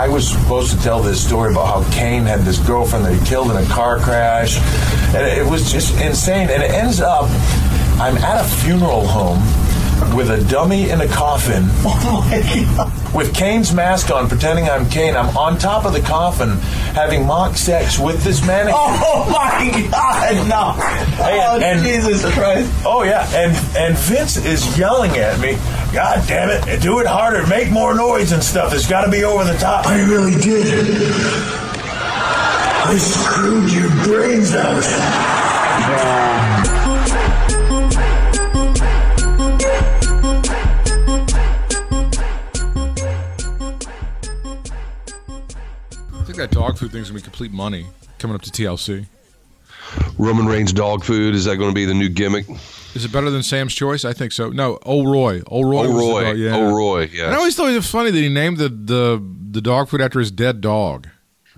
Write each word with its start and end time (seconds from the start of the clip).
I 0.00 0.08
was 0.08 0.26
supposed 0.26 0.70
to 0.74 0.82
tell 0.82 1.02
this 1.02 1.22
story 1.22 1.52
about 1.52 1.66
how 1.66 1.92
Kane 1.92 2.22
had 2.22 2.40
this 2.40 2.58
girlfriend 2.58 3.04
that 3.04 3.12
he 3.12 3.22
killed 3.26 3.50
in 3.50 3.58
a 3.58 3.66
car 3.66 3.98
crash, 3.98 4.56
and 5.14 5.26
it 5.26 5.44
was 5.44 5.70
just 5.70 5.94
insane. 6.00 6.48
And 6.48 6.62
it 6.62 6.70
ends 6.70 7.02
up, 7.02 7.24
I'm 8.00 8.16
at 8.16 8.42
a 8.42 8.48
funeral 8.48 9.06
home 9.06 9.42
with 10.14 10.30
a 10.30 10.42
dummy 10.50 10.90
in 10.90 11.00
a 11.00 11.06
coffin. 11.08 11.64
Oh 12.12 12.26
my 12.30 12.40
god! 12.76 13.14
With 13.14 13.34
Kane's 13.34 13.72
mask 13.72 14.10
on, 14.10 14.28
pretending 14.28 14.68
I'm 14.68 14.88
Kane. 14.88 15.16
I'm 15.16 15.36
on 15.36 15.58
top 15.58 15.84
of 15.84 15.92
the 15.92 16.00
coffin, 16.00 16.50
having 16.94 17.26
mock 17.26 17.56
sex 17.56 17.98
with 17.98 18.22
this 18.24 18.44
mannequin. 18.46 18.74
Oh 18.76 19.28
my 19.30 19.88
god! 19.90 20.48
No! 20.48 20.72
Hey, 21.22 21.40
oh 21.42 21.60
and- 21.60 21.82
Jesus 21.84 22.22
Christ! 22.34 22.70
Oh 22.84 23.02
yeah, 23.02 23.26
and 23.34 23.52
and 23.76 23.96
Vince 23.98 24.36
is 24.36 24.78
yelling 24.78 25.12
at 25.12 25.38
me. 25.40 25.54
God 25.92 26.26
damn 26.28 26.50
it! 26.50 26.80
Do 26.80 27.00
it 27.00 27.06
harder. 27.06 27.46
Make 27.46 27.70
more 27.70 27.94
noise 27.94 28.32
and 28.32 28.42
stuff. 28.42 28.72
It's 28.74 28.86
got 28.88 29.04
to 29.04 29.10
be 29.10 29.24
over 29.24 29.44
the 29.44 29.58
top. 29.58 29.86
I 29.86 30.00
really 30.08 30.40
did. 30.40 30.66
I 32.82 32.96
screwed 32.98 33.70
your 33.72 33.90
brains 34.04 34.54
out. 34.54 34.82
I 34.82 36.29
that 46.40 46.50
dog 46.50 46.78
food 46.78 46.90
thing's 46.90 47.08
gonna 47.08 47.18
be 47.18 47.22
complete 47.22 47.52
money 47.52 47.86
coming 48.18 48.34
up 48.34 48.40
to 48.40 48.50
TLC. 48.50 49.06
Roman 50.16 50.46
Reigns 50.46 50.72
dog 50.72 51.04
food 51.04 51.34
is 51.34 51.44
that 51.44 51.56
going 51.56 51.70
to 51.70 51.74
be 51.74 51.84
the 51.84 51.94
new 51.94 52.08
gimmick? 52.08 52.46
Is 52.94 53.04
it 53.04 53.12
better 53.12 53.28
than 53.28 53.42
Sam's 53.42 53.74
Choice? 53.74 54.04
I 54.04 54.12
think 54.12 54.32
so. 54.32 54.48
No, 54.50 54.78
Old 54.82 55.08
Roy. 55.08 55.42
Old 55.46 55.66
Roy. 55.68 55.84
Oh 55.84 55.92
was 55.92 56.02
Roy, 56.02 56.24
dog, 56.24 56.38
yeah. 56.38 56.56
oh 56.56 56.74
Roy, 56.74 57.10
And 57.12 57.34
I 57.34 57.36
always 57.36 57.56
thought 57.56 57.70
it 57.70 57.74
was 57.74 57.90
funny 57.90 58.10
that 58.10 58.18
he 58.18 58.28
named 58.28 58.58
the, 58.58 58.68
the 58.68 59.24
the 59.50 59.60
dog 59.60 59.88
food 59.88 60.00
after 60.00 60.18
his 60.18 60.30
dead 60.30 60.60
dog. 60.60 61.08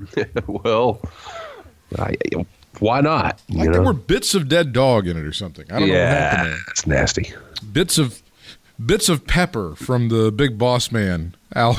well, 0.46 1.00
I, 1.98 2.17
why 2.80 3.02
not? 3.02 3.41
Like 3.50 3.70
there 3.70 3.83
were 3.83 3.92
bits 3.92 4.34
of 4.34 4.48
dead 4.48 4.72
dog 4.72 5.06
in 5.06 5.17
it 5.17 5.24
or 5.24 5.33
something. 5.33 5.67
I 5.70 5.78
don't 5.78 5.89
know 5.89 5.94
yeah, 5.94 6.44
there. 6.44 6.56
it's 6.70 6.86
nasty. 6.86 7.33
Bits 7.72 7.98
of 7.98 8.22
bits 8.84 9.08
of 9.08 9.27
pepper 9.27 9.74
from 9.77 10.08
the 10.08 10.33
Big 10.33 10.58
Boss 10.58 10.91
Man 10.91 11.36
Al 11.55 11.78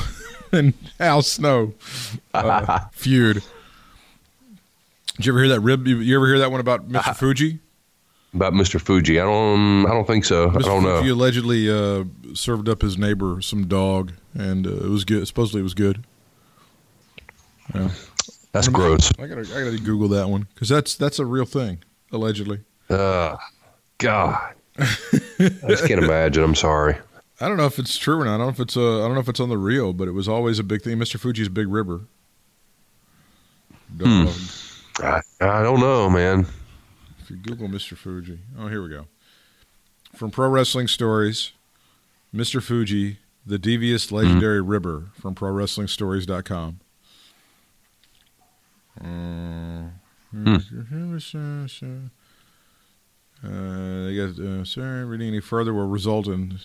and 0.54 0.74
Al 1.00 1.22
Snow 1.22 1.74
uh, 2.32 2.80
feud. 2.92 3.42
Did 5.16 5.26
you 5.26 5.32
ever 5.32 5.40
hear 5.40 5.48
that 5.50 5.60
rib? 5.60 5.86
You, 5.86 6.16
ever 6.16 6.26
hear 6.26 6.38
that 6.40 6.50
one 6.50 6.60
about 6.60 6.88
Mr. 6.88 6.96
Uh-huh. 6.96 7.12
Fuji? 7.12 7.58
About 8.34 8.52
Mr. 8.52 8.80
Fuji, 8.80 9.20
I 9.20 9.24
don't, 9.24 9.86
I 9.86 9.90
don't 9.90 10.06
think 10.06 10.24
so. 10.24 10.48
I 10.48 10.54
Mr. 10.54 10.62
don't 10.62 10.82
know. 10.82 10.98
Fuji 10.98 11.10
allegedly 11.10 11.70
uh, 11.70 12.04
served 12.34 12.68
up 12.68 12.82
his 12.82 12.98
neighbor 12.98 13.40
some 13.40 13.68
dog, 13.68 14.12
and 14.32 14.66
uh, 14.66 14.70
it 14.70 14.88
was 14.88 15.04
good. 15.04 15.24
Supposedly, 15.28 15.60
it 15.60 15.62
was 15.62 15.74
good. 15.74 16.04
Yeah. 17.74 17.90
That's 18.50 18.68
gross. 18.68 19.10
I 19.18 19.26
gotta, 19.26 19.40
I 19.40 19.64
gotta 19.64 19.78
Google 19.78 20.08
that 20.08 20.28
one 20.28 20.46
because 20.54 20.68
that's 20.68 20.94
that's 20.94 21.18
a 21.18 21.26
real 21.26 21.44
thing, 21.44 21.82
allegedly. 22.12 22.60
Uh, 22.88 23.36
God, 23.98 24.54
I 24.78 24.84
just 25.68 25.86
can't 25.88 26.02
imagine. 26.02 26.44
I'm 26.44 26.54
sorry. 26.54 26.96
I 27.44 27.48
don't 27.48 27.58
know 27.58 27.66
if 27.66 27.78
it's 27.78 27.98
true 27.98 28.22
or 28.22 28.24
not. 28.24 28.36
I 28.36 28.38
don't 28.38 28.46
know 28.46 28.52
if 28.52 28.60
it's 28.60 28.76
uh, 28.76 29.00
I 29.00 29.06
don't 29.06 29.14
know 29.14 29.20
if 29.20 29.28
it's 29.28 29.40
on 29.40 29.50
the 29.50 29.58
real, 29.58 29.92
but 29.92 30.08
it 30.08 30.12
was 30.12 30.26
always 30.26 30.58
a 30.58 30.64
big 30.64 30.80
thing. 30.80 30.96
Mr. 30.96 31.20
Fuji's 31.20 31.48
a 31.48 31.50
big 31.50 31.68
ribber. 31.68 32.00
Hmm. 34.00 34.28
I, 34.98 35.20
I 35.42 35.62
don't 35.62 35.80
know, 35.80 36.08
man. 36.08 36.46
If 37.20 37.28
you 37.28 37.36
Google 37.36 37.68
Mr. 37.68 37.98
Fuji, 37.98 38.38
oh 38.58 38.68
here 38.68 38.82
we 38.82 38.88
go. 38.88 39.08
From 40.14 40.30
Pro 40.30 40.48
Wrestling 40.48 40.88
Stories, 40.88 41.52
Mr. 42.34 42.62
Fuji, 42.62 43.18
the 43.44 43.58
devious 43.58 44.10
legendary 44.10 44.62
ribber 44.62 45.10
from 45.20 45.34
pro 45.34 45.52
ProWrestlingStories.com. 45.52 46.80
Uh, 49.00 49.90
Uh, 53.44 54.06
they 54.06 54.16
got 54.16 54.38
uh, 54.38 54.64
sorry, 54.64 55.04
reading 55.04 55.28
any 55.28 55.40
further 55.40 55.74
will 55.74 55.86
result 55.86 56.26
in. 56.26 56.58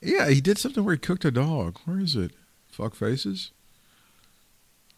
Yeah, 0.00 0.28
he 0.28 0.40
did 0.40 0.58
something 0.58 0.84
where 0.84 0.94
he 0.94 0.98
cooked 0.98 1.24
a 1.24 1.30
dog. 1.30 1.78
Where 1.84 2.00
is 2.00 2.16
it? 2.16 2.30
Fuck 2.68 2.94
faces. 2.94 3.50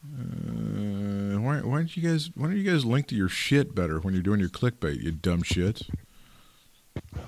Uh, 0.05 1.41
why 1.41 1.59
why 1.61 1.79
don't 1.79 1.97
you 1.97 2.03
guys 2.09 2.31
why 2.35 2.47
don't 2.47 2.57
you 2.57 2.71
guys 2.71 2.85
link 2.85 3.09
to 3.09 3.17
your 3.17 3.29
shit 3.29 3.75
better 3.75 3.99
when 3.99 4.15
you're 4.15 4.23
doing 4.23 4.39
your 4.39 4.49
clickbait? 4.49 5.03
You 5.03 5.11
dumb 5.11 5.43
shits. 5.43 5.89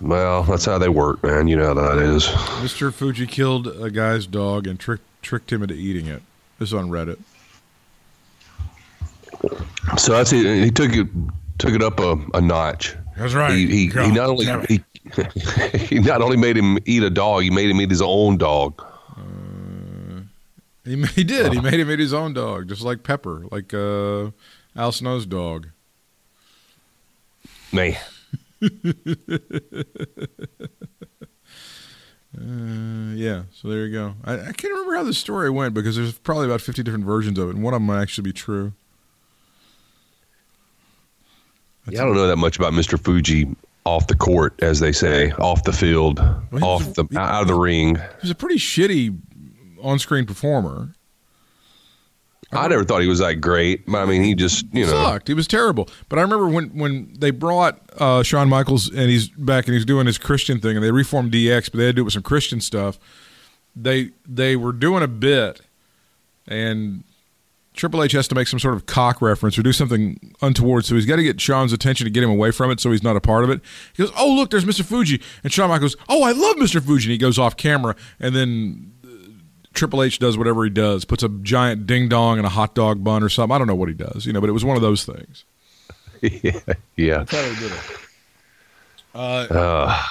Well, 0.00 0.44
that's 0.44 0.64
how 0.64 0.78
they 0.78 0.88
work, 0.88 1.22
man. 1.24 1.48
You 1.48 1.56
know 1.56 1.74
how 1.74 1.74
that 1.74 1.98
is. 1.98 2.26
Mr. 2.26 2.92
Fuji 2.92 3.26
killed 3.26 3.66
a 3.66 3.90
guy's 3.90 4.26
dog 4.26 4.66
and 4.66 4.78
tricked 4.78 5.04
tricked 5.22 5.52
him 5.52 5.62
into 5.62 5.74
eating 5.74 6.06
it. 6.06 6.22
This 6.58 6.68
is 6.68 6.74
on 6.74 6.88
Reddit. 6.88 7.18
So 9.98 10.12
that's 10.12 10.32
it. 10.32 10.64
He 10.64 10.70
took 10.70 10.92
it 10.92 11.08
took 11.58 11.72
it 11.72 11.82
up 11.82 12.00
a, 12.00 12.16
a 12.34 12.40
notch. 12.40 12.96
That's 13.16 13.34
right. 13.34 13.52
He 13.52 13.66
he, 13.66 13.86
God 13.88 14.06
he 14.06 14.12
not 14.12 14.28
only 14.30 14.46
he, 14.68 14.84
he 15.78 15.98
not 15.98 16.22
only 16.22 16.36
made 16.36 16.56
him 16.56 16.78
eat 16.84 17.02
a 17.02 17.10
dog, 17.10 17.42
he 17.42 17.50
made 17.50 17.70
him 17.70 17.80
eat 17.80 17.90
his 17.90 18.02
own 18.02 18.38
dog. 18.38 18.84
He, 20.84 21.02
he 21.14 21.24
did. 21.24 21.52
He 21.52 21.60
made 21.60 21.74
him 21.80 21.90
eat 21.90 21.98
his 21.98 22.14
own 22.14 22.32
dog, 22.32 22.68
just 22.68 22.82
like 22.82 23.02
Pepper, 23.02 23.44
like 23.50 23.74
uh, 23.74 24.30
Al 24.76 24.92
Snow's 24.92 25.26
dog. 25.26 25.68
Man, 27.72 27.96
Uh, 32.36 33.14
yeah, 33.14 33.44
so 33.52 33.68
there 33.68 33.86
you 33.86 33.92
go. 33.92 34.14
I, 34.22 34.34
I 34.34 34.52
can't 34.52 34.72
remember 34.72 34.94
how 34.94 35.02
the 35.02 35.14
story 35.14 35.50
went 35.50 35.74
because 35.74 35.96
there's 35.96 36.16
probably 36.18 36.46
about 36.46 36.60
50 36.60 36.82
different 36.82 37.04
versions 37.04 37.38
of 37.38 37.48
it, 37.48 37.54
and 37.56 37.64
one 37.64 37.74
of 37.74 37.80
them 37.80 37.86
might 37.86 38.02
actually 38.02 38.24
be 38.24 38.32
true. 38.32 38.74
Yeah, 41.90 42.02
I 42.02 42.04
don't 42.04 42.14
know 42.14 42.26
that 42.26 42.36
much 42.36 42.56
about 42.56 42.72
Mr. 42.72 42.98
Fuji 43.02 43.54
off 43.84 44.06
the 44.06 44.14
court, 44.16 44.54
as 44.62 44.80
they 44.80 44.92
say, 44.92 45.30
off 45.32 45.64
the 45.64 45.72
field, 45.72 46.18
he 46.52 46.58
off 46.58 46.86
was- 46.86 46.94
the 46.96 47.18
out 47.18 47.42
of 47.42 47.48
the 47.48 47.54
ring. 47.54 47.96
He 47.96 48.02
was 48.22 48.30
a 48.30 48.34
pretty 48.34 48.58
shitty 48.58 49.18
on 49.82 49.98
screen 49.98 50.26
performer. 50.26 50.92
I 52.50 52.66
never 52.68 52.82
thought 52.82 53.02
he 53.02 53.08
was 53.08 53.18
that 53.18 53.36
great. 53.42 53.84
but 53.86 53.98
I 53.98 54.06
mean, 54.06 54.22
he 54.22 54.34
just 54.34 54.64
you 54.72 54.86
know. 54.86 54.92
sucked. 54.92 55.28
He 55.28 55.34
was 55.34 55.46
terrible. 55.46 55.86
But 56.08 56.18
I 56.18 56.22
remember 56.22 56.48
when 56.48 56.68
when 56.78 57.12
they 57.18 57.30
brought 57.30 57.78
uh, 57.98 58.22
Shawn 58.22 58.48
Michaels 58.48 58.88
and 58.88 59.10
he's 59.10 59.28
back 59.28 59.66
and 59.66 59.74
he's 59.74 59.84
doing 59.84 60.06
his 60.06 60.16
Christian 60.16 60.58
thing 60.58 60.74
and 60.76 60.82
they 60.84 60.90
reformed 60.90 61.30
DX, 61.32 61.70
but 61.70 61.76
they 61.78 61.84
had 61.86 61.90
to 61.90 61.96
do 61.96 62.00
it 62.02 62.04
with 62.04 62.14
some 62.14 62.22
Christian 62.22 62.60
stuff. 62.62 62.98
They 63.76 64.12
they 64.26 64.56
were 64.56 64.72
doing 64.72 65.02
a 65.02 65.08
bit, 65.08 65.60
and 66.46 67.04
Triple 67.78 68.02
H 68.02 68.10
has 68.12 68.26
to 68.28 68.34
make 68.34 68.48
some 68.48 68.58
sort 68.58 68.74
of 68.74 68.86
cock 68.86 69.22
reference 69.22 69.56
or 69.56 69.62
do 69.62 69.72
something 69.72 70.34
untoward. 70.42 70.84
So 70.84 70.96
he's 70.96 71.06
got 71.06 71.16
to 71.16 71.22
get 71.22 71.40
Shawn's 71.40 71.72
attention 71.72 72.06
to 72.06 72.10
get 72.10 72.24
him 72.24 72.30
away 72.30 72.50
from 72.50 72.72
it, 72.72 72.80
so 72.80 72.90
he's 72.90 73.04
not 73.04 73.14
a 73.14 73.20
part 73.20 73.44
of 73.44 73.50
it. 73.50 73.60
He 73.94 74.02
goes, 74.02 74.12
"Oh 74.18 74.34
look, 74.34 74.50
there's 74.50 74.64
Mr. 74.64 74.84
Fuji," 74.84 75.22
and 75.44 75.52
Shawn 75.52 75.70
Michaels, 75.70 75.94
goes, 75.94 76.04
"Oh, 76.08 76.24
I 76.24 76.32
love 76.32 76.56
Mr. 76.56 76.82
Fuji," 76.84 77.06
and 77.06 77.12
he 77.12 77.18
goes 77.18 77.38
off 77.38 77.56
camera, 77.56 77.94
and 78.18 78.34
then 78.34 78.92
Triple 79.74 80.02
H 80.02 80.18
does 80.18 80.36
whatever 80.36 80.64
he 80.64 80.70
does, 80.70 81.04
puts 81.04 81.22
a 81.22 81.28
giant 81.28 81.86
ding 81.86 82.08
dong 82.08 82.40
in 82.40 82.44
a 82.44 82.48
hot 82.48 82.74
dog 82.74 83.04
bun 83.04 83.22
or 83.22 83.28
something. 83.28 83.54
I 83.54 83.58
don't 83.58 83.68
know 83.68 83.76
what 83.76 83.88
he 83.88 83.94
does, 83.94 84.26
you 84.26 84.32
know, 84.32 84.40
but 84.40 84.50
it 84.50 84.54
was 84.54 84.64
one 84.64 84.76
of 84.76 84.82
those 84.82 85.04
things. 85.04 85.44
yeah, 86.20 86.60
yeah. 86.96 87.18
That's 87.18 87.30
how 87.32 87.42
they 87.42 87.54
did 87.60 87.72
it. 87.72 88.00
Uh, 89.14 90.02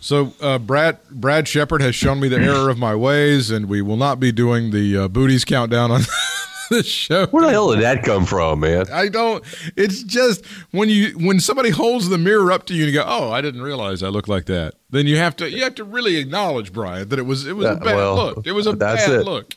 So 0.00 0.34
uh, 0.42 0.58
Brad 0.58 0.98
Brad 1.10 1.48
Shepard 1.48 1.80
has 1.80 1.94
shown 1.94 2.20
me 2.20 2.28
the 2.28 2.36
error 2.38 2.68
of 2.68 2.76
my 2.76 2.94
ways, 2.94 3.50
and 3.50 3.70
we 3.70 3.80
will 3.80 3.96
not 3.96 4.20
be 4.20 4.32
doing 4.32 4.70
the 4.70 4.98
uh, 4.98 5.08
booties 5.08 5.46
countdown 5.46 5.90
on 5.90 6.02
this 6.70 6.86
show. 6.86 7.26
where 7.26 7.44
the 7.44 7.50
hell 7.50 7.72
did 7.72 7.82
that 7.82 8.02
come 8.04 8.24
from, 8.26 8.60
man? 8.60 8.86
I 8.92 9.08
don't. 9.08 9.44
It's 9.76 10.02
just 10.02 10.44
when 10.72 10.88
you 10.88 11.10
when 11.18 11.40
somebody 11.40 11.70
holds 11.70 12.08
the 12.08 12.18
mirror 12.18 12.50
up 12.52 12.66
to 12.66 12.74
you 12.74 12.84
and 12.84 12.92
you 12.92 12.98
go, 13.00 13.04
"Oh, 13.06 13.30
I 13.30 13.40
didn't 13.40 13.62
realize 13.62 14.02
I 14.02 14.08
look 14.08 14.28
like 14.28 14.46
that." 14.46 14.74
Then 14.90 15.06
you 15.06 15.16
have 15.18 15.36
to 15.36 15.50
you 15.50 15.62
have 15.62 15.74
to 15.76 15.84
really 15.84 16.16
acknowledge 16.16 16.72
Brian 16.72 17.08
that 17.08 17.18
it 17.18 17.26
was 17.26 17.46
it 17.46 17.54
was 17.56 17.66
a 17.66 17.76
bad 17.76 17.96
well, 17.96 18.14
look. 18.16 18.46
It 18.46 18.52
was 18.52 18.66
a 18.66 18.72
bad 18.74 19.08
it. 19.10 19.24
look. 19.24 19.54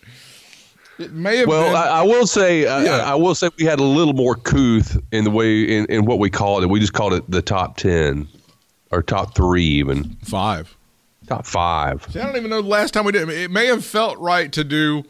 It 0.99 1.11
may 1.13 1.37
have 1.37 1.47
Well, 1.47 1.65
been. 1.67 1.75
I, 1.75 1.99
I 1.99 2.01
will 2.01 2.25
say, 2.25 2.65
I, 2.65 2.83
Yeah. 2.83 2.97
I 3.11 3.13
will 3.13 3.35
say, 3.35 3.49
we 3.59 3.65
had 3.65 3.79
a 3.79 3.83
little 3.83 4.13
more 4.15 4.33
couth 4.33 4.97
in 5.11 5.25
the 5.25 5.29
way 5.29 5.61
in, 5.61 5.85
in 5.85 6.05
what 6.05 6.17
we 6.17 6.31
called 6.31 6.63
it. 6.63 6.69
We 6.71 6.79
just 6.79 6.93
called 6.93 7.13
it 7.13 7.29
the 7.29 7.43
top 7.43 7.77
ten, 7.77 8.27
or 8.91 9.03
top 9.03 9.35
three, 9.35 9.63
even 9.63 10.17
five. 10.23 10.75
top 11.27 11.45
five. 11.45 12.07
See, 12.09 12.19
I 12.19 12.25
don't 12.25 12.35
even 12.35 12.49
know 12.49 12.63
the 12.63 12.67
last 12.67 12.95
time 12.95 13.05
we 13.05 13.11
did. 13.11 13.29
it. 13.29 13.37
It 13.41 13.51
may 13.51 13.67
have 13.67 13.85
felt 13.85 14.17
right 14.17 14.51
to 14.53 14.63
do 14.63 15.03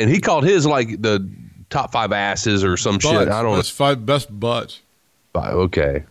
And 0.00 0.10
he 0.10 0.20
called 0.20 0.44
his 0.44 0.66
like 0.66 1.00
the 1.02 1.28
top 1.68 1.92
five 1.92 2.10
asses 2.12 2.64
or 2.64 2.76
some 2.76 2.98
shit. 2.98 3.28
I 3.28 3.42
don't 3.42 3.56
Best 3.56 3.72
five 3.72 4.04
best 4.04 4.28
butts. 4.40 4.80
know. 5.34 5.40
Okay, 5.42 6.04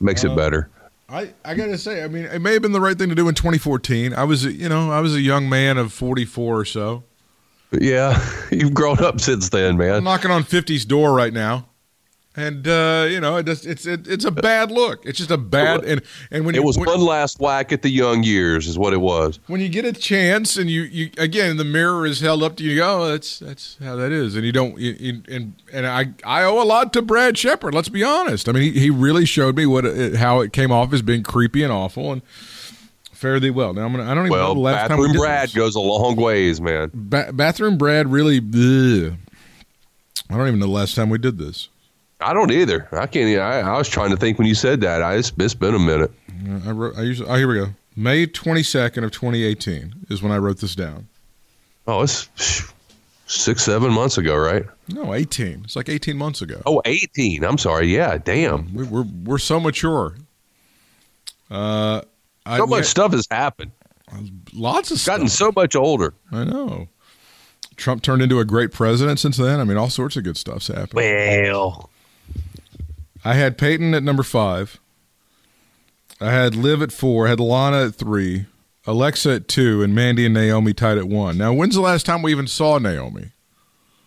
makes 0.00 0.24
Uh, 0.24 0.32
it 0.32 0.36
better. 0.36 0.68
I, 1.08 1.32
I 1.44 1.54
gotta 1.54 1.78
say, 1.78 2.02
I 2.02 2.08
mean, 2.08 2.24
it 2.24 2.40
may 2.40 2.52
have 2.54 2.62
been 2.62 2.72
the 2.72 2.80
right 2.80 2.98
thing 2.98 3.08
to 3.10 3.14
do 3.14 3.28
in 3.28 3.34
2014. 3.36 4.12
I 4.12 4.24
was, 4.24 4.44
you 4.44 4.68
know, 4.68 4.90
I 4.90 4.98
was 5.00 5.14
a 5.14 5.20
young 5.20 5.48
man 5.48 5.78
of 5.78 5.92
44 5.92 6.58
or 6.58 6.64
so. 6.64 7.04
Yeah, 7.70 8.20
you've 8.50 8.74
grown 8.74 8.98
up 8.98 9.20
since 9.20 9.48
then, 9.50 9.76
man. 9.76 9.94
I'm 9.94 10.04
knocking 10.04 10.32
on 10.32 10.42
50's 10.42 10.84
door 10.84 11.12
right 11.14 11.32
now, 11.32 11.66
and 12.36 12.68
uh, 12.68 13.06
you 13.08 13.18
know, 13.20 13.36
it 13.38 13.46
just, 13.46 13.64
it's 13.66 13.86
it, 13.86 14.06
it's 14.06 14.24
a 14.24 14.30
bad 14.30 14.70
look. 14.70 15.04
It's 15.06 15.18
just 15.18 15.30
a 15.30 15.36
bad 15.38 15.84
and 15.84 16.02
and 16.30 16.44
when 16.44 16.54
It 16.54 16.58
you, 16.58 16.64
was 16.64 16.76
when, 16.76 16.86
one 16.88 17.00
last 17.00 17.40
whack 17.40 17.72
at 17.72 17.82
the 17.82 17.88
young 17.88 18.22
years, 18.22 18.66
is 18.66 18.78
what 18.78 18.92
it 18.92 19.00
was. 19.00 19.40
when 19.46 19.60
you 19.60 19.68
get 19.68 19.84
a 19.84 19.92
chance 19.92 20.56
and 20.56 20.70
you, 20.70 20.82
you 20.82 21.10
again 21.18 21.56
the 21.56 21.64
mirror 21.64 22.04
is 22.06 22.20
held 22.20 22.42
up 22.42 22.56
to 22.56 22.64
you, 22.64 22.70
you 22.70 22.76
go, 22.76 23.02
oh, 23.02 23.08
that's 23.08 23.38
that's 23.38 23.76
how 23.82 23.96
that 23.96 24.12
is, 24.12 24.36
and 24.36 24.44
you 24.44 24.52
don't. 24.52 24.78
You, 24.78 24.96
you, 24.98 25.22
and 25.28 25.54
and 25.72 25.86
I 25.86 26.08
I 26.24 26.42
owe 26.44 26.62
a 26.62 26.64
lot 26.64 26.92
to 26.92 27.02
Brad 27.02 27.38
Shepard. 27.38 27.74
Let's 27.74 27.88
be 27.88 28.04
honest. 28.04 28.48
I 28.48 28.52
mean, 28.52 28.72
he, 28.72 28.78
he 28.80 28.90
really 28.90 29.24
showed 29.26 29.56
me 29.56 29.64
what 29.66 29.84
it, 29.86 30.16
how 30.16 30.40
it 30.40 30.52
came 30.52 30.70
off 30.70 30.92
as 30.92 31.02
being 31.02 31.22
creepy 31.22 31.62
and 31.62 31.72
awful 31.72 32.12
and. 32.12 32.22
Fare 33.12 33.40
thee 33.40 33.48
well. 33.48 33.72
Now 33.72 33.86
I'm 33.86 33.92
gonna. 33.92 34.04
I 34.04 34.14
don't 34.14 34.26
even 34.26 34.36
know 34.36 34.44
Well, 34.44 34.54
the 34.54 34.60
last 34.60 34.88
time 34.88 34.98
we 34.98 35.06
bathroom 35.06 35.22
Brad 35.22 35.48
this. 35.48 35.54
goes 35.54 35.74
a 35.74 35.80
long 35.80 36.16
ways, 36.16 36.60
man. 36.60 36.90
Ba- 36.92 37.32
bathroom 37.32 37.78
Brad 37.78 38.12
really. 38.12 38.36
ugh. 38.40 39.14
I 40.28 40.36
don't 40.36 40.48
even 40.48 40.58
know 40.60 40.66
the 40.66 40.72
last 40.72 40.94
time 40.94 41.08
we 41.08 41.16
did 41.16 41.38
this. 41.38 41.70
I 42.20 42.32
don't 42.32 42.50
either. 42.50 42.88
I 42.92 43.06
can't. 43.06 43.38
I, 43.40 43.60
I 43.60 43.76
was 43.78 43.88
trying 43.88 44.10
to 44.10 44.16
think 44.16 44.38
when 44.38 44.46
you 44.46 44.54
said 44.54 44.80
that. 44.80 45.02
I, 45.02 45.16
it's, 45.16 45.32
it's 45.38 45.54
been 45.54 45.74
a 45.74 45.78
minute. 45.78 46.10
I 46.66 46.70
wrote. 46.70 46.96
I 46.96 47.02
usually. 47.02 47.28
Oh, 47.28 47.34
here 47.34 47.48
we 47.48 47.54
go. 47.56 47.66
May 47.96 48.26
twenty 48.26 48.62
second 48.62 49.04
of 49.04 49.10
twenty 49.10 49.42
eighteen 49.44 49.94
is 50.08 50.22
when 50.22 50.32
I 50.32 50.38
wrote 50.38 50.58
this 50.58 50.74
down. 50.74 51.08
Oh, 51.86 52.02
it's 52.02 52.28
six, 53.26 53.62
seven 53.62 53.92
months 53.92 54.18
ago, 54.18 54.36
right? 54.36 54.64
No, 54.88 55.12
eighteen. 55.14 55.62
It's 55.64 55.76
like 55.76 55.88
eighteen 55.88 56.16
months 56.16 56.42
ago. 56.42 56.60
Oh, 56.66 56.80
18. 56.84 57.44
I'm 57.44 57.58
sorry. 57.58 57.86
Yeah, 57.94 58.18
damn. 58.18 58.74
We, 58.74 58.84
we're 58.84 59.04
we're 59.24 59.38
so 59.38 59.60
mature. 59.60 60.14
Uh, 61.50 62.00
I, 62.44 62.58
So 62.58 62.66
much 62.66 62.86
stuff 62.86 63.12
has 63.12 63.26
happened. 63.30 63.72
lots 64.52 64.90
of 64.90 64.98
stuff 64.98 65.14
Gotten 65.16 65.28
stuff. 65.28 65.54
so 65.54 65.60
much 65.60 65.76
older. 65.76 66.14
I 66.32 66.44
know. 66.44 66.88
Trump 67.76 68.02
turned 68.02 68.22
into 68.22 68.38
a 68.40 68.44
great 68.44 68.72
president 68.72 69.18
since 69.20 69.36
then. 69.36 69.60
I 69.60 69.64
mean, 69.64 69.76
all 69.76 69.90
sorts 69.90 70.16
of 70.16 70.24
good 70.24 70.36
stuff's 70.36 70.68
happened. 70.68 70.94
Well, 70.94 71.90
I 73.26 73.34
had 73.34 73.58
Peyton 73.58 73.92
at 73.92 74.04
number 74.04 74.22
five. 74.22 74.78
I 76.20 76.30
had 76.30 76.54
Liv 76.54 76.80
at 76.80 76.92
four. 76.92 77.26
I 77.26 77.30
had 77.30 77.40
Lana 77.40 77.86
at 77.86 77.96
three. 77.96 78.46
Alexa 78.86 79.32
at 79.32 79.48
two, 79.48 79.82
and 79.82 79.96
Mandy 79.96 80.26
and 80.26 80.34
Naomi 80.34 80.72
tied 80.72 80.96
at 80.96 81.08
one. 81.08 81.36
Now, 81.36 81.52
when's 81.52 81.74
the 81.74 81.80
last 81.80 82.06
time 82.06 82.22
we 82.22 82.30
even 82.30 82.46
saw 82.46 82.78
Naomi? 82.78 83.32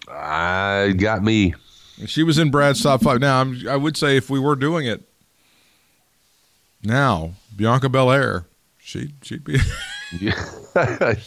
Uh, 0.07 0.11
I 0.13 0.93
got 0.93 1.21
me. 1.21 1.53
She 2.05 2.23
was 2.23 2.39
in 2.39 2.49
Brad's 2.49 2.81
top 2.81 3.03
five. 3.03 3.19
Now, 3.19 3.41
I'm, 3.41 3.67
I 3.67 3.75
would 3.75 3.97
say 3.97 4.15
if 4.15 4.29
we 4.29 4.39
were 4.39 4.55
doing 4.55 4.87
it 4.87 5.03
now, 6.81 7.33
Bianca 7.53 7.89
Belair, 7.89 8.45
she 8.77 9.11
she'd 9.21 9.43
be. 9.43 9.57
but 10.73 11.19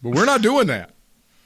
we're 0.00 0.24
not 0.24 0.42
doing 0.42 0.68
that. 0.68 0.92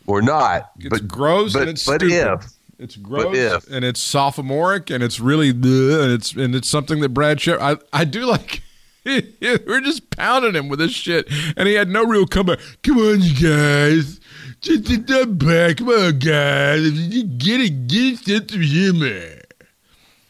We're 0.04 0.20
not. 0.20 0.72
It's 0.78 0.90
but 0.90 1.08
gross 1.08 1.54
but, 1.54 1.62
and 1.62 1.70
it's 1.70 1.86
but 1.86 2.02
stupid. 2.02 2.42
if 2.42 2.59
It's 2.80 2.96
gross 2.96 3.36
if. 3.36 3.68
and 3.70 3.84
it's 3.84 4.00
sophomoric 4.00 4.88
and 4.88 5.04
it's 5.04 5.20
really 5.20 5.52
bleh, 5.52 6.02
and 6.02 6.12
it's 6.12 6.32
and 6.32 6.54
it's 6.54 6.68
something 6.68 7.00
that 7.00 7.10
Brad 7.10 7.38
Shep 7.40 7.60
I 7.60 7.76
I 7.92 8.04
do 8.04 8.24
like. 8.24 8.62
We're 9.04 9.80
just 9.80 10.10
pounding 10.10 10.54
him 10.54 10.68
with 10.68 10.78
this 10.78 10.92
shit, 10.92 11.26
and 11.56 11.68
he 11.68 11.74
had 11.74 11.88
no 11.88 12.04
real 12.04 12.26
comeback. 12.26 12.58
Come 12.82 12.98
on, 12.98 13.20
you 13.20 13.34
guys, 13.34 14.20
just 14.60 14.84
get 14.84 15.06
that 15.06 15.38
back. 15.38 15.78
Come 15.78 15.88
on, 15.88 16.18
guys, 16.18 16.92
you 16.92 17.24
get 17.24 17.60
it, 17.60 17.86
get 17.86 18.28
it 18.28 18.54
of 18.54 18.60
humor. 18.60 19.40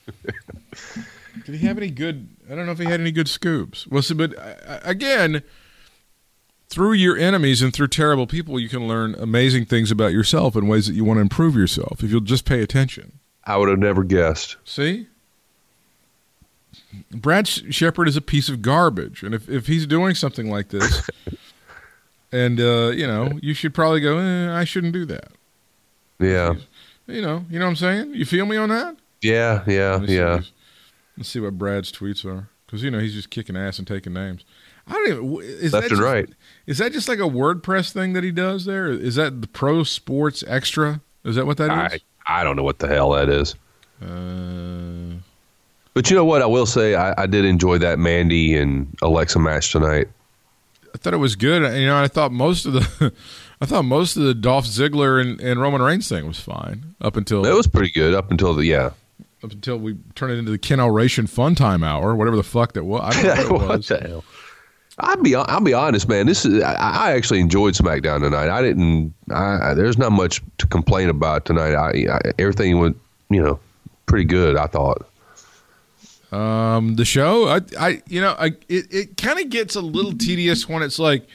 Did 1.47 1.55
he 1.55 1.67
have 1.67 1.79
any 1.79 1.91
good? 1.91 2.29
I 2.51 2.55
don't 2.55 2.67
know 2.67 2.73
if 2.73 2.79
he 2.79 2.85
had 2.85 3.01
any 3.01 3.13
good 3.13 3.29
scoops. 3.29 3.87
Well, 3.87 4.03
see, 4.03 4.15
but 4.15 4.37
uh, 4.37 4.81
again, 4.83 5.43
through 6.71 6.93
your 6.93 7.17
enemies 7.19 7.61
and 7.63 7.75
through 7.75 7.89
terrible 7.89 8.27
people, 8.29 8.59
you 8.59 8.69
can 8.69 8.87
learn 8.87 9.17
amazing 9.17 9.67
things 9.67 9.91
about 9.91 10.13
yourself 10.13 10.55
in 10.55 10.69
ways 10.69 10.87
that 10.87 10.95
you 10.95 11.05
want 11.05 11.19
to 11.19 11.23
improve 11.23 11.57
yourself 11.57 12.03
if 12.03 12.11
you'll 12.11 12.21
just 12.21 12.45
pay 12.45 12.63
attention. 12.63 13.19
I 13.45 13.57
would 13.57 13.69
have 13.69 13.79
never 13.81 14.05
guessed. 14.05 14.57
See? 14.65 15.09
Brad 17.11 17.49
Shepard 17.49 18.07
is 18.07 18.17
a 18.17 18.21
piece 18.21 18.49
of 18.49 18.63
garbage. 18.63 19.23
And 19.25 19.35
if, 19.35 19.49
if 19.49 19.67
he's 19.67 19.87
doing 19.87 20.15
something 20.15 20.49
like 20.49 20.69
this, 20.69 21.09
and, 22.33 22.61
uh, 22.61 22.91
you 22.95 23.07
know, 23.07 23.39
you 23.43 23.53
should 23.53 23.75
probably 23.75 24.01
go, 24.01 24.19
eh, 24.19 24.53
I 24.57 24.63
shouldn't 24.65 24.93
do 24.93 25.05
that. 25.07 25.33
Yeah. 26.21 26.55
You 27.09 27.23
know, 27.23 27.45
you 27.51 27.59
know 27.59 27.65
what 27.65 27.71
I'm 27.71 27.77
saying? 27.77 28.15
You 28.15 28.25
feel 28.25 28.47
me 28.47 28.57
on 28.57 28.69
that? 28.69 28.97
Yeah. 29.23 29.65
Yeah. 29.67 29.97
Let 29.97 30.09
Yeah. 30.09 30.41
Let's 31.17 31.29
see 31.29 31.41
what 31.41 31.59
Brad's 31.59 31.91
tweets 31.91 32.25
are. 32.25 32.49
Because, 32.67 32.85
you 32.85 32.91
know, 32.93 33.01
he's 33.01 33.15
just 33.15 33.31
kicking 33.31 33.57
ass 33.57 33.79
and 33.79 33.89
taking 33.89 34.13
names. 34.13 34.45
I 34.87 34.93
don't 34.93 35.09
even. 35.09 35.43
Is 35.43 35.73
Left 35.73 35.89
that 35.89 35.93
and 35.93 36.01
just- 36.01 36.03
right. 36.03 36.29
Is 36.71 36.79
that 36.79 36.93
just 36.93 37.09
like 37.09 37.19
a 37.19 37.23
WordPress 37.23 37.91
thing 37.93 38.13
that 38.13 38.23
he 38.23 38.31
does 38.31 38.65
there? 38.65 38.87
Is 38.87 39.17
that 39.17 39.41
the 39.41 39.49
Pro 39.49 39.83
Sports 39.83 40.45
Extra? 40.47 41.01
Is 41.25 41.35
that 41.35 41.45
what 41.45 41.57
that 41.57 41.69
I, 41.69 41.87
is? 41.87 42.01
I 42.25 42.45
don't 42.45 42.55
know 42.55 42.63
what 42.63 42.79
the 42.79 42.87
hell 42.87 43.11
that 43.11 43.29
is. 43.29 43.57
Uh, 44.01 45.19
But 45.95 46.09
you 46.09 46.15
know 46.15 46.25
what? 46.25 46.43
I 46.43 46.47
will 46.47 46.67
say 46.67 46.95
I, 46.95 47.25
I 47.25 47.27
did 47.27 47.45
enjoy 47.45 47.79
that 47.79 47.99
Mandy 47.99 48.57
and 48.57 48.87
Alexa 49.03 49.41
match 49.41 49.73
tonight. 49.73 50.07
I 50.95 50.99
thought 50.99 51.13
it 51.13 51.17
was 51.17 51.35
good. 51.35 51.63
You 51.77 51.87
know, 51.89 52.01
I 52.01 52.07
thought 52.07 52.31
most 52.31 52.67
of 52.67 52.75
the, 52.75 53.13
I 53.61 53.67
thought 53.67 53.85
most 53.85 54.17
of 54.17 54.23
the 54.23 54.33
Dolph 54.33 54.67
Ziggler 54.67 55.21
and, 55.21 55.41
and 55.41 55.61
Roman 55.61 55.83
Reigns 55.83 56.09
thing 56.09 56.25
was 56.25 56.39
fine 56.39 56.95
up 57.01 57.17
until 57.17 57.45
It 57.45 57.53
was 57.53 57.67
pretty 57.67 57.91
good 57.91 58.15
up 58.15 58.31
until 58.31 58.55
the 58.55 58.65
yeah. 58.65 58.91
up 59.43 59.51
until 59.51 59.77
we 59.77 59.97
turned 60.15 60.35
it 60.35 60.39
into 60.39 60.53
the 60.53 60.59
Ken 60.59 60.81
Ration 60.81 61.27
Fun 61.27 61.57
Time 61.57 61.83
Hour, 61.83 62.15
whatever 62.15 62.37
the 62.37 62.45
fuck 62.45 62.75
that 62.75 62.85
was. 62.85 63.03
I 63.17 63.23
don't 63.23 63.25
know 63.25 63.55
what 63.55 63.63
it 63.63 63.67
what 63.69 63.77
was. 63.79 63.89
the 63.89 63.99
hell? 63.99 64.25
I'll 65.03 65.23
be 65.23 65.35
I'll 65.35 65.61
be 65.61 65.73
honest, 65.75 66.09
man. 66.09 66.27
This 66.27 66.45
is 66.45 66.63
I, 66.63 66.75
I 66.75 67.13
actually 67.13 67.41
enjoyed 67.41 67.75
SmackDown 67.75 68.21
tonight. 68.21 68.49
I 68.49 68.63
didn't. 68.63 69.15
I, 69.31 69.71
I- 69.71 69.75
there's 69.75 69.99
not 69.99 70.13
much 70.13 70.43
to 70.59 70.67
complain 70.67 71.09
about 71.09 71.45
tonight. 71.45 71.75
I, 71.75 72.33
everything 72.39 72.79
went 72.79 72.97
you 73.31 73.43
know 73.43 73.59
pretty 74.07 74.25
good. 74.25 74.57
I 74.57 74.67
thought. 74.67 75.07
Um, 76.33 76.95
the 76.95 77.05
show, 77.05 77.49
I, 77.49 77.61
I, 77.79 78.03
you 78.07 78.21
know, 78.21 78.37
I, 78.39 78.47
it, 78.69 78.87
it 78.95 79.17
kind 79.17 79.41
of 79.41 79.51
gets 79.51 79.75
a 79.75 79.81
little 79.81 80.13
tedious 80.13 80.69
when 80.69 80.81
it's 80.81 81.01
like, 81.01 81.27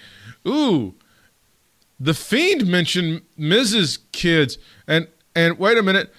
ooh, 0.48 0.94
the 2.00 2.14
fiend 2.14 2.66
mentioned 2.66 3.22
Mrs. 3.38 4.00
Kids, 4.14 4.58
and 4.88 5.08
and 5.36 5.60
wait 5.60 5.78
a 5.78 5.84
minute, 5.84 6.14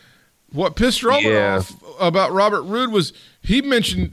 what 0.53 0.77
pissed 0.77 1.03
Roman 1.03 1.25
Yeah. 1.33 1.57
off 1.59 1.73
about 1.99 2.33
Robert 2.33 2.63
Roode 2.63 2.93
was 2.93 3.13
he 3.43 3.63
mentioned. 3.63 4.13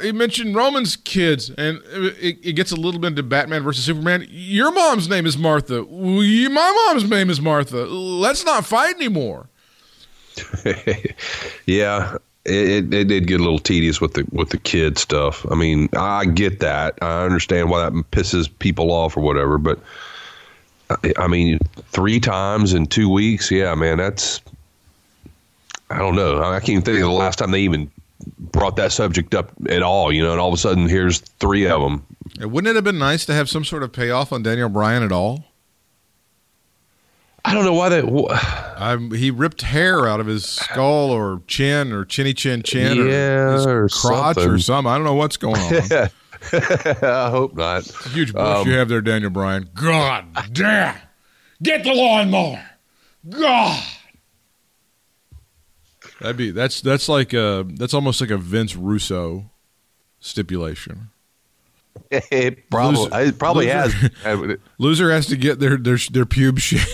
He 0.00 0.12
mentioned 0.12 0.54
Roman's 0.54 0.96
kids, 0.96 1.50
and 1.50 1.80
it, 1.92 2.38
it 2.42 2.52
gets 2.52 2.72
a 2.72 2.76
little 2.76 2.98
bit 3.00 3.08
into 3.08 3.22
Batman 3.22 3.62
versus 3.62 3.84
Superman. 3.84 4.26
Your 4.30 4.72
mom's 4.72 5.08
name 5.08 5.26
is 5.26 5.36
Martha. 5.36 5.84
We- 5.84 6.48
My 6.48 6.86
mom's 6.88 7.08
name 7.08 7.28
is 7.28 7.40
Martha. 7.40 7.84
Let's 7.84 8.44
not 8.44 8.64
fight 8.64 8.96
anymore. 8.96 9.48
yeah, 11.66 12.16
it, 12.44 12.92
it, 12.94 13.08
did 13.08 13.26
get 13.26 13.40
a 13.40 13.42
little 13.42 13.58
tedious 13.58 14.00
with 14.00 14.14
the 14.14 14.24
with 14.32 14.50
the 14.50 14.58
kid 14.58 14.98
stuff. 14.98 15.44
I 15.50 15.54
mean, 15.54 15.88
I 15.94 16.24
get 16.26 16.60
that. 16.60 16.98
I 17.02 17.24
understand 17.24 17.70
why 17.70 17.84
that 17.84 17.92
pisses 18.12 18.48
people 18.58 18.90
off 18.92 19.16
or 19.16 19.20
whatever. 19.20 19.58
But 19.58 19.78
I, 20.90 21.12
I 21.18 21.26
mean, 21.26 21.58
three 21.90 22.20
times 22.20 22.72
in 22.74 22.86
two 22.86 23.08
weeks, 23.08 23.50
yeah, 23.50 23.74
man, 23.74 23.98
that's. 23.98 24.40
I 25.90 25.98
don't 25.98 26.16
know. 26.16 26.42
I 26.42 26.58
can't 26.60 26.70
even 26.70 26.82
think 26.82 26.96
of 26.96 27.02
the 27.04 27.10
last 27.10 27.38
time 27.38 27.50
they 27.52 27.60
even 27.60 27.90
brought 28.38 28.76
that 28.76 28.92
subject 28.92 29.34
up 29.34 29.52
at 29.68 29.82
all. 29.82 30.12
You 30.12 30.22
know, 30.22 30.32
and 30.32 30.40
all 30.40 30.48
of 30.48 30.54
a 30.54 30.58
sudden, 30.58 30.88
here's 30.88 31.18
three 31.20 31.66
of 31.66 31.80
them. 31.80 32.04
Wouldn't 32.40 32.70
it 32.70 32.74
have 32.74 32.84
been 32.84 32.98
nice 32.98 33.24
to 33.26 33.34
have 33.34 33.48
some 33.48 33.64
sort 33.64 33.82
of 33.82 33.92
payoff 33.92 34.32
on 34.32 34.42
Daniel 34.42 34.68
Bryan 34.68 35.02
at 35.02 35.12
all? 35.12 35.44
I 37.44 37.54
don't 37.54 37.64
know 37.64 37.74
why 37.74 37.88
that. 37.90 38.74
Um, 38.76 39.12
he 39.12 39.30
ripped 39.30 39.62
hair 39.62 40.08
out 40.08 40.18
of 40.18 40.26
his 40.26 40.44
skull 40.44 41.10
or 41.10 41.42
chin 41.46 41.92
or 41.92 42.04
chinny 42.04 42.34
chin 42.34 42.62
chin 42.62 42.96
Yeah, 42.96 43.04
or 43.04 43.52
his 43.52 43.66
or 43.66 43.88
crotch 43.88 44.36
or 44.38 44.40
something. 44.40 44.58
something. 44.60 44.90
I 44.92 44.96
don't 44.96 45.04
know 45.04 45.14
what's 45.14 45.36
going 45.36 45.60
on. 45.60 45.72
I 46.52 47.30
hope 47.30 47.54
not. 47.54 47.84
Huge 48.12 48.32
bush 48.32 48.66
you 48.66 48.72
have 48.72 48.88
there, 48.88 49.00
Daniel 49.00 49.30
Bryan. 49.30 49.68
God 49.74 50.26
damn! 50.52 50.96
Get 51.62 51.84
the 51.84 51.92
lawnmower. 51.94 52.62
God. 53.30 53.82
That'd 56.20 56.36
be 56.36 56.50
that's 56.50 56.80
that's 56.80 57.08
like 57.08 57.32
a 57.32 57.66
that's 57.68 57.92
almost 57.94 58.20
like 58.20 58.30
a 58.30 58.38
Vince 58.38 58.74
Russo 58.76 59.50
stipulation. 60.20 61.10
it 62.10 62.68
probably 62.70 63.00
Loser- 63.04 63.20
it 63.20 63.38
probably 63.38 63.66
loser- 63.66 64.10
has. 64.22 64.58
Loser 64.78 65.10
has 65.10 65.26
to 65.26 65.36
get 65.36 65.58
their 65.60 65.76
their 65.76 65.98
their 66.10 66.24
pubes 66.26 66.62
shaved. 66.62 66.88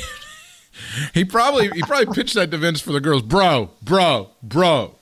he 1.15 1.25
probably 1.25 1.71
he 1.75 1.83
probably 1.83 2.13
pitched 2.15 2.35
that 2.35 2.51
to 2.51 2.57
Vince 2.59 2.81
for 2.81 2.93
the 2.93 3.01
girls, 3.01 3.23
bro, 3.23 3.71
bro, 3.83 4.31
bro. 4.43 4.97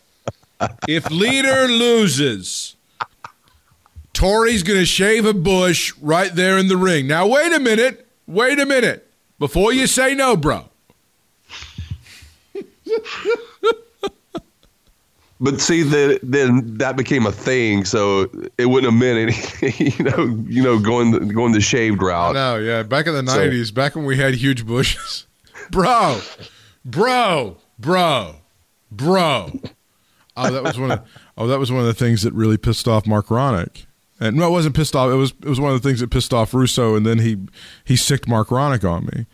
If 0.86 1.10
leader 1.10 1.66
loses, 1.68 2.76
Tori's 4.12 4.62
gonna 4.62 4.84
shave 4.84 5.24
a 5.24 5.32
bush 5.32 5.94
right 6.02 6.34
there 6.34 6.58
in 6.58 6.68
the 6.68 6.76
ring. 6.76 7.06
Now 7.06 7.26
wait 7.26 7.52
a 7.52 7.58
minute, 7.60 8.06
wait 8.26 8.58
a 8.58 8.66
minute 8.66 9.10
before 9.38 9.72
you 9.72 9.86
say 9.86 10.14
no, 10.14 10.36
bro. 10.36 10.66
But 15.42 15.58
see, 15.60 15.82
then 15.82 16.18
then 16.22 16.76
that 16.78 16.96
became 16.98 17.24
a 17.24 17.32
thing, 17.32 17.86
so 17.86 18.30
it 18.58 18.66
wouldn't 18.66 18.92
have 18.92 19.00
meant 19.00 19.18
any, 19.62 19.72
you 19.96 20.04
know, 20.04 20.44
you 20.46 20.62
know, 20.62 20.78
going 20.78 21.12
the, 21.12 21.20
going 21.20 21.52
the 21.52 21.62
shaved 21.62 22.02
route. 22.02 22.34
No, 22.34 22.56
yeah, 22.56 22.82
back 22.82 23.06
in 23.06 23.14
the 23.14 23.30
So- 23.30 23.38
nineties, 23.38 23.70
back 23.70 23.96
when 23.96 24.04
we 24.04 24.16
had 24.18 24.34
huge 24.34 24.66
bushes, 24.66 25.26
bro, 25.70 26.20
bro, 26.84 27.56
bro, 27.78 28.36
bro. 28.92 29.50
oh, 30.36 30.50
that 30.50 30.62
was 30.62 30.78
one 30.78 30.90
of 30.90 31.00
oh, 31.38 31.46
that 31.46 31.58
was 31.58 31.72
one 31.72 31.80
of 31.80 31.86
the 31.86 31.94
things 31.94 32.22
that 32.22 32.34
really 32.34 32.56
pissed 32.58 32.86
off 32.86 33.06
Mark 33.06 33.28
Ronick. 33.28 33.86
And 34.22 34.36
no, 34.36 34.48
it 34.48 34.50
wasn't 34.50 34.76
pissed 34.76 34.94
off. 34.94 35.10
It 35.10 35.14
was 35.14 35.30
it 35.42 35.48
was 35.48 35.58
one 35.58 35.72
of 35.72 35.80
the 35.82 35.88
things 35.88 36.00
that 36.00 36.10
pissed 36.10 36.34
off 36.34 36.52
Russo, 36.52 36.94
and 36.96 37.06
then 37.06 37.18
he 37.20 37.38
he 37.84 37.96
sicked 37.96 38.28
Mark 38.28 38.48
Ronick 38.48 38.84
on 38.84 39.06
me. 39.06 39.24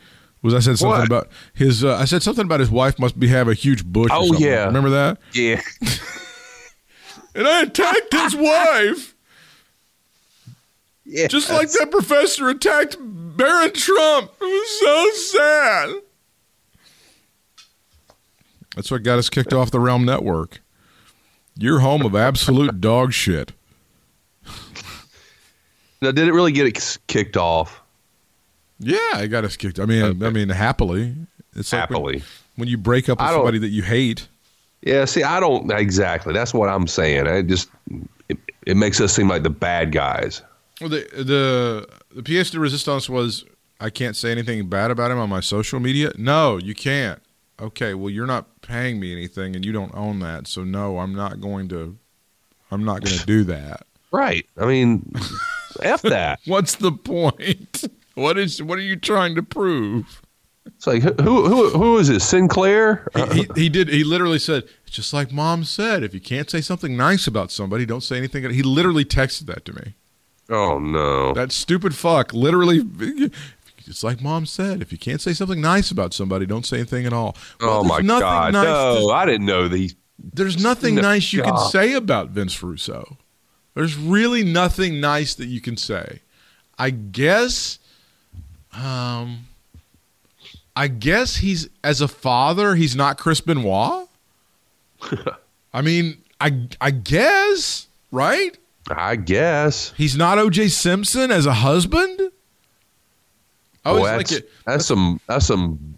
Was 0.46 0.54
I 0.54 0.60
said 0.60 0.78
something 0.78 0.98
What? 1.00 1.06
about 1.06 1.28
his? 1.52 1.84
Uh, 1.84 1.96
I 1.96 2.06
said 2.06 2.22
something 2.22 2.44
about 2.46 2.60
his 2.60 2.70
wife 2.70 2.98
must 2.98 3.18
be 3.20 3.28
have 3.28 3.48
a 3.48 3.54
huge 3.54 3.84
bush. 3.84 4.10
or 4.10 4.14
Oh, 4.16 4.26
something. 4.28 4.46
yeah. 4.46 4.64
remember 4.64 4.88
that? 4.90 5.18
Yeah. 5.34 5.60
And 7.34 7.46
I 7.46 7.64
attacked 7.64 8.14
his 8.14 8.34
wife, 8.34 9.14
yeah. 11.04 11.26
just 11.26 11.50
like 11.50 11.70
that 11.72 11.90
professor 11.90 12.48
attacked 12.48 12.96
Barron 12.98 13.74
Trump. 13.74 14.30
It 14.40 14.44
was 14.44 14.80
so 14.80 15.10
sad. 15.38 15.94
That's 18.74 18.90
what 18.90 19.02
got 19.02 19.18
us 19.18 19.28
kicked 19.28 19.52
off 19.52 19.70
the 19.70 19.80
Realm 19.80 20.06
Network. 20.06 20.60
You're 21.58 21.80
home 21.80 22.06
of 22.06 22.16
absolute 22.16 22.80
dog 22.80 23.12
shit. 23.12 23.52
Now, 26.00 26.10
did 26.12 26.28
it 26.28 26.32
really 26.32 26.52
get 26.52 26.66
it 26.66 26.98
kicked 27.06 27.36
off? 27.36 27.82
Yeah, 28.78 28.98
I 29.14 29.26
got 29.26 29.44
us 29.44 29.56
kicked. 29.56 29.78
I 29.80 29.86
mean, 29.86 30.22
I 30.22 30.30
mean, 30.30 30.48
happily. 30.48 31.14
It's 31.54 31.72
like 31.72 31.88
when- 31.90 31.96
Happily. 31.98 32.22
when, 32.56 32.68
you 32.68 32.76
break 32.76 33.08
up 33.08 33.18
with 33.18 33.28
somebody 33.28 33.58
that 33.58 33.68
you 33.68 33.82
hate. 33.82 34.28
Yeah, 34.82 35.04
see, 35.06 35.22
I 35.22 35.40
don't 35.40 35.70
exactly. 35.72 36.32
That's 36.34 36.52
what 36.54 36.68
I'm 36.68 36.86
saying. 36.86 37.26
I 37.26 37.42
just 37.42 37.70
it, 38.28 38.38
it 38.66 38.76
makes 38.76 39.00
us 39.00 39.12
seem 39.14 39.28
like 39.28 39.42
the 39.42 39.50
bad 39.50 39.90
guys. 39.92 40.42
Well, 40.80 40.90
the 40.90 41.08
the 41.14 41.88
the 42.14 42.22
pièce 42.22 42.50
de 42.52 42.60
resistance 42.60 43.08
was 43.08 43.44
I 43.80 43.90
can't 43.90 44.14
say 44.14 44.30
anything 44.30 44.68
bad 44.68 44.90
about 44.90 45.10
him 45.10 45.18
on 45.18 45.28
my 45.30 45.40
social 45.40 45.80
media. 45.80 46.12
No, 46.18 46.58
you 46.58 46.74
can't. 46.74 47.20
Okay, 47.58 47.94
well, 47.94 48.10
you're 48.10 48.26
not 48.26 48.60
paying 48.60 49.00
me 49.00 49.12
anything, 49.12 49.56
and 49.56 49.64
you 49.64 49.72
don't 49.72 49.94
own 49.94 50.18
that, 50.20 50.46
so 50.46 50.62
no, 50.62 50.98
I'm 50.98 51.14
not 51.14 51.40
going 51.40 51.68
to. 51.70 51.96
I'm 52.70 52.84
not 52.84 53.02
going 53.02 53.18
to 53.18 53.26
do 53.26 53.44
that. 53.44 53.86
Right. 54.12 54.46
I 54.56 54.64
mean, 54.66 55.12
f 55.82 56.00
that. 56.02 56.38
What's 56.46 56.76
the 56.76 56.92
point? 56.92 57.84
What 58.16 58.38
is? 58.38 58.62
What 58.62 58.78
are 58.78 58.82
you 58.82 58.96
trying 58.96 59.34
to 59.34 59.42
prove? 59.42 60.22
It's 60.64 60.86
like 60.86 61.02
who 61.02 61.46
who 61.46 61.70
who 61.70 61.98
is 61.98 62.08
this? 62.08 62.26
Sinclair? 62.26 63.06
He, 63.14 63.22
he, 63.42 63.46
he 63.54 63.68
did. 63.68 63.88
He 63.88 64.04
literally 64.04 64.38
said, 64.38 64.64
just 64.86 65.12
like 65.12 65.30
mom 65.32 65.64
said. 65.64 66.02
If 66.02 66.12
you 66.14 66.20
can't 66.20 66.50
say 66.50 66.60
something 66.60 66.96
nice 66.96 67.26
about 67.26 67.52
somebody, 67.52 67.86
don't 67.86 68.02
say 68.02 68.16
anything." 68.16 68.50
He 68.50 68.62
literally 68.62 69.04
texted 69.04 69.46
that 69.46 69.64
to 69.66 69.74
me. 69.74 69.94
Oh 70.48 70.78
no. 70.78 71.34
That 71.34 71.52
stupid 71.52 71.94
fuck. 71.94 72.32
Literally, 72.32 72.82
it's 73.86 74.02
like 74.02 74.22
mom 74.22 74.46
said. 74.46 74.80
If 74.80 74.92
you 74.92 74.98
can't 74.98 75.20
say 75.20 75.34
something 75.34 75.60
nice 75.60 75.90
about 75.90 76.14
somebody, 76.14 76.46
don't 76.46 76.64
say 76.66 76.78
anything 76.78 77.06
at 77.06 77.12
all. 77.12 77.36
Well, 77.60 77.80
oh 77.80 77.84
my 77.84 78.00
god. 78.02 78.52
nice 78.54 78.64
no, 78.64 79.08
to- 79.08 79.12
I 79.12 79.26
didn't 79.26 79.46
know 79.46 79.68
these. 79.68 79.94
there's 80.18 80.62
nothing 80.62 80.94
No, 80.96 81.02
nice 81.02 81.32
you 81.32 81.42
can 81.42 81.58
say 81.70 81.92
about 81.92 82.30
Vince 82.30 82.62
Russo. 82.62 83.18
There's 83.74 83.96
really 83.96 84.42
nothing 84.42 85.00
nice 85.00 85.34
that 85.34 85.46
you 85.46 85.60
can 85.60 85.76
say. 85.76 86.22
I 86.78 86.90
guess. 86.90 87.78
Um. 88.76 89.46
I 90.78 90.88
guess 90.88 91.36
he's 91.36 91.70
as 91.82 92.02
a 92.02 92.08
father, 92.08 92.74
he's 92.74 92.94
not 92.94 93.16
Chris 93.16 93.40
Benoit. 93.40 94.06
I 95.72 95.80
mean, 95.82 96.18
I 96.38 96.68
I 96.80 96.90
guess 96.90 97.86
right. 98.10 98.56
I 98.90 99.16
guess. 99.16 99.92
He's 99.96 100.16
not 100.16 100.38
O.J. 100.38 100.68
Simpson 100.68 101.30
as 101.30 101.46
a 101.46 101.54
husband. 101.54 102.20
I 103.84 103.88
always 103.90 104.04
like 104.04 104.16
that's, 104.18 104.32
it. 104.32 104.50
that's 104.66 104.86
some 104.86 105.18
that's 105.26 105.46
some 105.46 105.96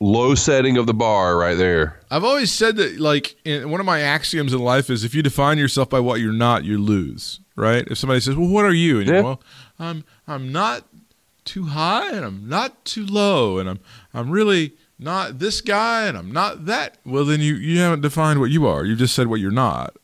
low 0.00 0.34
setting 0.34 0.78
of 0.78 0.86
the 0.86 0.94
bar 0.94 1.36
right 1.36 1.56
there. 1.56 2.00
I've 2.10 2.24
always 2.24 2.50
said 2.52 2.76
that, 2.76 2.98
like, 2.98 3.36
in, 3.44 3.70
one 3.70 3.78
of 3.80 3.86
my 3.86 4.00
axioms 4.00 4.52
in 4.52 4.58
life 4.60 4.88
is 4.90 5.04
if 5.04 5.14
you 5.14 5.22
define 5.22 5.58
yourself 5.58 5.90
by 5.90 6.00
what 6.00 6.20
you're 6.20 6.32
not, 6.32 6.64
you 6.64 6.78
lose. 6.78 7.40
Right? 7.56 7.86
If 7.88 7.98
somebody 7.98 8.20
says, 8.20 8.36
"Well, 8.36 8.48
what 8.48 8.64
are 8.64 8.72
you?" 8.74 8.98
and 9.00 9.08
you 9.08 9.14
Yeah. 9.14 9.20
go, 9.20 9.26
"Well, 9.28 9.42
I'm 9.78 10.04
I'm 10.26 10.50
not 10.50 10.84
too 11.44 11.66
high, 11.66 12.10
and 12.10 12.24
I'm 12.24 12.48
not 12.48 12.84
too 12.84 13.06
low, 13.06 13.58
and 13.58 13.68
I'm 13.68 13.80
I'm 14.12 14.30
really 14.30 14.72
not 14.98 15.38
this 15.38 15.60
guy, 15.60 16.06
and 16.06 16.16
I'm 16.16 16.32
not 16.32 16.66
that." 16.66 16.98
Well, 17.04 17.24
then 17.24 17.40
you 17.40 17.54
you 17.54 17.78
haven't 17.80 18.00
defined 18.00 18.40
what 18.40 18.50
you 18.50 18.66
are. 18.66 18.84
You 18.84 18.96
just 18.96 19.14
said 19.14 19.26
what 19.26 19.40
you're 19.40 19.50
not. 19.50 19.96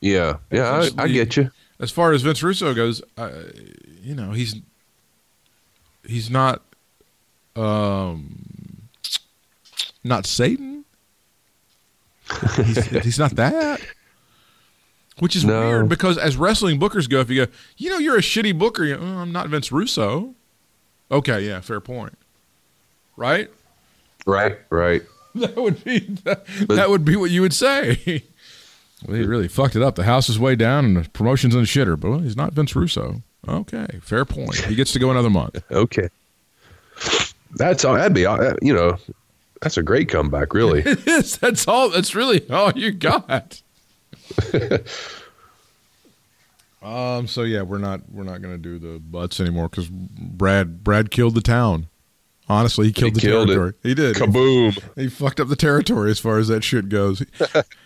Yeah. 0.00 0.38
Yeah, 0.50 0.88
I, 0.98 1.04
I 1.04 1.08
get 1.08 1.36
you. 1.36 1.50
As 1.80 1.90
far 1.90 2.12
as 2.12 2.22
Vince 2.22 2.42
Russo 2.42 2.74
goes, 2.74 3.02
you 4.02 4.14
know, 4.14 4.32
he's 4.32 4.56
he's 6.06 6.30
not 6.30 6.62
um 7.56 8.88
not 10.04 10.26
Satan. 10.26 10.84
he's, 12.56 12.84
he's 13.04 13.18
not 13.18 13.36
that. 13.36 13.80
Which 15.20 15.34
is 15.34 15.44
No. 15.44 15.60
weird 15.68 15.88
because 15.88 16.16
as 16.18 16.36
wrestling 16.36 16.78
bookers 16.78 17.08
go, 17.08 17.20
if 17.20 17.28
you 17.30 17.46
go, 17.46 17.52
you 17.76 17.90
know, 17.90 17.98
you're 17.98 18.16
a 18.16 18.20
shitty 18.22 18.56
booker. 18.58 18.84
You, 18.84 18.96
oh, 18.96 19.18
I'm 19.18 19.32
not 19.32 19.48
Vince 19.48 19.72
Russo. 19.72 20.34
Okay, 21.10 21.46
yeah, 21.46 21.60
fair 21.60 21.80
point. 21.80 22.16
Right? 23.16 23.50
Right, 24.26 24.58
right. 24.70 25.02
That 25.34 25.56
would 25.56 25.84
be 25.84 26.00
that, 26.24 26.46
that 26.68 26.88
would 26.90 27.04
be 27.04 27.14
what 27.14 27.30
you 27.30 27.42
would 27.42 27.52
say. 27.54 28.24
well, 29.06 29.16
he 29.16 29.24
really 29.24 29.46
fucked 29.46 29.76
it 29.76 29.82
up. 29.82 29.94
The 29.94 30.02
house 30.04 30.28
is 30.28 30.36
way 30.38 30.56
down 30.56 30.84
and 30.84 30.96
the 30.96 31.08
promotion's 31.10 31.54
in 31.54 31.60
the 31.60 31.66
shitter, 31.66 32.00
but 32.00 32.10
well, 32.10 32.18
he's 32.20 32.36
not 32.36 32.54
Vince 32.54 32.74
Russo. 32.74 33.22
Okay, 33.46 33.86
fair 34.02 34.24
point. 34.24 34.56
He 34.56 34.74
gets 34.74 34.92
to 34.94 34.98
go 34.98 35.10
another 35.10 35.30
month. 35.30 35.62
Okay. 35.70 36.08
That's 37.56 37.84
all 37.84 37.94
that'd 37.94 38.14
be 38.14 38.22
you 38.62 38.74
know, 38.74 38.96
that's 39.62 39.76
a 39.76 39.82
great 39.82 40.08
comeback, 40.08 40.52
really. 40.54 40.82
Yes, 41.06 41.36
that's 41.36 41.68
all. 41.68 41.90
That's 41.90 42.14
really 42.14 42.48
all 42.50 42.72
you 42.72 42.90
got. 42.90 43.62
um. 46.82 47.26
So 47.26 47.42
yeah, 47.42 47.62
we're 47.62 47.78
not 47.78 48.00
we're 48.10 48.24
not 48.24 48.42
going 48.42 48.54
to 48.54 48.58
do 48.58 48.78
the 48.78 48.98
butts 48.98 49.40
anymore 49.40 49.68
because 49.68 49.88
Brad 49.88 50.84
Brad 50.84 51.10
killed 51.10 51.34
the 51.34 51.40
town. 51.40 51.88
Honestly, 52.50 52.86
he 52.86 52.92
killed 52.92 53.14
the 53.14 53.20
killed 53.20 53.50
it. 53.50 53.54
territory. 53.54 53.74
He 53.82 53.94
did. 53.94 54.16
Kaboom. 54.16 54.78
He 54.96 55.08
fucked 55.08 55.38
up 55.38 55.48
the 55.48 55.56
territory 55.56 56.10
as 56.10 56.18
far 56.18 56.38
as 56.38 56.48
that 56.48 56.64
shit 56.64 56.88
goes. 56.88 57.22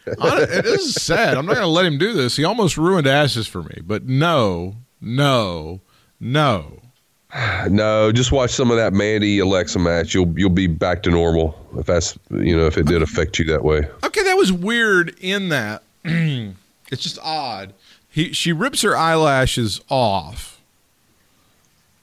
It 0.06 0.66
is 0.66 0.94
sad. 0.94 1.36
I'm 1.36 1.46
not 1.46 1.54
going 1.54 1.64
to 1.64 1.70
let 1.70 1.86
him 1.86 1.96
do 1.96 2.12
this. 2.12 2.36
He 2.36 2.44
almost 2.44 2.76
ruined 2.76 3.06
asses 3.06 3.46
for 3.46 3.62
me. 3.62 3.78
But 3.84 4.06
no, 4.06 4.76
no, 5.00 5.80
no. 6.20 6.80
No, 7.70 8.12
just 8.12 8.30
watch 8.30 8.50
some 8.50 8.70
of 8.70 8.76
that 8.76 8.92
Mandy 8.92 9.38
Alexa 9.38 9.78
match. 9.78 10.14
You'll 10.14 10.38
you'll 10.38 10.50
be 10.50 10.66
back 10.66 11.02
to 11.04 11.10
normal 11.10 11.58
if 11.78 11.86
that's 11.86 12.18
you 12.30 12.56
know 12.56 12.66
if 12.66 12.76
it 12.76 12.86
did 12.86 13.02
affect 13.02 13.38
you 13.38 13.44
that 13.46 13.64
way. 13.64 13.82
Okay, 14.04 14.22
that 14.22 14.36
was 14.36 14.52
weird. 14.52 15.14
In 15.20 15.48
that, 15.48 15.82
it's 16.04 17.02
just 17.02 17.18
odd. 17.22 17.74
He 18.08 18.32
she 18.32 18.52
rips 18.52 18.82
her 18.82 18.96
eyelashes 18.96 19.80
off, 19.88 20.60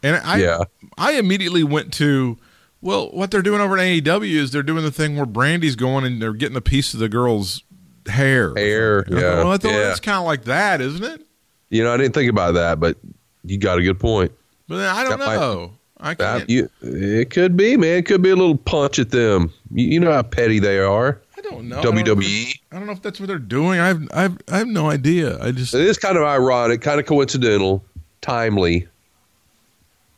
and 0.04 0.16
I 0.18 0.38
Yeah. 0.38 0.64
I 0.98 1.14
immediately 1.14 1.64
went 1.64 1.94
to. 1.94 2.38
Well, 2.82 3.10
what 3.12 3.30
they're 3.30 3.42
doing 3.42 3.60
over 3.60 3.78
at 3.78 3.84
AEW 3.84 4.36
is 4.36 4.52
they're 4.52 4.64
doing 4.64 4.84
the 4.84 4.92
thing 4.92 5.18
where 5.18 5.26
Brandi's 5.26 5.76
going 5.76 6.06
and 6.06 6.22
they're 6.22 6.32
getting 6.34 6.56
a 6.56 6.62
piece 6.62 6.94
of 6.94 7.02
the 7.02 7.10
girl's 7.10 7.62
hair. 8.08 8.54
Hair, 8.56 9.06
yeah, 9.10 9.20
well, 9.44 9.52
I 9.52 9.58
thought 9.58 9.72
yeah. 9.74 9.92
it's 9.92 10.00
kind 10.00 10.18
of 10.18 10.24
like 10.24 10.46
that, 10.46 10.80
isn't 10.80 11.04
it? 11.04 11.26
You 11.70 11.84
know, 11.84 11.94
I 11.94 11.98
didn't 11.98 12.14
think 12.14 12.30
about 12.30 12.54
that, 12.54 12.80
but 12.80 12.98
you 13.44 13.58
got 13.58 13.80
a 13.80 13.84
good 13.84 14.00
point. 14.00 14.32
But 14.70 14.78
then 14.78 14.96
I 14.96 15.04
don't 15.04 15.20
That 15.20 15.26
might- 15.26 15.36
know. 15.36 15.74
I 16.02 16.16
can't. 16.16 16.50
you, 16.50 16.70
it 16.82 17.30
could 17.30 17.58
be, 17.58 17.76
man. 17.76 17.98
It 17.98 18.06
could 18.06 18.22
be 18.22 18.30
a 18.30 18.36
little 18.38 18.56
punch 18.56 19.00
at 19.00 19.10
them. 19.10 19.52
You, 19.74 19.86
you 19.86 20.00
know 20.00 20.14
how 20.14 20.22
petty 20.24 20.58
they 20.60 20.80
are. 20.80 21.20
Don't 21.50 21.70
know. 21.70 21.82
WWE. 21.82 22.60
I 22.72 22.76
don't 22.78 22.86
know 22.86 22.92
if 22.94 23.02
that's 23.02 23.20
what 23.20 23.28
they're 23.28 23.40
doing. 23.40 23.80
I 23.80 23.88
have, 23.88 24.08
I 24.50 24.58
have, 24.58 24.68
no 24.68 24.90
idea. 24.90 25.42
I 25.44 25.52
just 25.52 25.74
It 25.74 25.82
is 25.82 25.98
kind 25.98 26.18
of 26.18 26.24
ironic, 26.24 26.82
kind 26.82 27.00
of 27.00 27.06
coincidental, 27.06 27.84
timely. 28.22 28.88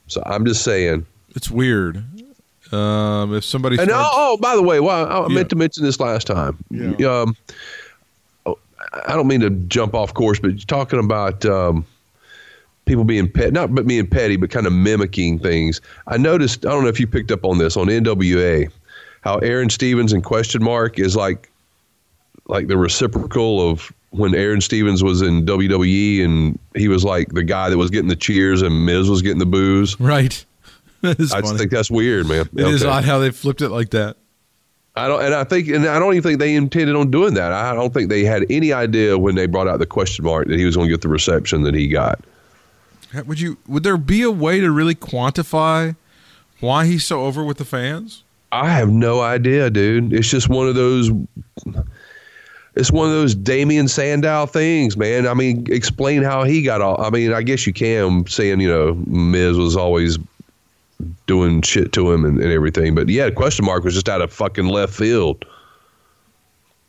So 0.07 0.21
I'm 0.25 0.45
just 0.45 0.63
saying. 0.63 1.05
it's 1.35 1.49
weird. 1.49 2.03
Um, 2.73 3.33
if 3.35 3.43
somebody 3.43 3.77
And 3.77 3.89
oh, 3.89 3.93
starts- 3.93 4.09
oh, 4.13 4.37
by 4.37 4.55
the 4.55 4.61
way, 4.63 4.79
well, 4.79 5.05
I 5.05 5.19
I 5.19 5.21
Yeah. 5.27 5.33
meant 5.35 5.49
to 5.49 5.55
mention 5.55 5.83
this 5.83 5.99
last 5.99 6.27
time. 6.27 6.57
Yeah. 6.69 7.21
Um, 7.21 7.35
oh, 8.45 8.57
I 9.05 9.13
don't 9.13 9.27
mean 9.27 9.41
to 9.41 9.49
jump 9.49 9.93
off 9.93 10.13
course, 10.13 10.39
but 10.39 10.51
you're 10.51 10.59
talking 10.67 10.99
about 10.99 11.45
um, 11.45 11.85
people 12.85 13.03
being 13.03 13.29
pet, 13.29 13.51
not 13.51 13.73
but 13.75 13.87
being 13.87 14.07
petty, 14.07 14.37
but 14.37 14.49
kind 14.51 14.67
of 14.67 14.73
mimicking 14.73 15.39
things. 15.39 15.81
I 16.07 16.17
noticed. 16.17 16.65
I 16.65 16.69
don't 16.69 16.83
know 16.83 16.89
if 16.89 16.99
you 16.99 17.07
picked 17.07 17.31
up 17.31 17.43
on 17.43 17.57
this 17.57 17.75
on 17.75 17.87
NWA, 17.87 18.69
how 19.21 19.37
Aaron 19.37 19.69
Stevens 19.69 20.13
and 20.13 20.23
question 20.23 20.63
mark 20.63 20.99
is 20.99 21.15
like, 21.15 21.49
like 22.47 22.67
the 22.67 22.77
reciprocal 22.77 23.69
of 23.69 23.91
when 24.09 24.35
Aaron 24.35 24.59
Stevens 24.61 25.03
was 25.03 25.21
in 25.21 25.45
WWE 25.45 26.23
and 26.25 26.59
he 26.75 26.87
was 26.89 27.03
like 27.05 27.29
the 27.29 27.43
guy 27.43 27.69
that 27.69 27.77
was 27.77 27.89
getting 27.89 28.09
the 28.09 28.15
cheers 28.15 28.61
and 28.61 28.85
Miz 28.85 29.09
was 29.09 29.21
getting 29.21 29.39
the 29.39 29.45
boos. 29.45 29.99
right. 29.99 30.43
Is 31.03 31.31
I 31.31 31.37
funny. 31.37 31.47
just 31.47 31.57
think 31.57 31.71
that's 31.71 31.89
weird, 31.89 32.27
man. 32.27 32.47
It 32.55 32.67
is 32.67 32.83
Okay. 32.83 32.91
odd 32.91 33.05
how 33.05 33.17
they 33.17 33.31
flipped 33.31 33.61
it 33.63 33.69
like 33.69 33.89
that. 33.89 34.17
I 34.95 35.07
don't, 35.07 35.23
and 35.23 35.33
I 35.33 35.43
think, 35.45 35.67
and 35.69 35.87
I 35.87 35.97
don't 35.97 36.13
even 36.13 36.21
think 36.21 36.39
they 36.39 36.53
intended 36.53 36.95
on 36.95 37.09
doing 37.09 37.33
that. 37.35 37.51
I 37.53 37.73
don't 37.73 37.91
think 37.91 38.09
they 38.09 38.23
had 38.23 38.45
any 38.51 38.71
idea 38.71 39.17
when 39.17 39.33
they 39.33 39.47
brought 39.47 39.67
out 39.67 39.79
the 39.79 39.87
question 39.87 40.25
mark 40.25 40.47
that 40.49 40.59
he 40.59 40.65
was 40.65 40.75
going 40.75 40.89
to 40.89 40.93
get 40.93 41.01
the 41.01 41.07
reception 41.07 41.63
that 41.63 41.73
he 41.73 41.87
got. 41.87 42.19
Would 43.25 43.39
you? 43.39 43.57
Would 43.67 43.81
there 43.83 43.97
be 43.97 44.21
a 44.21 44.29
way 44.29 44.59
to 44.59 44.69
really 44.69 44.93
quantify 44.93 45.95
why 46.59 46.85
he's 46.85 47.03
so 47.05 47.21
over 47.25 47.43
with 47.43 47.57
the 47.57 47.65
fans? 47.65 48.23
I 48.51 48.69
have 48.69 48.89
no 48.89 49.21
idea, 49.21 49.69
dude. 49.69 50.13
It's 50.13 50.29
just 50.29 50.49
one 50.49 50.67
of 50.67 50.75
those. 50.75 51.09
it's 52.75 52.91
one 52.91 53.07
of 53.07 53.13
those 53.13 53.33
Damien 53.33 53.87
Sandow 53.87 54.45
things, 54.45 54.97
man. 54.97 55.27
I 55.27 55.33
mean, 55.33 55.65
explain 55.69 56.21
how 56.23 56.43
he 56.43 56.61
got 56.61 56.81
all. 56.81 57.01
I 57.01 57.09
mean, 57.09 57.33
I 57.33 57.41
guess 57.43 57.65
you 57.65 57.73
can 57.73 58.27
saying 58.27 58.59
you 58.59 58.69
know 58.69 58.95
Miz 59.07 59.57
was 59.57 59.75
always 59.75 60.17
doing 61.27 61.61
shit 61.61 61.93
to 61.93 62.11
him 62.11 62.25
and, 62.25 62.39
and 62.39 62.51
everything, 62.51 62.93
but 62.93 63.09
yeah, 63.09 63.29
question 63.29 63.65
mark 63.65 63.83
was 63.83 63.93
just 63.93 64.09
out 64.09 64.21
of 64.21 64.31
fucking 64.31 64.67
left 64.67 64.93
field. 64.93 65.45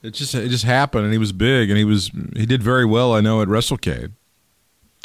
It 0.02 0.14
just 0.14 0.34
it 0.34 0.48
just 0.48 0.64
happened, 0.64 1.04
and 1.04 1.12
he 1.12 1.18
was 1.18 1.32
big, 1.32 1.70
and 1.70 1.78
he 1.78 1.84
was 1.84 2.10
he 2.34 2.44
did 2.44 2.62
very 2.62 2.84
well. 2.84 3.14
I 3.14 3.20
know 3.20 3.40
at 3.40 3.48
WrestleCade. 3.48 4.10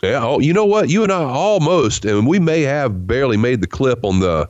Yeah, 0.02 0.24
oh, 0.24 0.40
you 0.40 0.54
know 0.54 0.66
what? 0.66 0.90
You 0.90 1.04
and 1.04 1.12
I 1.12 1.24
almost, 1.24 2.06
and 2.06 2.28
we 2.28 2.40
may 2.40 2.62
have 2.62 3.08
barely 3.08 3.38
made 3.38 3.62
the 3.62 3.68
clip 3.68 4.04
on 4.04 4.20
the 4.20 4.50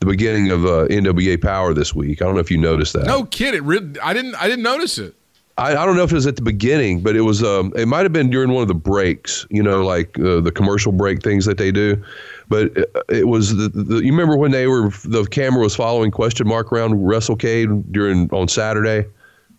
the 0.00 0.06
beginning 0.06 0.50
of 0.50 0.64
uh, 0.64 0.86
NWA 0.88 1.40
Power 1.40 1.74
this 1.74 1.94
week. 1.94 2.20
I 2.22 2.26
don't 2.26 2.34
know 2.34 2.40
if 2.40 2.50
you 2.50 2.58
noticed 2.58 2.92
that. 2.94 3.06
No 3.06 3.24
kid, 3.24 3.54
it 3.54 3.98
I 4.02 4.12
didn't 4.12 4.34
I 4.36 4.48
didn't 4.48 4.62
notice 4.62 4.98
it. 4.98 5.14
I, 5.58 5.74
I 5.74 5.86
don't 5.86 5.96
know 5.96 6.02
if 6.02 6.12
it 6.12 6.14
was 6.14 6.26
at 6.26 6.36
the 6.36 6.42
beginning, 6.42 7.00
but 7.00 7.16
it 7.16 7.22
was. 7.22 7.42
Um, 7.42 7.72
it 7.76 7.86
might 7.86 8.02
have 8.02 8.12
been 8.12 8.28
during 8.28 8.50
one 8.50 8.60
of 8.60 8.68
the 8.68 8.74
breaks. 8.74 9.46
You 9.48 9.62
know, 9.62 9.84
like 9.84 10.18
uh, 10.18 10.40
the 10.40 10.52
commercial 10.52 10.92
break 10.92 11.22
things 11.22 11.46
that 11.46 11.56
they 11.56 11.72
do. 11.72 12.02
But 12.48 12.76
it, 12.76 12.90
it 13.08 13.28
was 13.28 13.56
the, 13.56 13.68
the. 13.70 13.96
You 13.96 14.12
remember 14.12 14.36
when 14.36 14.50
they 14.50 14.66
were 14.66 14.90
the 15.04 15.24
camera 15.24 15.62
was 15.62 15.74
following 15.74 16.10
question 16.10 16.46
mark 16.46 16.72
around 16.72 16.94
WrestleCade 16.94 17.90
during 17.90 18.28
on 18.32 18.48
Saturday, 18.48 19.06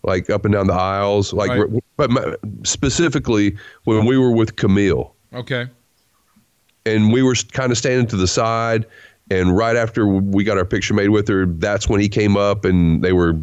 like 0.04 0.30
up 0.30 0.44
and 0.44 0.54
down 0.54 0.68
the 0.68 0.74
aisles, 0.74 1.32
like. 1.32 1.50
Right. 1.50 1.82
But 1.96 2.10
my, 2.10 2.36
specifically 2.62 3.56
when 3.82 4.06
we 4.06 4.16
were 4.16 4.30
with 4.30 4.54
Kamille 4.54 5.10
Okay. 5.34 5.66
and 6.86 7.12
we 7.12 7.22
were 7.24 7.34
kind 7.52 7.72
of 7.72 7.76
standing 7.76 8.06
to 8.06 8.16
the 8.16 8.28
side 8.28 8.86
and 9.30 9.56
right 9.56 9.76
after 9.76 10.06
we 10.06 10.44
got 10.44 10.56
our 10.58 10.64
picture 10.64 10.94
made 10.94 11.08
with 11.10 11.28
her 11.28 11.46
that's 11.46 11.88
when 11.88 12.00
he 12.00 12.08
came 12.08 12.36
up 12.36 12.64
and 12.64 13.02
they 13.02 13.12
were 13.12 13.34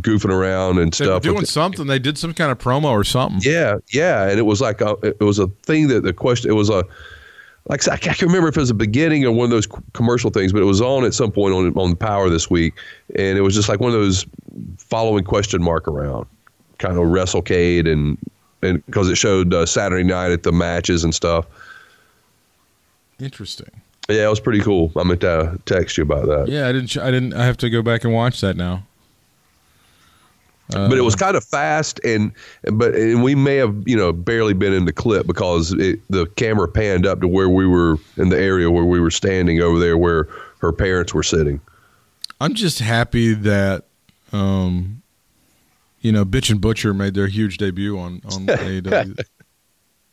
goofing 0.00 0.30
around 0.30 0.78
and 0.78 0.92
They 0.92 1.04
were 1.06 1.12
stuff 1.12 1.22
doing 1.22 1.36
with- 1.36 1.48
something. 1.48 1.86
They 1.86 1.98
did 2.00 2.18
some 2.18 2.34
kind 2.34 2.50
of 2.50 2.58
promo 2.58 2.90
or 2.90 3.04
something. 3.04 3.40
yeah 3.42 3.76
yeah 3.92 4.28
and 4.28 4.38
it 4.38 4.42
was 4.42 4.60
like 4.60 4.80
a, 4.80 4.96
it 5.02 5.20
was 5.20 5.38
a 5.38 5.46
thing 5.62 5.88
that 5.88 6.02
the 6.02 6.12
question 6.12 6.50
it 6.50 6.54
was 6.54 6.68
a 6.70 6.84
like 7.68 7.88
I 7.88 7.96
can't 7.96 8.20
remember 8.20 8.48
if 8.48 8.56
it 8.58 8.60
was 8.60 8.68
the 8.68 8.74
beginning 8.74 9.24
or 9.24 9.32
one 9.32 9.46
of 9.46 9.50
those 9.50 9.66
commercial 9.94 10.28
things, 10.30 10.52
but 10.52 10.60
it 10.60 10.66
was 10.66 10.82
on 10.82 11.02
at 11.06 11.14
some 11.14 11.32
point 11.32 11.54
on 11.54 11.72
on 11.78 11.96
Power 11.96 12.28
this 12.28 12.50
week, 12.50 12.74
and 13.16 13.38
it 13.38 13.40
was 13.40 13.54
just 13.54 13.70
like 13.70 13.80
one 13.80 13.88
of 13.90 13.94
those 13.98 14.26
following 14.76 15.24
question 15.24 15.62
mark 15.62 15.88
around, 15.88 16.26
kind 16.76 16.98
of 16.98 17.04
WrestleCade 17.04 17.90
and 17.90 18.18
and 18.60 18.84
because 18.84 19.08
it 19.08 19.14
showed 19.14 19.54
uh, 19.54 19.64
Saturday 19.64 20.04
night 20.04 20.30
at 20.30 20.42
the 20.42 20.52
matches 20.52 21.04
and 21.04 21.14
stuff. 21.14 21.46
Interesting. 23.18 23.70
Yeah, 24.08 24.26
it 24.26 24.30
was 24.30 24.40
pretty 24.40 24.60
cool. 24.60 24.92
I 24.96 25.04
meant 25.04 25.22
to 25.22 25.58
text 25.64 25.96
you 25.96 26.02
about 26.02 26.26
that. 26.26 26.48
Yeah, 26.48 26.68
I 26.68 26.72
didn't. 26.72 26.96
I 26.98 27.10
didn't. 27.10 27.32
I 27.34 27.44
have 27.46 27.56
to 27.58 27.70
go 27.70 27.82
back 27.82 28.04
and 28.04 28.12
watch 28.12 28.40
that 28.42 28.56
now. 28.56 28.82
but 30.70 30.92
it 30.98 31.02
was 31.02 31.14
kind 31.14 31.36
of 31.36 31.44
fast 31.44 32.00
and 32.04 32.32
but 32.72 32.94
and 32.94 33.22
we 33.22 33.34
may 33.34 33.56
have 33.56 33.74
you 33.86 33.96
know 33.96 34.12
barely 34.12 34.54
been 34.54 34.72
in 34.72 34.86
the 34.86 34.92
clip 34.92 35.26
because 35.26 35.72
it, 35.74 36.00
the 36.08 36.26
camera 36.36 36.66
panned 36.66 37.06
up 37.06 37.20
to 37.20 37.28
where 37.28 37.48
we 37.50 37.66
were 37.66 37.98
in 38.16 38.30
the 38.30 38.38
area 38.38 38.70
where 38.70 38.84
we 38.84 38.98
were 38.98 39.10
standing 39.10 39.60
over 39.60 39.78
there 39.78 39.98
where 39.98 40.26
her 40.58 40.72
parents 40.72 41.12
were 41.12 41.22
sitting 41.22 41.60
I'm 42.40 42.54
just 42.54 42.78
happy 42.80 43.32
that, 43.34 43.84
um, 44.32 45.02
you 46.00 46.12
know, 46.12 46.24
Bitch 46.24 46.50
and 46.50 46.60
Butcher 46.60 46.92
made 46.92 47.14
their 47.14 47.28
huge 47.28 47.58
debut 47.58 47.98
on 47.98 48.20
on 48.26 48.46
AEW. 48.46 49.18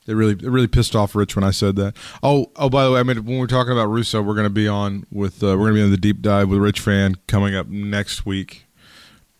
They 0.06 0.16
really, 0.16 0.34
it 0.34 0.44
really 0.44 0.68
pissed 0.68 0.96
off 0.96 1.14
Rich 1.16 1.36
when 1.36 1.44
I 1.44 1.52
said 1.52 1.76
that. 1.76 1.96
Oh, 2.24 2.52
oh, 2.56 2.70
by 2.70 2.86
the 2.86 2.92
way, 2.92 3.00
I 3.00 3.04
mean 3.04 3.24
when 3.24 3.38
we're 3.38 3.48
talking 3.48 3.72
about 3.72 3.86
Russo, 3.86 4.22
we're 4.22 4.34
going 4.34 4.46
to 4.46 4.50
be 4.50 4.68
on 4.68 5.06
with 5.12 5.44
uh, 5.44 5.58
we're 5.58 5.70
going 5.70 5.74
to 5.74 5.80
be 5.80 5.84
on 5.84 5.92
the 5.92 5.98
deep 5.98 6.22
dive 6.22 6.50
with 6.50 6.60
Rich 6.60 6.80
Fan 6.80 7.16
coming 7.28 7.56
up 7.56 7.68
next 7.68 8.26
week, 8.26 8.66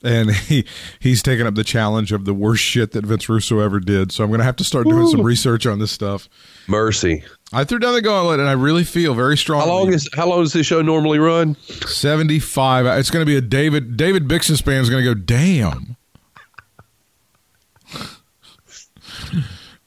and 0.04 0.32
he 0.36 0.66
he's 1.00 1.24
taking 1.24 1.48
up 1.48 1.56
the 1.56 1.64
challenge 1.64 2.12
of 2.12 2.26
the 2.26 2.34
worst 2.34 2.64
shit 2.64 2.92
that 2.92 3.06
Vince 3.06 3.28
Russo 3.28 3.60
ever 3.60 3.80
did. 3.80 4.12
So 4.12 4.24
I'm 4.24 4.30
going 4.30 4.40
to 4.40 4.46
have 4.46 4.56
to 4.58 4.64
start 4.64 4.88
doing 4.88 5.08
some 5.08 5.24
research 5.24 5.66
on 5.66 5.80
this 5.80 5.92
stuff. 5.92 6.30
mercy 6.68 7.24
I 7.54 7.64
threw 7.64 7.80
down 7.80 7.94
the 7.94 8.02
gauntlet, 8.02 8.40
and 8.40 8.48
I 8.48 8.54
really 8.54 8.84
feel 8.84 9.14
very 9.14 9.38
strong. 9.38 9.62
how 9.62 9.68
long 9.68 9.92
is 9.92 10.08
how 10.14 10.28
long 10.28 10.42
does 10.42 10.54
this 10.54 10.68
show 10.68 10.82
normally 10.82 11.18
run 11.18 11.56
75. 11.88 12.86
It's 12.86 13.10
going 13.10 13.26
to 13.26 13.30
be 13.30 13.36
a 13.36 13.42
David 13.42 13.98
David 13.98 14.28
Bixenspan 14.28 14.80
is 14.80 14.90
going 14.90 15.04
to 15.04 15.16
go, 15.16 15.20
damn. 15.20 15.98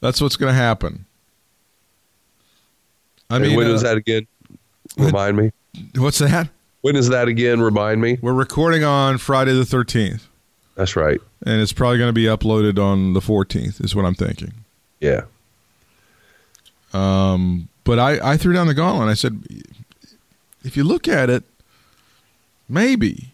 That's 0.05 0.21
what's 0.21 0.37
going 0.37 0.51
to 0.53 0.55
happen. 0.55 1.07
I 3.31 3.37
and 3.37 3.47
mean, 3.47 3.57
when 3.57 3.69
uh, 3.69 3.71
is 3.71 3.81
that 3.81 3.97
again 3.97 4.27
remind 4.99 5.38
me 5.38 5.51
what's 5.97 6.19
that? 6.19 6.51
when 6.83 6.95
is 6.95 7.09
that 7.09 7.27
again 7.27 7.62
remind 7.62 8.03
me 8.03 8.19
We're 8.21 8.35
recording 8.35 8.85
on 8.85 9.17
Friday 9.17 9.55
the 9.55 9.62
13th, 9.62 10.25
that's 10.75 10.95
right 10.95 11.19
and 11.47 11.59
it's 11.62 11.73
probably 11.73 11.97
going 11.97 12.11
to 12.11 12.12
be 12.12 12.25
uploaded 12.25 12.79
on 12.79 13.14
the 13.14 13.21
14th, 13.21 13.83
is 13.83 13.97
what 13.97 14.05
I'm 14.05 14.14
thinking. 14.14 14.53
yeah 15.01 15.23
Um, 16.93 17.71
but 17.85 17.99
I, 17.99 18.33
I 18.33 18.37
threw 18.37 18.53
down 18.53 18.67
the 18.67 18.75
gauntlet. 18.75 19.09
I 19.09 19.14
said, 19.14 19.43
if 20.62 20.77
you 20.77 20.85
look 20.85 21.09
at 21.09 21.31
it, 21.31 21.45
maybe 22.69 23.33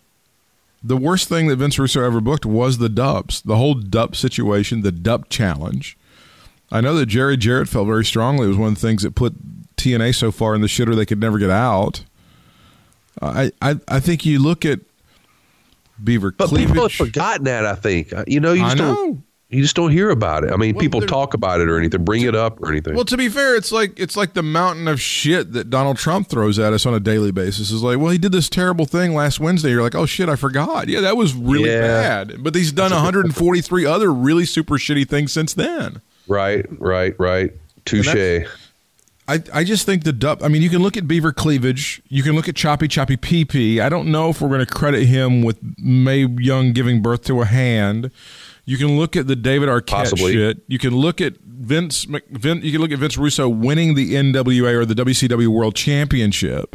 the 0.84 0.96
worst 0.96 1.28
thing 1.28 1.48
that 1.48 1.56
Vince 1.56 1.80
Russo 1.80 2.00
ever 2.00 2.20
booked 2.20 2.46
was 2.46 2.78
the 2.78 2.88
dubs, 2.88 3.42
the 3.42 3.56
whole 3.56 3.74
dub 3.74 4.14
situation, 4.14 4.82
the 4.82 4.92
dub 4.92 5.28
challenge. 5.28 5.96
I 6.72 6.80
know 6.80 6.94
that 6.94 7.06
Jerry 7.06 7.36
Jarrett 7.36 7.68
felt 7.68 7.86
very 7.86 8.04
strongly. 8.04 8.46
It 8.46 8.48
was 8.50 8.56
one 8.56 8.68
of 8.68 8.74
the 8.74 8.80
things 8.80 9.02
that 9.02 9.14
put 9.14 9.34
TNA 9.76 10.14
so 10.14 10.30
far 10.30 10.54
in 10.54 10.60
the 10.60 10.66
shitter 10.68 10.94
they 10.94 11.06
could 11.06 11.20
never 11.20 11.38
get 11.38 11.50
out. 11.50 12.04
I 13.20 13.50
I, 13.60 13.76
I 13.88 14.00
think 14.00 14.24
you 14.24 14.38
look 14.38 14.64
at 14.64 14.80
Beaver 16.02 16.30
but 16.32 16.48
people 16.54 16.80
have 16.82 16.92
forgotten 16.92 17.44
that 17.44 17.66
i 17.66 17.74
think 17.74 18.10
Uh, 18.14 18.24
you 18.26 18.40
know 18.40 18.52
you 18.54 18.62
just 18.62 18.78
know. 18.78 18.94
don't 18.94 19.22
you 19.50 19.60
just 19.60 19.76
don't 19.76 19.90
hear 19.90 20.08
about 20.08 20.44
it 20.44 20.50
i 20.52 20.56
mean 20.56 20.74
Well, 20.74 20.80
people 20.80 21.00
talk 21.02 21.34
about 21.34 21.60
it 21.60 21.68
or 21.68 21.76
anything 21.78 22.04
bring 22.04 22.22
it 22.22 22.34
up 22.34 22.58
or 22.62 22.70
anything 22.70 22.94
Well, 22.94 23.04
to 23.04 23.18
be 23.18 23.28
fair, 23.28 23.54
it's 23.56 23.70
like 23.70 23.98
it's 24.00 24.16
like 24.16 24.32
the 24.32 24.42
mountain 24.42 24.88
of 24.88 24.98
shit 25.00 25.52
that 25.52 25.68
Donald 25.68 25.98
Trump 25.98 26.28
throws 26.28 26.58
at 26.58 26.72
us 26.72 26.86
on 26.86 26.94
a 26.94 27.00
daily 27.00 27.32
basis. 27.32 27.70
Is 27.70 27.82
like, 27.82 27.98
well, 27.98 28.08
he 28.10 28.16
did 28.16 28.32
this 28.32 28.48
terrible 28.48 28.86
thing 28.86 29.12
last 29.12 29.40
Wednesday. 29.40 29.70
You're 29.70 29.82
like, 29.82 29.94
oh 29.96 30.06
shit, 30.06 30.28
I 30.30 30.36
forgot. 30.36 30.88
Yeah, 30.88 31.00
that 31.02 31.16
was 31.18 31.34
really 31.34 31.68
Yeah. 31.68 31.80
bad. 32.24 32.42
But 32.42 32.54
he's 32.54 32.72
done 32.72 32.92
143 32.92 33.84
other 33.84 34.10
really 34.12 34.46
super 34.46 34.78
shitty 34.78 35.06
things 35.08 35.32
since 35.32 35.52
then. 35.52 36.00
Right 36.30 36.64
right 36.80 37.14
right 37.18 37.52
touche 37.84 38.14
I, 39.28 39.40
I 39.54 39.62
just 39.62 39.86
think 39.86 40.02
the 40.02 40.12
dub. 40.12 40.42
I 40.42 40.48
mean, 40.48 40.60
you 40.60 40.68
can 40.68 40.82
look 40.82 40.96
at 40.96 41.06
Beaver 41.06 41.32
Cleavage. 41.32 42.02
You 42.08 42.24
can 42.24 42.32
look 42.34 42.48
at 42.48 42.56
Choppy 42.56 42.88
Choppy 42.88 43.16
PP. 43.16 43.80
I 43.80 43.88
don't 43.88 44.10
know 44.10 44.30
if 44.30 44.40
we're 44.40 44.48
going 44.48 44.58
to 44.58 44.66
credit 44.66 45.06
him 45.06 45.42
with 45.42 45.56
Mae 45.78 46.26
Young 46.26 46.72
giving 46.72 47.00
birth 47.00 47.22
to 47.26 47.40
a 47.40 47.44
hand. 47.44 48.10
You 48.64 48.76
can 48.76 48.96
look 48.98 49.14
at 49.14 49.28
the 49.28 49.36
David 49.36 49.68
Arquette 49.68 49.86
Possibly. 49.86 50.32
shit. 50.32 50.62
You 50.66 50.80
can 50.80 50.96
look 50.96 51.20
at 51.20 51.36
Vince, 51.44 52.08
Mc- 52.08 52.26
Vin, 52.30 52.62
You 52.62 52.72
can 52.72 52.80
look 52.80 52.90
at 52.90 52.98
Vince 52.98 53.16
Russo 53.16 53.48
winning 53.48 53.94
the 53.94 54.14
NWA 54.14 54.74
or 54.74 54.84
the 54.84 54.94
WCW 54.94 55.46
World 55.46 55.76
Championship. 55.76 56.74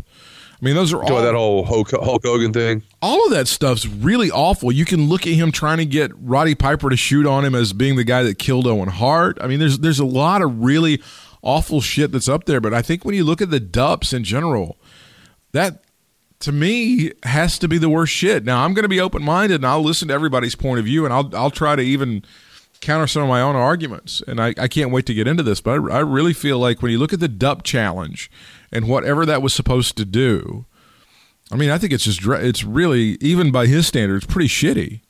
I 0.62 0.66
mean, 0.66 0.76
those 0.76 0.94
are 0.94 1.04
all 1.04 1.22
that 1.22 1.36
whole 1.36 1.66
Hulk, 1.66 1.92
Hulk 1.92 2.24
Hogan 2.24 2.54
thing. 2.54 2.82
all 3.02 3.26
of 3.26 3.32
that 3.32 3.48
stuff's 3.48 3.86
really 3.86 4.32
awful. 4.32 4.72
You 4.72 4.86
can 4.86 5.10
look 5.10 5.28
at 5.28 5.34
him 5.34 5.52
trying 5.52 5.78
to 5.80 5.86
get 5.86 6.12
Roddy 6.16 6.56
Piper 6.56 6.90
to 6.90 6.96
shoot 6.96 7.26
on 7.26 7.44
him 7.44 7.54
as 7.54 7.74
being 7.74 7.98
the 7.98 8.04
guy 8.06 8.24
that 8.24 8.40
killed 8.40 8.66
Owen 8.66 8.90
Hart. 8.90 9.38
I 9.42 9.48
mean, 9.48 9.60
there's 9.60 9.80
there's 9.80 10.00
a 10.00 10.06
lot 10.06 10.42
of 10.42 10.60
really 10.64 11.02
awful 11.42 11.82
shit 11.82 12.12
that's 12.12 12.30
up 12.30 12.46
there. 12.46 12.62
But 12.62 12.74
I 12.74 12.82
think 12.82 13.04
when 13.06 13.16
you 13.16 13.24
look 13.24 13.42
at 13.42 13.52
the 13.52 13.60
Dups 13.60 14.14
in 14.14 14.24
general, 14.24 14.78
that 15.52 15.84
to 16.40 16.52
me 16.52 17.12
has 17.24 17.60
to 17.60 17.68
be 17.68 17.78
the 17.78 17.90
worst 17.90 18.14
shit. 18.14 18.44
Now 18.46 18.64
I'm 18.64 18.74
going 18.74 18.84
to 18.84 18.90
be 18.90 19.00
open 19.00 19.24
minded 19.24 19.56
and 19.56 19.66
I'll 19.66 19.84
listen 19.84 20.08
to 20.08 20.14
everybody's 20.14 20.56
point 20.56 20.80
of 20.80 20.86
view 20.86 21.06
and 21.06 21.14
I'll 21.14 21.30
I'll 21.36 21.52
try 21.52 21.76
to 21.76 21.82
even 21.82 22.24
counter 22.82 23.08
some 23.08 23.24
of 23.24 23.30
my 23.30 23.42
own 23.42 23.56
arguments. 23.56 24.22
And 24.28 24.40
I, 24.40 24.54
I 24.58 24.68
can't 24.68 24.92
wait 24.92 25.06
to 25.08 25.14
get 25.14 25.28
into 25.28 25.44
this, 25.44 25.62
but 25.62 25.72
I, 25.72 25.98
I 25.98 26.00
really 26.00 26.34
feel 26.34 26.60
like 26.60 26.82
when 26.82 26.92
you 26.92 27.00
look 27.00 27.14
at 27.14 27.20
the 27.20 27.28
Dup 27.28 27.64
challenge 27.64 28.30
and 28.76 28.88
whatever 28.88 29.26
that 29.26 29.42
was 29.42 29.54
supposed 29.54 29.98
to 29.98 30.06
do, 30.06 30.66
I 31.52 31.56
mean, 31.56 31.70
I 31.70 31.78
think 31.78 31.94
it's 31.94 32.04
just 32.04 32.26
it's 32.26 32.64
really 32.64 33.18
even 33.22 33.52
by 33.52 33.68
his 33.68 33.88
standards 33.88 34.26
pretty 34.26 34.50
shitty. 34.50 35.02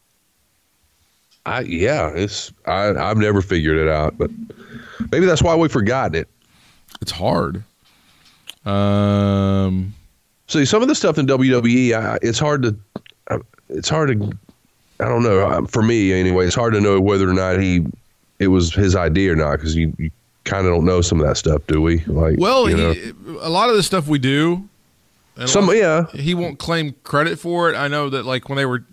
I 1.45 1.61
yeah, 1.61 2.11
it's 2.13 2.51
I 2.65 2.89
I've 2.89 3.17
never 3.17 3.41
figured 3.41 3.77
it 3.77 3.87
out, 3.87 4.17
but 4.17 4.31
maybe 5.11 5.25
that's 5.25 5.43
why 5.43 5.55
we 5.55 5.67
forgot 5.67 6.15
it. 6.15 6.27
It's 7.01 7.11
hard. 7.11 7.63
Um, 8.65 9.93
See, 10.47 10.65
some 10.65 10.81
of 10.81 10.87
the 10.87 10.95
stuff 10.95 11.17
in 11.17 11.25
WWE, 11.25 11.93
I, 11.93 12.19
it's 12.21 12.37
hard 12.37 12.63
to, 12.63 12.75
it's 13.69 13.89
hard 13.89 14.09
to, 14.09 14.37
I 14.99 15.05
don't 15.05 15.23
know. 15.23 15.65
For 15.65 15.81
me, 15.81 16.13
anyway, 16.13 16.45
it's 16.45 16.55
hard 16.55 16.73
to 16.73 16.81
know 16.81 17.01
whether 17.01 17.27
or 17.27 17.33
not 17.33 17.59
he, 17.59 17.85
it 18.37 18.47
was 18.47 18.73
his 18.73 18.95
idea 18.95 19.33
or 19.33 19.35
not 19.35 19.53
because 19.53 19.75
you, 19.75 19.93
you 19.97 20.11
kind 20.45 20.65
of 20.65 20.73
don't 20.73 20.85
know 20.85 21.01
some 21.01 21.19
of 21.19 21.27
that 21.27 21.35
stuff, 21.35 21.63
do 21.67 21.81
we? 21.81 21.99
Like, 22.05 22.35
well, 22.39 22.69
you 22.69 22.77
know, 22.77 22.93
he, 22.93 23.11
a 23.41 23.49
lot 23.49 23.69
of 23.69 23.75
the 23.75 23.83
stuff 23.83 24.07
we 24.07 24.19
do, 24.19 24.69
and 25.35 25.49
some 25.49 25.67
lot- 25.67 25.75
yeah, 25.75 26.07
he 26.13 26.33
won't 26.33 26.59
claim 26.59 26.95
credit 27.03 27.37
for 27.37 27.69
it. 27.69 27.75
I 27.75 27.87
know 27.87 28.09
that 28.09 28.25
like 28.25 28.47
when 28.47 28.55
they 28.55 28.65
were 28.65 28.85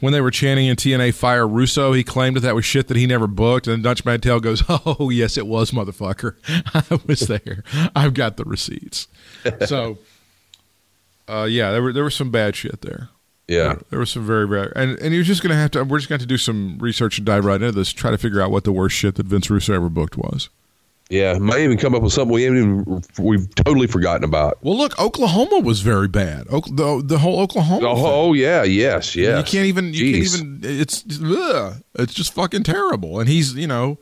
when 0.00 0.12
they 0.12 0.20
were 0.20 0.30
chanting 0.30 0.66
in 0.66 0.76
TNA 0.76 1.14
Fire 1.14 1.46
Russo, 1.46 1.92
he 1.92 2.04
claimed 2.04 2.36
that 2.36 2.40
that 2.40 2.54
was 2.54 2.64
shit 2.64 2.88
that 2.88 2.96
he 2.96 3.06
never 3.06 3.26
booked. 3.26 3.66
And 3.66 3.82
Dutch 3.82 4.04
Mantell 4.04 4.40
goes, 4.40 4.64
"Oh 4.68 5.10
yes, 5.10 5.36
it 5.36 5.46
was, 5.46 5.70
motherfucker. 5.70 6.34
I 6.74 7.00
was 7.06 7.20
there. 7.20 7.62
I've 7.94 8.14
got 8.14 8.36
the 8.36 8.44
receipts." 8.44 9.08
so, 9.66 9.98
uh, 11.28 11.46
yeah, 11.48 11.70
there 11.70 11.82
were 11.82 11.92
there 11.92 12.04
was 12.04 12.14
some 12.14 12.30
bad 12.30 12.56
shit 12.56 12.80
there. 12.80 13.10
Yeah. 13.48 13.76
There 13.90 14.00
was 14.00 14.10
some 14.10 14.26
very 14.26 14.46
bad, 14.46 14.72
and 14.74 14.98
and 14.98 15.14
you're 15.14 15.22
just 15.22 15.42
gonna 15.42 15.54
have 15.54 15.70
to. 15.72 15.84
We're 15.84 15.98
just 15.98 16.08
going 16.08 16.18
to 16.18 16.22
have 16.22 16.28
to 16.28 16.34
do 16.34 16.38
some 16.38 16.78
research 16.78 17.18
and 17.18 17.26
dive 17.26 17.44
right 17.44 17.62
into 17.62 17.72
this. 17.72 17.92
Try 17.92 18.10
to 18.10 18.18
figure 18.18 18.40
out 18.40 18.50
what 18.50 18.64
the 18.64 18.72
worst 18.72 18.96
shit 18.96 19.14
that 19.16 19.26
Vince 19.26 19.48
Russo 19.48 19.72
ever 19.72 19.88
booked 19.88 20.16
was. 20.16 20.48
Yeah, 21.08 21.38
might 21.38 21.60
even 21.60 21.78
come 21.78 21.94
up 21.94 22.02
with 22.02 22.12
something 22.12 22.34
we 22.34 22.42
haven't 22.42 22.58
even 22.58 23.02
we've 23.18 23.54
totally 23.54 23.86
forgotten 23.86 24.24
about. 24.24 24.58
Well, 24.62 24.76
look, 24.76 24.98
Oklahoma 24.98 25.60
was 25.60 25.80
very 25.80 26.08
bad. 26.08 26.46
The 26.48 27.00
the 27.04 27.18
whole 27.18 27.38
Oklahoma. 27.40 27.86
Oh, 27.88 27.94
thing. 27.94 28.04
oh 28.06 28.32
yeah, 28.32 28.64
yes, 28.64 29.14
yes. 29.14 29.38
You 29.38 29.58
can't 29.58 29.66
even. 29.66 29.94
You 29.94 30.04
Jeez. 30.04 30.36
can't 30.36 30.64
even. 30.64 30.80
It's 30.80 31.04
ugh, 31.22 31.74
it's 31.94 32.12
just 32.12 32.34
fucking 32.34 32.64
terrible. 32.64 33.20
And 33.20 33.28
he's 33.28 33.54
you 33.54 33.68
know, 33.68 33.98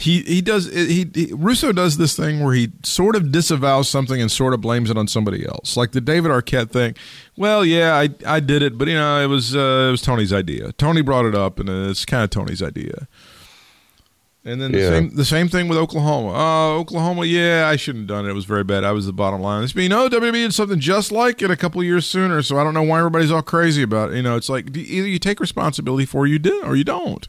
he 0.00 0.22
he 0.22 0.40
does 0.40 0.66
he, 0.72 1.08
he 1.14 1.32
Russo 1.32 1.70
does 1.70 1.98
this 1.98 2.16
thing 2.16 2.42
where 2.42 2.52
he 2.54 2.72
sort 2.82 3.14
of 3.14 3.30
disavows 3.30 3.88
something 3.88 4.20
and 4.20 4.30
sort 4.30 4.54
of 4.54 4.60
blames 4.60 4.90
it 4.90 4.98
on 4.98 5.06
somebody 5.06 5.46
else, 5.46 5.76
like 5.76 5.92
the 5.92 6.00
David 6.00 6.32
Arquette 6.32 6.70
thing. 6.70 6.96
Well, 7.36 7.64
yeah, 7.64 7.94
I 7.94 8.08
I 8.26 8.40
did 8.40 8.62
it, 8.62 8.76
but 8.76 8.88
you 8.88 8.94
know, 8.94 9.22
it 9.22 9.28
was 9.28 9.54
uh, 9.54 9.86
it 9.88 9.90
was 9.92 10.02
Tony's 10.02 10.32
idea. 10.32 10.72
Tony 10.72 11.00
brought 11.00 11.26
it 11.26 11.36
up, 11.36 11.60
and 11.60 11.68
it's 11.68 12.04
kind 12.04 12.24
of 12.24 12.30
Tony's 12.30 12.62
idea. 12.62 13.06
And 14.44 14.60
then 14.62 14.72
the 14.72 14.78
Yeah. 14.78 14.88
same 14.90 15.10
the 15.10 15.24
same 15.24 15.48
thing 15.48 15.68
with 15.68 15.76
Oklahoma. 15.76 16.32
Oh, 16.34 16.78
Oklahoma, 16.78 17.24
yeah, 17.26 17.68
I 17.70 17.76
shouldn't 17.76 18.02
have 18.08 18.16
done 18.16 18.24
it. 18.26 18.30
It 18.30 18.34
was 18.34 18.44
very 18.46 18.64
bad. 18.64 18.82
I 18.84 18.92
was 18.92 19.04
the 19.04 19.12
bottom 19.12 19.40
line. 19.42 19.62
This 19.62 19.72
being, 19.72 19.90
no, 19.90 20.08
WWE 20.08 20.32
did 20.32 20.54
something 20.54 20.78
just 20.80 21.12
like 21.12 21.42
it 21.42 21.50
a 21.50 21.56
couple 21.56 21.82
years 21.82 22.06
sooner. 22.06 22.40
So 22.42 22.56
I 22.58 22.64
don't 22.64 22.72
know 22.72 22.82
why 22.82 22.98
everybody's 22.98 23.30
all 23.32 23.42
crazy 23.42 23.82
about 23.82 24.12
it. 24.12 24.16
You 24.16 24.22
know, 24.22 24.36
it's 24.36 24.48
like 24.48 24.74
either 24.76 25.06
you 25.08 25.18
take 25.18 25.40
responsibility 25.40 26.06
for 26.06 26.26
you 26.26 26.38
do 26.38 26.62
or 26.64 26.76
you 26.76 26.84
don't. 26.84 27.28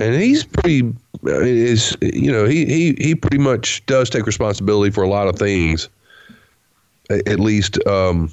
and 0.00 0.14
he's 0.20 0.44
pretty 0.44 0.80
I 0.80 1.38
mean, 1.38 1.56
is 1.56 1.96
you 2.02 2.30
know 2.32 2.44
he 2.44 2.66
he 2.66 2.96
he 2.98 3.14
pretty 3.14 3.38
much 3.38 3.86
does 3.86 4.10
take 4.10 4.26
responsibility 4.26 4.90
for 4.90 5.04
a 5.04 5.08
lot 5.08 5.28
of 5.28 5.38
things 5.38 5.88
at 7.10 7.38
least 7.38 7.78
um 7.86 8.30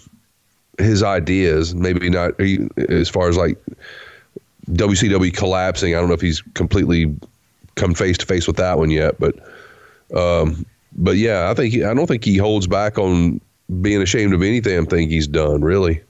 his 0.80 1.04
ideas 1.04 1.76
maybe 1.76 2.10
not 2.10 2.32
as 2.90 3.08
far 3.10 3.30
as 3.30 3.38
like 3.38 3.58
WCW 4.72 5.34
collapsing 5.34 5.94
I 5.96 6.00
don't 6.00 6.08
know 6.08 6.16
if 6.16 6.22
he's 6.22 6.42
completely 6.56 7.16
come 7.82 7.94
face 7.94 8.18
to 8.18 8.26
face 8.26 8.48
with 8.48 8.56
that 8.58 8.78
one 8.78 8.90
yet 8.92 9.20
but 9.20 9.36
um 10.16 10.66
but 10.94 11.16
yeah 11.18 11.50
I 11.50 11.54
think 11.54 11.74
he, 11.74 11.84
I 11.84 11.94
don't 11.94 12.08
think 12.08 12.24
he 12.24 12.38
holds 12.38 12.68
back 12.68 12.98
on 12.98 13.42
being 13.82 14.02
ashamed 14.02 14.34
of 14.34 14.42
any 14.42 14.60
damn 14.62 14.86
thing 14.86 15.10
he's 15.10 15.28
done 15.28 15.62
really 15.62 16.02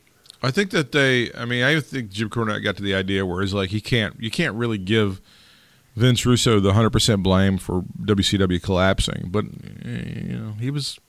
I 0.44 0.50
think 0.50 0.72
that 0.72 0.92
they. 0.92 1.32
I 1.34 1.46
mean, 1.46 1.62
I 1.64 1.80
think 1.82 2.10
Jim 2.10 2.28
Cornette 2.28 2.64
got 2.64 2.76
to 2.78 2.82
the 2.82 2.96
idea 2.96 3.28
where 3.28 3.44
it's 3.44 3.54
like 3.54 3.70
he 3.70 3.80
can't. 3.80 4.20
You 4.20 4.32
can't 4.32 4.56
really 4.56 4.80
give 4.80 5.22
Vince 5.96 6.26
Russo 6.26 6.60
the 6.60 6.74
hundred 6.74 6.90
percent 6.90 7.22
blame 7.22 7.60
for 7.60 7.84
WCW 8.02 8.60
collapsing, 8.60 9.28
but 9.28 9.46
you 9.86 10.40
know 10.40 10.54
he 10.60 10.72
was. 10.72 11.00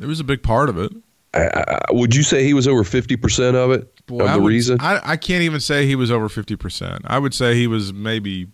It 0.00 0.06
was 0.06 0.18
a 0.18 0.24
big 0.24 0.42
part 0.42 0.68
of 0.68 0.76
it. 0.76 0.92
I, 1.34 1.46
I, 1.88 1.92
would 1.92 2.16
you 2.16 2.24
say 2.24 2.42
he 2.42 2.52
was 2.52 2.66
over 2.66 2.82
50% 2.82 3.54
of 3.54 3.70
it 3.70 4.06
Boy, 4.06 4.24
of 4.24 4.28
I 4.30 4.32
the 4.34 4.40
would- 4.40 4.48
reason 4.48 4.78
I, 4.80 5.00
I 5.12 5.16
can't 5.16 5.42
even 5.42 5.60
say 5.60 5.86
he 5.86 5.94
was 5.94 6.10
over 6.10 6.28
fifty 6.28 6.56
percent. 6.56 7.02
I 7.04 7.20
would 7.20 7.32
say 7.32 7.54
he 7.54 7.68
was 7.68 7.92
maybe 7.92 8.48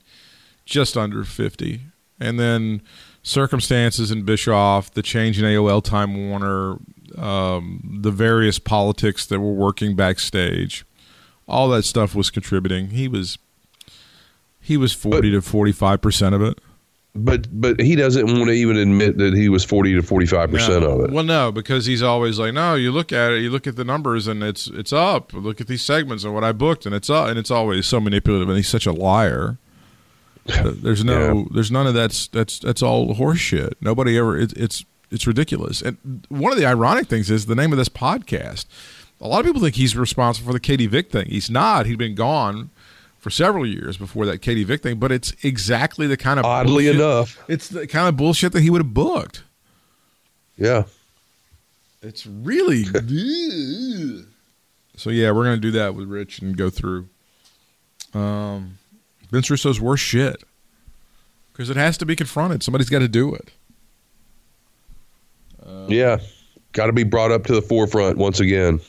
just 0.70 0.96
under 0.96 1.24
fifty, 1.24 1.80
and 2.18 2.38
then 2.40 2.80
circumstances 3.22 4.11
in 4.11 4.22
Bischoff, 4.22 4.90
the 4.92 5.02
change 5.02 5.38
in 5.38 5.44
AOL 5.44 5.85
Time 5.85 6.28
Warner, 6.30 6.76
um, 7.18 7.98
the 8.00 8.11
various 8.11 8.59
politics 8.59 9.26
that 9.26 9.40
were 9.40 9.52
working 9.52 9.94
backstage, 9.96 10.87
all 11.46 11.68
that 11.70 11.83
stuff 11.83 12.14
was 12.14 12.30
contributing. 12.30 12.88
He 12.90 13.09
was 13.09 13.37
he 14.61 14.76
was 14.76 14.92
forty 14.92 15.30
to 15.33 15.42
forty 15.42 15.72
five 15.72 16.00
percent 16.00 16.35
of 16.35 16.40
it. 16.42 16.59
But 17.12 17.48
but 17.61 17.80
he 17.80 17.96
doesn't 17.96 18.26
want 18.26 18.44
to 18.46 18.52
even 18.52 18.76
admit 18.76 19.18
that 19.18 19.35
he 19.35 19.48
was 19.48 19.64
forty 19.64 19.92
to 19.94 20.02
forty 20.02 20.26
five 20.26 20.52
percent 20.52 20.83
No. 20.85 20.90
of 21.00 21.00
it. 21.06 21.11
Well, 21.12 21.24
no, 21.24 21.50
because 21.50 21.87
he's 21.87 22.02
always 22.04 22.38
like, 22.38 22.54
no. 22.54 22.76
You 22.76 22.92
look 22.92 23.11
at 23.12 23.33
it, 23.33 23.42
you 23.42 23.50
look 23.50 23.66
at 23.66 23.74
the 23.74 23.85
numbers, 23.85 24.28
and 24.28 24.44
it's 24.44 24.68
it's 24.68 24.92
up. 24.92 25.33
Look 25.33 25.61
at 25.61 25.66
these 25.66 25.83
segments 25.83 26.22
and 26.22 26.33
what 26.33 26.44
I 26.44 26.52
booked, 26.52 26.87
and 26.87 26.94
it's 26.94 27.11
up, 27.11 27.26
and 27.28 27.37
it's 27.37 27.50
always 27.50 27.87
so 27.87 27.98
manipulative, 28.00 28.48
and 28.48 28.56
he's 28.56 28.68
such 28.68 28.87
a 28.87 28.92
liar. 28.92 29.59
There's 30.82 31.04
no, 31.04 31.38
Yeah. 31.38 31.44
there's 31.50 31.70
none 31.70 31.86
of 31.86 31.94
that's 31.94 32.26
that's 32.28 32.58
that's 32.58 32.82
all 32.82 33.14
horseshit. 33.14 33.74
Nobody 33.80 34.16
ever. 34.18 34.38
It, 34.38 34.52
it's 34.56 34.84
it's 35.10 35.26
ridiculous. 35.26 35.82
And 35.82 36.24
one 36.28 36.52
of 36.52 36.58
the 36.58 36.66
ironic 36.66 37.08
things 37.08 37.30
is 37.30 37.46
the 37.46 37.54
name 37.54 37.72
of 37.72 37.78
this 37.78 37.88
podcast. 37.88 38.66
A 39.20 39.28
lot 39.28 39.40
of 39.40 39.46
people 39.46 39.60
think 39.60 39.74
he's 39.74 39.96
responsible 39.96 40.46
for 40.48 40.52
the 40.52 40.60
Katie 40.60 40.86
Vick 40.86 41.10
thing. 41.10 41.26
He's 41.26 41.50
not. 41.50 41.86
He'd 41.86 41.98
been 41.98 42.14
gone 42.14 42.70
for 43.18 43.28
several 43.28 43.66
years 43.66 43.98
before 43.98 44.24
that 44.26 44.38
Katie 44.40 44.64
Vick 44.64 44.82
thing. 44.82 44.98
But 44.98 45.12
it's 45.12 45.32
exactly 45.42 46.06
the 46.06 46.16
kind 46.16 46.38
of 46.40 46.46
Oddly 46.46 46.84
bullshit- 46.84 46.94
enough, 46.96 47.38
it's 47.48 47.68
the 47.68 47.86
kind 47.86 48.08
of 48.08 48.16
bullshit 48.16 48.52
that 48.52 48.62
he 48.62 48.70
would 48.70 48.80
have 48.80 48.94
booked. 48.94 49.42
yeah. 50.56 50.84
It's 52.02 52.26
really. 52.26 52.84
so 54.96 55.10
yeah, 55.10 55.30
we're 55.32 55.44
gonna 55.44 55.58
do 55.58 55.72
that 55.72 55.94
with 55.94 56.08
Rich 56.08 56.38
and 56.40 56.56
go 56.56 56.70
through 56.70 57.08
um, 58.14 58.78
Vince 59.30 59.50
Russo's 59.50 59.80
worst 59.80 60.02
shit 60.02 60.42
because 61.52 61.70
it 61.70 61.76
has 61.76 61.96
to 61.98 62.06
be 62.06 62.16
confronted. 62.16 62.62
Somebody's 62.62 62.88
got 62.88 63.00
to 63.00 63.08
do 63.08 63.34
it. 63.34 63.52
Yeah. 65.88 66.18
Got 66.72 66.86
to 66.86 66.92
be 66.92 67.02
brought 67.02 67.32
up 67.32 67.44
to 67.46 67.54
the 67.54 67.62
forefront 67.62 68.16
once 68.16 68.40
again. 68.40 68.80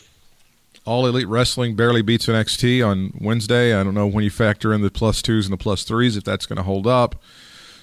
All 0.86 1.06
Elite 1.06 1.28
Wrestling 1.28 1.76
barely 1.76 2.02
beats 2.02 2.26
NXT 2.26 2.86
on 2.86 3.14
Wednesday. 3.20 3.76
I 3.76 3.84
don't 3.84 3.94
know 3.94 4.08
when 4.08 4.24
you 4.24 4.32
factor 4.32 4.74
in 4.74 4.82
the 4.82 4.90
plus 4.90 5.22
twos 5.22 5.46
and 5.46 5.54
the 5.54 5.58
plus 5.58 5.84
threes 5.84 6.18
if 6.18 6.24
that's 6.24 6.46
going 6.46 6.58
to 6.58 6.64
hold 6.64 6.88
up. 6.88 7.22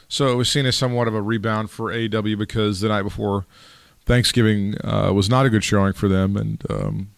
So 0.09 0.33
it 0.33 0.37
was 0.37 0.49
seen 0.49 0.67
as 0.67 0.77
somewhat 0.77 1.07
of 1.07 1.15
a 1.15 1.23
rebound 1.23 1.71
for 1.71 1.93
AEW 1.93 2.39
because 2.39 2.81
the 2.81 2.89
night 2.89 3.03
before 3.03 3.47
Thanksgiving 4.07 4.75
uh, 4.83 5.13
was 5.13 5.29
not 5.29 5.47
a 5.47 5.51
good 5.51 5.63
showing 5.63 5.93
for 5.93 6.09
them, 6.09 6.37
and 6.37 6.63
um, 6.71 7.11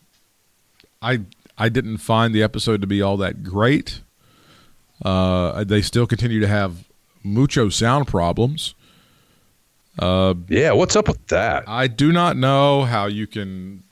I 1.00 1.20
I 1.56 1.68
didn't 1.68 1.98
find 1.98 2.34
the 2.34 2.42
episode 2.42 2.80
to 2.80 2.86
be 2.88 3.00
all 3.00 3.16
that 3.18 3.44
great. 3.44 4.00
Uh, 5.02 5.64
they 5.64 5.82
still 5.82 6.06
continue 6.06 6.40
to 6.40 6.48
have 6.48 6.84
mucho 7.22 7.68
sound 7.68 8.06
problems. 8.06 8.74
Yeah. 10.00 10.72
What's 10.72 10.96
up 10.96 11.08
with 11.08 11.26
that? 11.28 11.64
I 11.68 11.86
do 11.86 12.12
not 12.12 12.36
know 12.36 12.84
how 12.84 13.06
you 13.06 13.26
can 13.26 13.82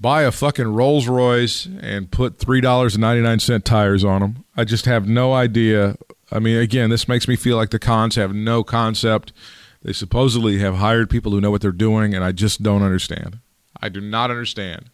buy 0.00 0.22
a 0.22 0.32
fucking 0.32 0.66
Rolls 0.74 1.06
Royce 1.06 1.66
and 1.80 2.10
put 2.10 2.38
three 2.38 2.60
dollars 2.60 2.94
and 2.94 3.00
ninety 3.00 3.22
nine 3.22 3.38
cent 3.38 3.64
tires 3.64 4.04
on 4.04 4.20
them. 4.20 4.44
I 4.56 4.64
just 4.64 4.84
have 4.86 5.08
no 5.08 5.32
idea. 5.32 5.96
I 6.30 6.38
mean, 6.38 6.56
again, 6.58 6.90
this 6.90 7.08
makes 7.08 7.28
me 7.28 7.36
feel 7.36 7.56
like 7.56 7.70
the 7.70 7.78
Khans 7.78 8.16
have 8.16 8.34
no 8.34 8.64
concept. 8.64 9.32
They 9.82 9.92
supposedly 9.92 10.58
have 10.58 10.76
hired 10.76 11.10
people 11.10 11.32
who 11.32 11.40
know 11.40 11.50
what 11.50 11.60
they're 11.60 11.72
doing, 11.72 12.14
and 12.14 12.24
I 12.24 12.32
just 12.32 12.62
don't 12.62 12.82
understand. 12.82 13.38
I 13.80 13.88
do 13.88 14.00
not 14.00 14.30
understand 14.30 14.90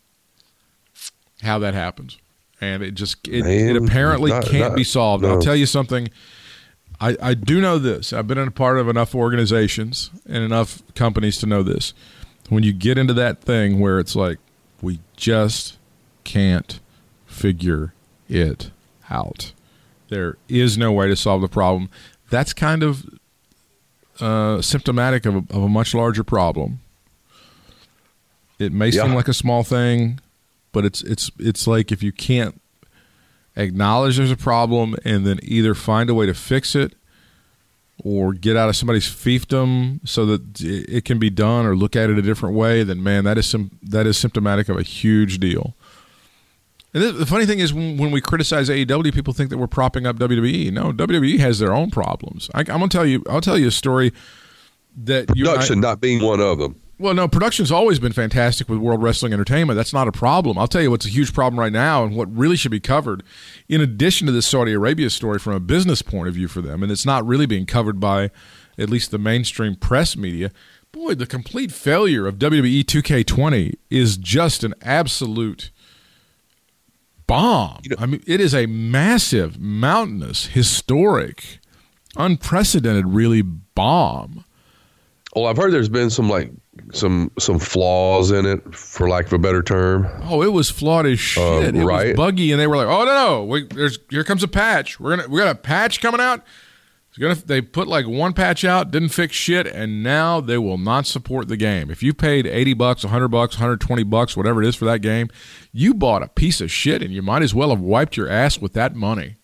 how 1.43 1.59
that 1.59 1.75
happens, 1.75 2.19
and 2.61 2.83
it 2.83 2.92
just 2.92 3.27
it, 3.29 3.47
it 3.47 3.77
apparently 3.77 4.31
not- 4.31 4.44
can't 4.44 4.71
not- 4.71 4.77
be 4.77 4.85
solved. 4.85 5.25
And 5.25 5.33
I'll 5.33 5.40
tell 5.40 5.57
you 5.57 5.66
something. 5.66 6.09
I, 7.01 7.16
I 7.23 7.35
do 7.35 7.61
know 7.61 7.79
this. 7.79 8.12
I've 8.12 8.27
been 8.27 8.38
in 8.38 8.49
a 8.49 8.53
part 8.53 8.77
of 8.79 8.88
enough 8.88 9.14
organizations 9.14 10.11
and 10.27 10.42
enough 10.42 10.83
companies 10.97 11.38
to 11.38 11.47
know 11.47 11.62
this. 11.62 11.94
When 12.49 12.64
you 12.64 12.73
get 12.73 12.99
into 12.99 13.14
that 13.14 13.40
thing 13.40 13.79
where 13.79 14.01
it's 14.01 14.16
like, 14.16 14.38
we 14.83 14.99
just 15.16 15.77
can't 16.25 16.81
figure 17.27 17.92
it 18.29 18.73
out. 19.11 19.53
There 20.09 20.38
is 20.49 20.77
no 20.77 20.90
way 20.90 21.07
to 21.07 21.14
solve 21.14 21.40
the 21.40 21.49
problem. 21.49 21.88
That's 22.31 22.53
kind 22.53 22.83
of 22.83 23.05
uh, 24.18 24.61
symptomatic 24.61 25.25
of 25.25 25.35
a, 25.37 25.38
of 25.38 25.62
a 25.62 25.68
much 25.68 25.94
larger 25.94 26.25
problem. 26.25 26.81
It 28.59 28.73
may 28.73 28.88
Yeah. 28.88 29.05
seem 29.05 29.14
like 29.14 29.29
a 29.29 29.35
small 29.35 29.62
thing, 29.62 30.18
but 30.73 30.85
it's 30.85 31.03
it's 31.03 31.31
it's 31.39 31.67
like 31.67 31.91
if 31.93 32.03
you 32.03 32.13
can't 32.13 32.61
acknowledge 33.57 34.17
there's 34.17 34.31
a 34.31 34.37
problem 34.37 34.95
and 35.05 35.27
then 35.27 35.39
either 35.43 35.75
find 35.75 36.09
a 36.09 36.15
way 36.15 36.27
to 36.27 36.35
fix 36.35 36.75
it 36.77 36.95
or 38.05 38.33
get 38.33 38.57
out 38.57 38.69
of 38.69 38.77
somebody's 38.77 39.07
fiefdom 39.07 40.07
so 40.09 40.25
that 40.25 40.61
it 40.61 41.05
can 41.05 41.19
be 41.19 41.31
done 41.31 41.67
or 41.67 41.75
look 41.75 41.97
at 41.97 42.09
it 42.09 42.17
a 42.17 42.23
different 42.23 42.55
way 42.55 42.85
then 42.85 43.03
man 43.03 43.25
that 43.25 43.37
is 43.37 43.47
some 43.47 43.71
that 43.83 44.07
is 44.07 44.17
symptomatic 44.17 44.69
of 44.69 44.77
a 44.77 44.83
huge 44.83 45.39
deal. 45.39 45.75
And 46.95 47.03
the 47.19 47.27
funny 47.27 47.45
thing 47.45 47.59
is 47.59 47.75
when, 47.75 48.11
we 48.11 48.21
criticize 48.21 48.71
AEW 48.71 49.13
people 49.13 49.35
think 49.35 49.51
that 49.51 49.59
we're 49.59 49.67
propping 49.67 50.07
up 50.07 50.17
WWE 50.17 50.73
no 50.73 50.93
WWE 50.93 51.39
has 51.39 51.59
their 51.59 51.73
own 51.73 51.91
problems. 51.91 52.49
I, 52.55 52.61
I'm 52.61 52.67
gonna 52.67 52.89
tell 52.89 53.07
you 53.07 53.23
I'll 53.29 53.41
tell 53.41 53.59
you 53.59 53.69
a 53.69 53.73
story 53.73 54.13
that 55.05 55.37
you 55.37 55.47
I- 55.47 55.53
Production 55.53 55.81
not 55.81 56.01
being 56.01 56.23
one 56.23 56.41
of 56.41 56.59
them. 56.59 56.81
Well, 56.99 57.15
no, 57.15 57.29
production's 57.29 57.71
always 57.71 57.99
been 57.99 58.13
fantastic 58.13 58.69
with 58.69 58.79
World 58.79 59.03
Wrestling 59.03 59.33
Entertainment. 59.33 59.77
That's 59.77 59.93
not 59.93 60.09
a 60.09 60.13
problem. 60.13 60.59
I'll 60.59 60.67
tell 60.67 60.83
you 60.83 60.91
what's 60.91 61.07
a 61.07 61.11
huge 61.11 61.33
problem 61.33 61.59
right 61.59 61.73
now 61.73 62.05
and 62.05 62.17
what 62.17 62.35
really 62.35 62.57
should 62.57 62.73
be 62.73 62.81
covered, 62.81 63.23
in 63.69 63.81
addition 63.81 64.27
to 64.27 64.33
this 64.33 64.47
Saudi 64.47 64.73
Arabia 64.73 65.11
story 65.11 65.39
from 65.39 65.53
a 65.55 65.61
business 65.61 66.03
point 66.03 66.29
of 66.29 66.35
view 66.35 66.49
for 66.49 66.61
them, 66.61 66.83
and 66.83 66.91
it's 66.91 67.07
not 67.07 67.27
really 67.27 67.47
being 67.47 67.67
covered 67.67 68.01
by 68.01 68.31
at 68.77 68.91
least 68.91 69.11
the 69.11 69.19
mainstream 69.19 69.77
press 69.77 70.17
media. 70.17 70.51
Boy, 70.91 71.15
the 71.15 71.27
complete 71.27 71.71
failure 71.71 72.27
of 72.27 72.37
WWE 72.37 72.83
2K20 72.83 73.75
is 73.91 74.17
just 74.17 74.65
an 74.65 74.75
absolute 74.83 75.71
bomb. 77.27 77.81
I 77.99 78.07
mean, 78.07 78.23
it 78.27 78.41
is 78.41 78.55
a 78.55 78.67
massive, 78.67 79.61
mountainous, 79.61 80.47
historic, 80.47 81.61
unprecedented, 82.17 83.07
really 83.07 83.43
bomb. 83.43 84.45
Well, 85.37 85.47
I've 85.47 85.57
heard 85.57 85.73
there's 85.73 85.91
been 85.91 86.11
some 86.11 86.29
like 86.29 86.51
some 86.93 87.31
some 87.38 87.59
flaws 87.59 88.31
in 88.31 88.47
it, 88.47 88.75
for 88.75 89.09
lack 89.09 89.27
of 89.27 89.33
a 89.33 89.38
better 89.38 89.62
term. 89.62 90.07
Oh, 90.25 90.43
it 90.43 90.53
was 90.53 90.71
flawed 90.71 91.07
as 91.07 91.19
uh, 91.37 91.61
shit. 91.61 91.77
it 91.77 91.85
right. 91.85 92.09
was 92.09 92.17
buggy, 92.17 92.53
and 92.53 92.61
they 92.61 92.67
were 92.67 92.77
like, 92.77 92.87
"Oh 92.87 93.05
no, 93.05 93.14
no, 93.14 93.45
we, 93.45 93.67
there's 93.67 93.99
here 94.11 94.25
comes 94.25 94.43
a 94.43 94.49
patch. 94.49 94.99
We're 94.99 95.17
gonna 95.17 95.29
we 95.29 95.38
got 95.38 95.49
a 95.49 95.55
patch 95.55 96.01
coming 96.01 96.21
out. 96.21 96.45
It's 97.11 97.19
gonna." 97.19 97.35
They 97.35 97.61
put 97.61 97.88
like 97.88 98.07
one 98.07 98.33
patch 98.33 98.64
out, 98.64 98.91
didn't 98.91 99.11
fix 99.11 99.35
shit, 99.35 99.67
and 99.67 100.03
now 100.03 100.41
they 100.41 100.59
will 100.59 100.79
not 100.79 101.07
support 101.07 101.49
the 101.49 101.57
game. 101.57 101.91
If 101.91 102.03
you 102.03 102.14
paid 102.14 102.47
eighty 102.47 102.75
bucks, 102.75 103.03
hundred 103.03 103.29
bucks, 103.29 103.57
hundred 103.57 103.81
twenty 103.81 104.05
bucks, 104.05 104.37
whatever 104.37 104.62
it 104.62 104.69
is 104.69 104.75
for 104.75 104.85
that 104.87 105.01
game, 105.01 105.29
you 105.73 105.95
bought 105.95 106.23
a 106.23 106.29
piece 106.29 106.61
of 106.61 106.71
shit, 106.71 107.03
and 107.03 107.12
you 107.12 107.23
might 107.23 107.43
as 107.43 107.55
well 107.55 107.71
have 107.71 107.81
wiped 107.81 108.17
your 108.17 108.29
ass 108.29 108.59
with 108.59 108.73
that 108.73 108.95
money 108.95 109.37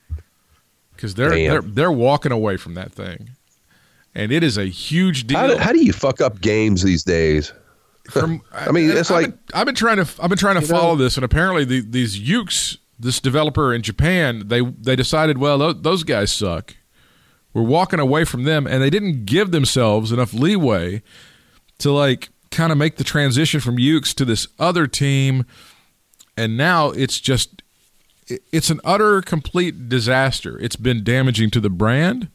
because 0.97 1.15
they're 1.15 1.31
Damn. 1.31 1.51
they're 1.51 1.63
they're 1.63 1.93
walking 1.93 2.33
away 2.33 2.57
from 2.57 2.75
that 2.75 2.93
thing, 2.93 3.31
and 4.15 4.31
it 4.33 4.43
is 4.43 4.57
a 4.59 4.67
huge 4.67 5.27
deal. 5.27 5.39
How 5.39 5.47
do, 5.47 5.57
how 5.59 5.73
do 5.73 5.85
you 5.85 5.93
fuck 5.93 6.21
up 6.21 6.41
games 6.41 6.83
these 6.83 7.03
days? 7.05 7.53
From, 8.11 8.43
I 8.53 8.71
mean, 8.73 8.91
it's 8.91 9.11
I've 9.11 9.23
like- 9.23 9.27
been, 9.31 9.39
I've 9.55 9.67
been 9.67 9.75
trying 9.75 10.05
to 10.05 10.23
I've 10.23 10.29
been 10.29 10.39
trying 10.39 10.61
to 10.61 10.67
follow 10.67 10.95
know? 10.95 11.03
this, 11.03 11.17
and 11.17 11.25
apparently 11.25 11.65
the, 11.65 11.81
these 11.81 12.21
Yuke's, 12.21 12.79
this 12.99 13.19
developer 13.21 13.73
in 13.75 13.83
Japan, 13.83 14.45
they 14.47 14.61
they 14.63 14.97
decided, 14.97 15.39
well, 15.39 15.59
tho- 15.59 15.73
those 15.73 16.05
guys 16.05 16.31
suck. 16.33 16.77
We're 17.53 17.63
walking 17.63 18.01
away 18.01 18.25
from 18.25 18.43
them, 18.45 18.67
and 18.67 18.83
they 18.83 18.91
didn't 18.91 19.27
give 19.27 19.53
themselves 19.53 20.11
enough 20.11 20.35
leeway 20.35 21.03
to 21.79 21.93
like 21.93 22.31
kind 22.51 22.71
of 22.73 22.79
make 22.79 22.97
the 22.97 23.05
transition 23.05 23.61
from 23.61 23.77
Yuke's 23.77 24.13
to 24.15 24.25
this 24.25 24.49
other 24.59 24.87
team, 24.87 25.45
and 26.37 26.57
now 26.57 26.91
it's 26.91 27.21
just 27.21 27.63
it's 28.29 28.71
an 28.71 28.81
utter 28.85 29.23
complete 29.23 29.89
disaster. 29.89 30.59
It's 30.59 30.77
been 30.77 31.05
damaging 31.05 31.51
to 31.51 31.61
the 31.61 31.71
brand, 31.71 32.29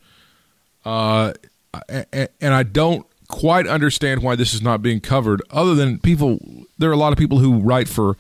uh, 0.86 1.34
and 1.90 2.54
I 2.54 2.64
don't 2.64 3.06
quite 3.28 3.68
understand 3.68 4.24
why 4.24 4.36
this 4.36 4.54
is 4.54 4.62
not 4.62 4.82
being 4.82 5.00
covered. 5.00 5.42
Other 5.52 5.76
than 5.76 6.00
people, 6.00 6.40
there 6.78 6.90
are 6.90 6.94
a 6.94 6.98
lot 6.98 7.12
of 7.14 7.20
people 7.20 7.40
who 7.40 7.60
write 7.60 7.88
for 7.88 8.18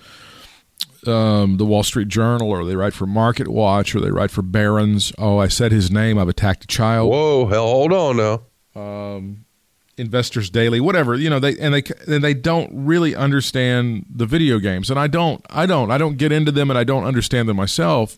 um, 1.08 1.58
the 1.58 1.66
Wall 1.66 1.84
Street 1.84 2.08
Journal, 2.08 2.50
or 2.50 2.66
they 2.66 2.76
write 2.76 2.94
for 2.94 3.06
Market 3.06 3.48
Watch, 3.48 3.96
or 3.96 4.02
they 4.02 4.12
write 4.12 4.32
for 4.32 4.42
Barron's. 4.42 5.12
Oh, 5.18 5.38
I 5.38 5.48
said 5.48 5.72
his 5.72 5.90
name. 5.92 6.18
I've 6.18 6.28
attacked 6.28 6.64
a 6.64 6.68
child. 6.68 7.10
Whoa, 7.10 7.48
hell, 7.48 7.68
hold 7.68 7.94
on 7.94 8.18
now. 8.18 8.42
Investors 9.98 10.50
Daily, 10.50 10.80
whatever 10.80 11.16
you 11.16 11.30
know. 11.30 11.40
They 11.40 11.58
and 11.58 11.74
they 11.74 11.84
and 12.08 12.24
they 12.24 12.34
don't 12.34 12.72
really 12.74 13.16
understand 13.16 14.06
the 14.10 14.26
video 14.26 14.60
games, 14.60 14.90
and 14.90 14.98
I 14.98 15.08
don't. 15.08 15.46
I 15.50 15.66
don't. 15.66 15.92
I 15.92 15.98
don't 15.98 16.18
get 16.18 16.32
into 16.32 16.52
them, 16.52 16.70
and 16.70 16.80
I 16.80 16.86
don't 16.86 17.04
understand 17.04 17.50
them 17.50 17.58
myself. 17.58 18.18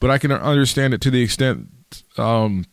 But 0.00 0.10
I 0.10 0.18
can 0.18 0.30
understand 0.30 0.94
it 0.94 1.00
to 1.00 1.10
the 1.10 1.22
extent 1.22 1.68
um, 2.18 2.66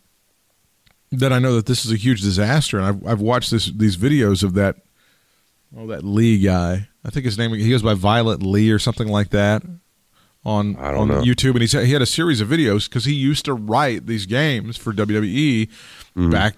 that 1.20 1.32
I 1.34 1.40
know 1.40 1.56
that 1.56 1.66
this 1.66 1.86
is 1.86 1.92
a 1.92 1.96
huge 1.96 2.22
disaster, 2.22 2.78
and 2.80 2.86
I've 2.86 3.08
I've 3.08 3.22
watched 3.22 3.52
this 3.52 3.68
these 3.68 3.98
videos 3.98 4.44
of 4.44 4.54
that. 4.56 4.78
Oh, 5.78 5.88
that 5.88 6.04
Lee 6.04 6.40
guy. 6.40 6.88
I 7.04 7.10
think 7.10 7.26
his 7.26 7.38
name. 7.38 7.54
He 7.54 7.70
goes 7.70 7.82
by 7.84 7.94
Violet 7.96 8.42
Lee 8.42 8.72
or 8.72 8.80
something 8.80 9.08
like 9.08 9.30
that. 9.32 9.62
On 10.44 10.76
on 10.76 11.08
know. 11.08 11.22
YouTube, 11.22 11.52
and 11.52 11.62
he's, 11.62 11.72
he 11.72 11.92
had 11.92 12.02
a 12.04 12.06
series 12.06 12.40
of 12.40 12.48
videos 12.48 12.88
because 12.88 13.06
he 13.06 13.14
used 13.14 13.46
to 13.46 13.54
write 13.54 14.06
these 14.06 14.26
games 14.26 14.78
for 14.78 14.94
WWE 14.94 15.68
Mm-hmm. 16.16 16.30
back 16.30 16.56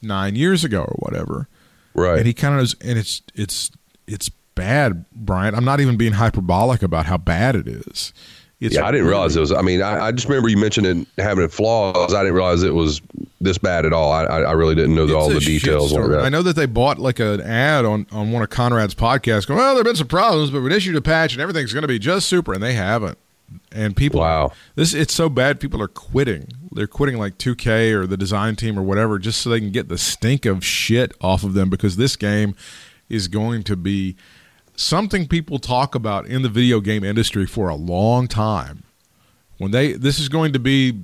nine 0.00 0.36
years 0.36 0.62
ago 0.64 0.82
or 0.84 0.94
whatever 1.00 1.48
Right. 1.94 2.18
and 2.18 2.26
he 2.26 2.32
kind 2.32 2.54
of 2.54 2.60
knows 2.60 2.76
and 2.80 2.98
it's 2.98 3.20
it's 3.34 3.70
it's 4.06 4.28
bad 4.54 5.04
brian 5.12 5.54
i'm 5.54 5.64
not 5.66 5.80
even 5.80 5.96
being 5.98 6.12
hyperbolic 6.14 6.82
about 6.82 7.04
how 7.06 7.16
bad 7.18 7.56
it 7.56 7.66
is 7.68 8.12
it's 8.60 8.74
yeah, 8.74 8.86
I 8.86 8.90
didn't 8.90 9.06
realize 9.06 9.36
it 9.36 9.40
was. 9.40 9.52
I 9.52 9.60
mean, 9.60 9.82
I, 9.82 10.06
I 10.06 10.12
just 10.12 10.28
remember 10.28 10.48
you 10.48 10.56
mentioned 10.56 10.86
it 10.86 11.22
having 11.22 11.46
flaws. 11.48 12.14
I 12.14 12.20
didn't 12.22 12.34
realize 12.34 12.62
it 12.62 12.74
was 12.74 13.02
this 13.40 13.58
bad 13.58 13.84
at 13.84 13.92
all. 13.92 14.10
I, 14.12 14.24
I 14.24 14.52
really 14.52 14.74
didn't 14.74 14.94
know 14.94 15.14
all 15.14 15.28
the 15.28 15.40
details 15.40 15.92
on 15.92 16.02
story. 16.04 16.16
I 16.18 16.30
know 16.30 16.42
that 16.42 16.56
they 16.56 16.64
bought 16.66 16.98
like 16.98 17.18
an 17.20 17.42
ad 17.42 17.84
on, 17.84 18.06
on 18.10 18.32
one 18.32 18.42
of 18.42 18.48
Conrad's 18.48 18.94
podcasts 18.94 19.46
going, 19.46 19.58
well, 19.58 19.74
there 19.74 19.80
have 19.80 19.84
been 19.84 19.96
some 19.96 20.08
problems, 20.08 20.50
but 20.50 20.62
we 20.62 20.74
issued 20.74 20.96
a 20.96 21.02
patch 21.02 21.34
and 21.34 21.42
everything's 21.42 21.72
going 21.74 21.82
to 21.82 21.88
be 21.88 21.98
just 21.98 22.28
super. 22.28 22.54
And 22.54 22.62
they 22.62 22.72
haven't. 22.72 23.18
And 23.72 23.94
people, 23.94 24.20
Wow. 24.20 24.52
this 24.74 24.94
it's 24.94 25.12
so 25.14 25.28
bad. 25.28 25.60
People 25.60 25.80
are 25.82 25.88
quitting. 25.88 26.48
They're 26.72 26.86
quitting 26.86 27.18
like 27.18 27.38
2K 27.38 27.92
or 27.92 28.06
the 28.06 28.16
design 28.16 28.56
team 28.56 28.78
or 28.78 28.82
whatever, 28.82 29.18
just 29.18 29.40
so 29.42 29.50
they 29.50 29.60
can 29.60 29.70
get 29.70 29.88
the 29.88 29.98
stink 29.98 30.46
of 30.46 30.64
shit 30.64 31.12
off 31.20 31.44
of 31.44 31.52
them 31.54 31.68
because 31.70 31.96
this 31.96 32.16
game 32.16 32.56
is 33.08 33.28
going 33.28 33.62
to 33.64 33.76
be 33.76 34.16
something 34.76 35.26
people 35.26 35.58
talk 35.58 35.94
about 35.94 36.26
in 36.26 36.42
the 36.42 36.48
video 36.48 36.80
game 36.80 37.02
industry 37.02 37.46
for 37.46 37.68
a 37.68 37.74
long 37.74 38.28
time. 38.28 38.84
When 39.58 39.70
they, 39.70 39.92
this 39.92 40.18
is 40.18 40.28
going 40.28 40.52
to 40.52 40.58
be 40.58 41.00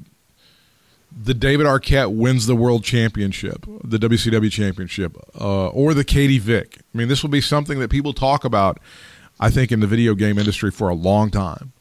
the 1.15 1.35
David 1.35 1.67
Arquette 1.67 2.15
wins 2.15 2.47
the 2.47 2.57
world 2.57 2.85
championship, 2.85 3.67
the 3.85 3.99
WCW 3.99 4.51
championship, 4.51 5.17
uh, 5.39 5.69
or 5.69 5.95
the 5.95 6.05
Katie 6.05 6.39
Vick. 6.39 6.79
I 6.95 6.99
mean, 6.99 7.09
this 7.09 7.23
will 7.23 7.31
be 7.31 7.41
something 7.41 7.79
that 7.81 7.91
people 7.91 8.13
talk 8.13 8.45
about. 8.45 8.79
I 9.41 9.51
think 9.51 9.73
in 9.73 9.81
the 9.81 9.87
video 9.87 10.15
game 10.15 10.39
industry 10.39 10.71
for 10.71 10.89
a 10.89 10.95
long 10.95 11.31
time. 11.31 11.73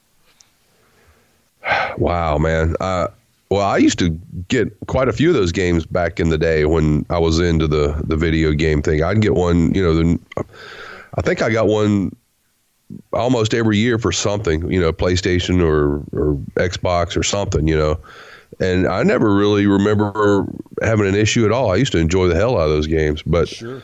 Wow, 1.97 2.37
man. 2.37 2.73
Uh, 2.79 3.07
well, 3.49 3.67
I 3.67 3.75
used 3.75 3.99
to 3.99 4.11
get 4.47 4.73
quite 4.87 5.09
a 5.09 5.13
few 5.13 5.27
of 5.27 5.35
those 5.35 5.51
games 5.51 5.85
back 5.85 6.21
in 6.21 6.29
the 6.29 6.37
day 6.37 6.63
when 6.63 7.05
I 7.09 7.19
was 7.19 7.37
into 7.37 7.67
the 7.67 8.01
the 8.05 8.15
video 8.15 8.53
game 8.53 8.81
thing. 8.81 9.03
I'd 9.03 9.21
get 9.21 9.33
one, 9.33 9.73
you 9.75 9.83
know, 9.83 9.93
the, 9.93 10.45
I 11.15 11.21
think 11.21 11.41
I 11.41 11.49
got 11.51 11.67
one 11.67 12.15
almost 13.13 13.53
every 13.53 13.77
year 13.77 13.97
for 13.97 14.11
something, 14.11 14.69
you 14.71 14.79
know, 14.79 14.91
PlayStation 14.91 15.61
or 15.61 16.03
or 16.17 16.35
Xbox 16.55 17.15
or 17.17 17.23
something, 17.23 17.67
you 17.67 17.77
know. 17.77 17.99
And 18.59 18.87
I 18.87 19.03
never 19.03 19.33
really 19.33 19.65
remember 19.65 20.45
having 20.81 21.07
an 21.07 21.15
issue 21.15 21.45
at 21.45 21.51
all. 21.51 21.71
I 21.71 21.77
used 21.77 21.93
to 21.93 21.97
enjoy 21.97 22.27
the 22.27 22.35
hell 22.35 22.57
out 22.57 22.65
of 22.65 22.69
those 22.69 22.87
games, 22.87 23.21
but 23.23 23.47
sure. 23.47 23.81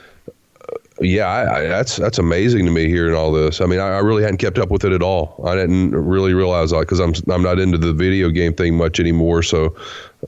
Yeah, 0.99 1.27
I, 1.27 1.59
I, 1.59 1.67
that's 1.67 1.95
that's 1.97 2.17
amazing 2.17 2.65
to 2.65 2.71
me 2.71 2.87
hearing 2.87 3.13
all 3.13 3.31
this. 3.31 3.61
I 3.61 3.67
mean, 3.67 3.79
I, 3.79 3.89
I 3.89 3.99
really 3.99 4.23
hadn't 4.23 4.37
kept 4.37 4.57
up 4.57 4.71
with 4.71 4.83
it 4.83 4.91
at 4.91 5.03
all. 5.03 5.43
I 5.45 5.55
didn't 5.55 5.91
really 5.91 6.33
realize 6.33 6.71
that 6.71 6.81
because 6.81 6.99
I'm 6.99 7.13
I'm 7.31 7.43
not 7.43 7.59
into 7.59 7.77
the 7.77 7.93
video 7.93 8.29
game 8.29 8.53
thing 8.53 8.75
much 8.75 8.99
anymore. 8.99 9.43
So 9.43 9.75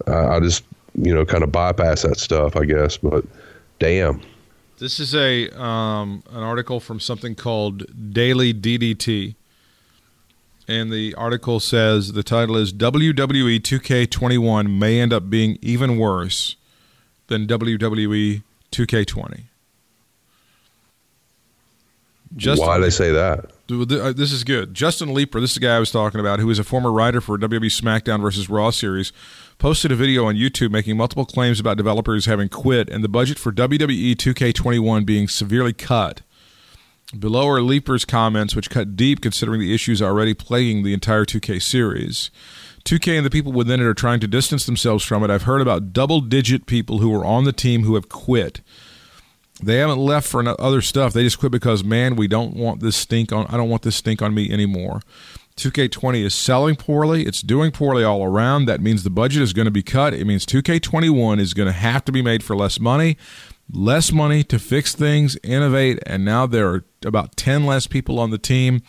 uh, 0.08 0.30
I 0.30 0.40
just 0.40 0.64
you 0.94 1.14
know 1.14 1.26
kind 1.26 1.44
of 1.44 1.52
bypass 1.52 2.04
that 2.04 2.20
stuff, 2.20 2.56
I 2.56 2.66
guess. 2.66 2.98
But 2.98 3.26
damn, 3.80 4.22
This 4.80 4.98
is 4.98 5.14
a 5.14 5.50
um, 5.62 6.24
an 6.32 6.42
article 6.42 6.80
from 6.80 7.02
something 7.02 7.36
called 7.36 8.14
Daily 8.14 8.54
DDT, 8.54 9.36
and 10.70 10.90
the 10.90 11.14
article 11.16 11.60
says 11.60 12.14
the 12.14 12.24
title 12.24 12.56
is 12.56 12.72
WWE 12.72 13.60
2K21 13.60 14.78
may 14.80 15.02
end 15.02 15.12
up 15.12 15.30
being 15.30 15.58
even 15.62 15.98
worse 15.98 16.56
than 17.28 17.46
WWE 17.46 18.42
2K20. 18.72 19.42
Justin, 22.38 22.66
why 22.66 22.78
do 22.78 22.84
they 22.84 22.90
say 22.90 23.12
that? 23.12 23.52
uh, 23.70 24.14
this 24.14 24.32
is 24.32 24.46
good. 24.46 24.74
Justin 24.74 25.14
Leeper, 25.14 25.42
this 25.42 25.52
is 25.52 25.56
the 25.56 25.62
guy 25.62 25.76
I 25.76 25.80
was 25.80 25.92
talking 25.92 26.20
about, 26.20 26.40
who 26.40 26.50
is 26.50 26.60
a 26.60 26.64
former 26.64 26.92
writer 26.92 27.20
for 27.20 27.38
WWE 27.38 27.66
SmackDown 27.66 28.22
versus 28.22 28.50
Raw 28.50 28.70
series, 28.70 29.12
posted 29.60 29.92
a 29.92 29.96
video 29.96 30.26
on 30.26 30.36
YouTube 30.36 30.72
making 30.72 30.98
multiple 30.98 31.26
claims 31.26 31.60
about 31.60 31.78
developers 31.78 32.26
having 32.26 32.48
quit 32.48 32.90
and 32.90 33.04
the 33.04 33.10
budget 33.10 33.38
for 33.38 33.52
WWE 33.52 34.16
2K21 34.16 35.06
being 35.06 35.28
severely 35.28 35.74
cut. 35.74 36.22
Below 37.18 37.48
are 37.50 37.62
Leeper's 37.62 38.06
comments, 38.06 38.56
which 38.56 38.70
cut 38.70 38.96
deep 38.96 39.20
considering 39.22 39.60
the 39.60 39.74
issues 39.74 40.02
already 40.02 40.34
plaguing 40.34 40.84
the 40.84 40.94
entire 40.94 41.26
2K 41.26 41.62
series. 41.62 42.32
2K 42.86 43.18
and 43.18 43.26
the 43.26 43.30
people 43.30 43.52
within 43.52 43.82
it 43.82 43.86
are 43.86 43.94
trying 43.94 44.22
to 44.22 44.28
distance 44.28 44.66
themselves 44.66 45.04
from 45.04 45.24
it. 45.24 45.30
I've 45.30 45.44
heard 45.44 45.62
about 45.62 45.92
double 45.92 46.22
digit 46.22 46.66
people 46.66 47.00
who 47.00 47.10
were 47.10 47.26
on 47.26 47.44
the 47.44 47.52
team 47.52 47.84
who 47.84 47.96
have 47.96 48.08
quit. 48.08 48.62
They 49.62 49.78
haven't 49.78 50.00
left 50.00 50.30
for 50.30 50.48
other 50.62 50.82
stuff. 50.82 51.12
They 51.12 51.24
just 51.24 51.40
quit 51.40 51.52
because, 51.52 51.84
man, 51.84 52.16
we 52.16 52.30
don't 52.30 52.56
want 52.56 52.80
this 52.80 52.96
stink 52.96 53.34
on. 53.34 53.46
I 53.48 53.58
don't 53.58 53.70
want 53.70 53.82
this 53.82 53.98
stink 53.98 54.22
on 54.22 54.34
me 54.34 54.50
anymore. 54.50 55.02
2K20 55.60 56.24
is 56.24 56.34
selling 56.34 56.76
poorly. 56.76 57.26
It's 57.26 57.42
doing 57.42 57.72
poorly 57.72 58.04
all 58.04 58.24
around. 58.24 58.66
That 58.66 58.82
means 58.82 59.04
the 59.04 59.10
budget 59.10 59.42
is 59.42 59.54
going 59.54 59.66
to 59.66 59.72
be 59.72 59.84
cut. 59.84 60.14
It 60.14 60.26
means 60.26 60.46
2K21 60.46 61.40
is 61.40 61.54
going 61.54 61.68
to 61.68 61.74
have 61.74 62.06
to 62.06 62.12
be 62.12 62.22
made 62.22 62.44
for 62.44 62.56
less 62.56 62.80
money, 62.80 63.18
less 63.70 64.12
money 64.12 64.44
to 64.46 64.58
fix 64.58 64.96
things, 64.96 65.38
innovate, 65.44 66.00
and 66.06 66.24
now 66.24 66.46
there 66.46 66.70
are 66.70 66.86
about 67.06 67.36
10 67.36 67.66
less 67.66 67.88
people 67.88 68.20
on 68.20 68.32
the 68.32 68.38
team. 68.38 68.82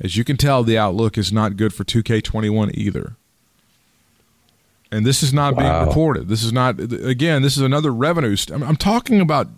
As 0.00 0.16
you 0.16 0.24
can 0.24 0.36
tell, 0.36 0.62
the 0.64 0.76
outlook 0.76 1.16
is 1.16 1.32
not 1.32 1.56
good 1.56 1.72
for 1.72 1.84
2K21 1.84 2.74
either. 2.74 3.16
And 4.90 5.04
this 5.04 5.22
is 5.22 5.34
not 5.34 5.56
being 5.56 5.68
Wow. 5.68 5.86
reported. 5.86 6.28
This 6.28 6.42
is 6.42 6.52
not 6.52 6.80
again. 6.80 7.42
This 7.42 7.56
is 7.58 7.62
another 7.62 7.92
revenue. 7.92 8.36
St- 8.36 8.56
I'm, 8.58 8.66
I'm 8.66 8.76
talking 8.76 9.20
about. 9.20 9.48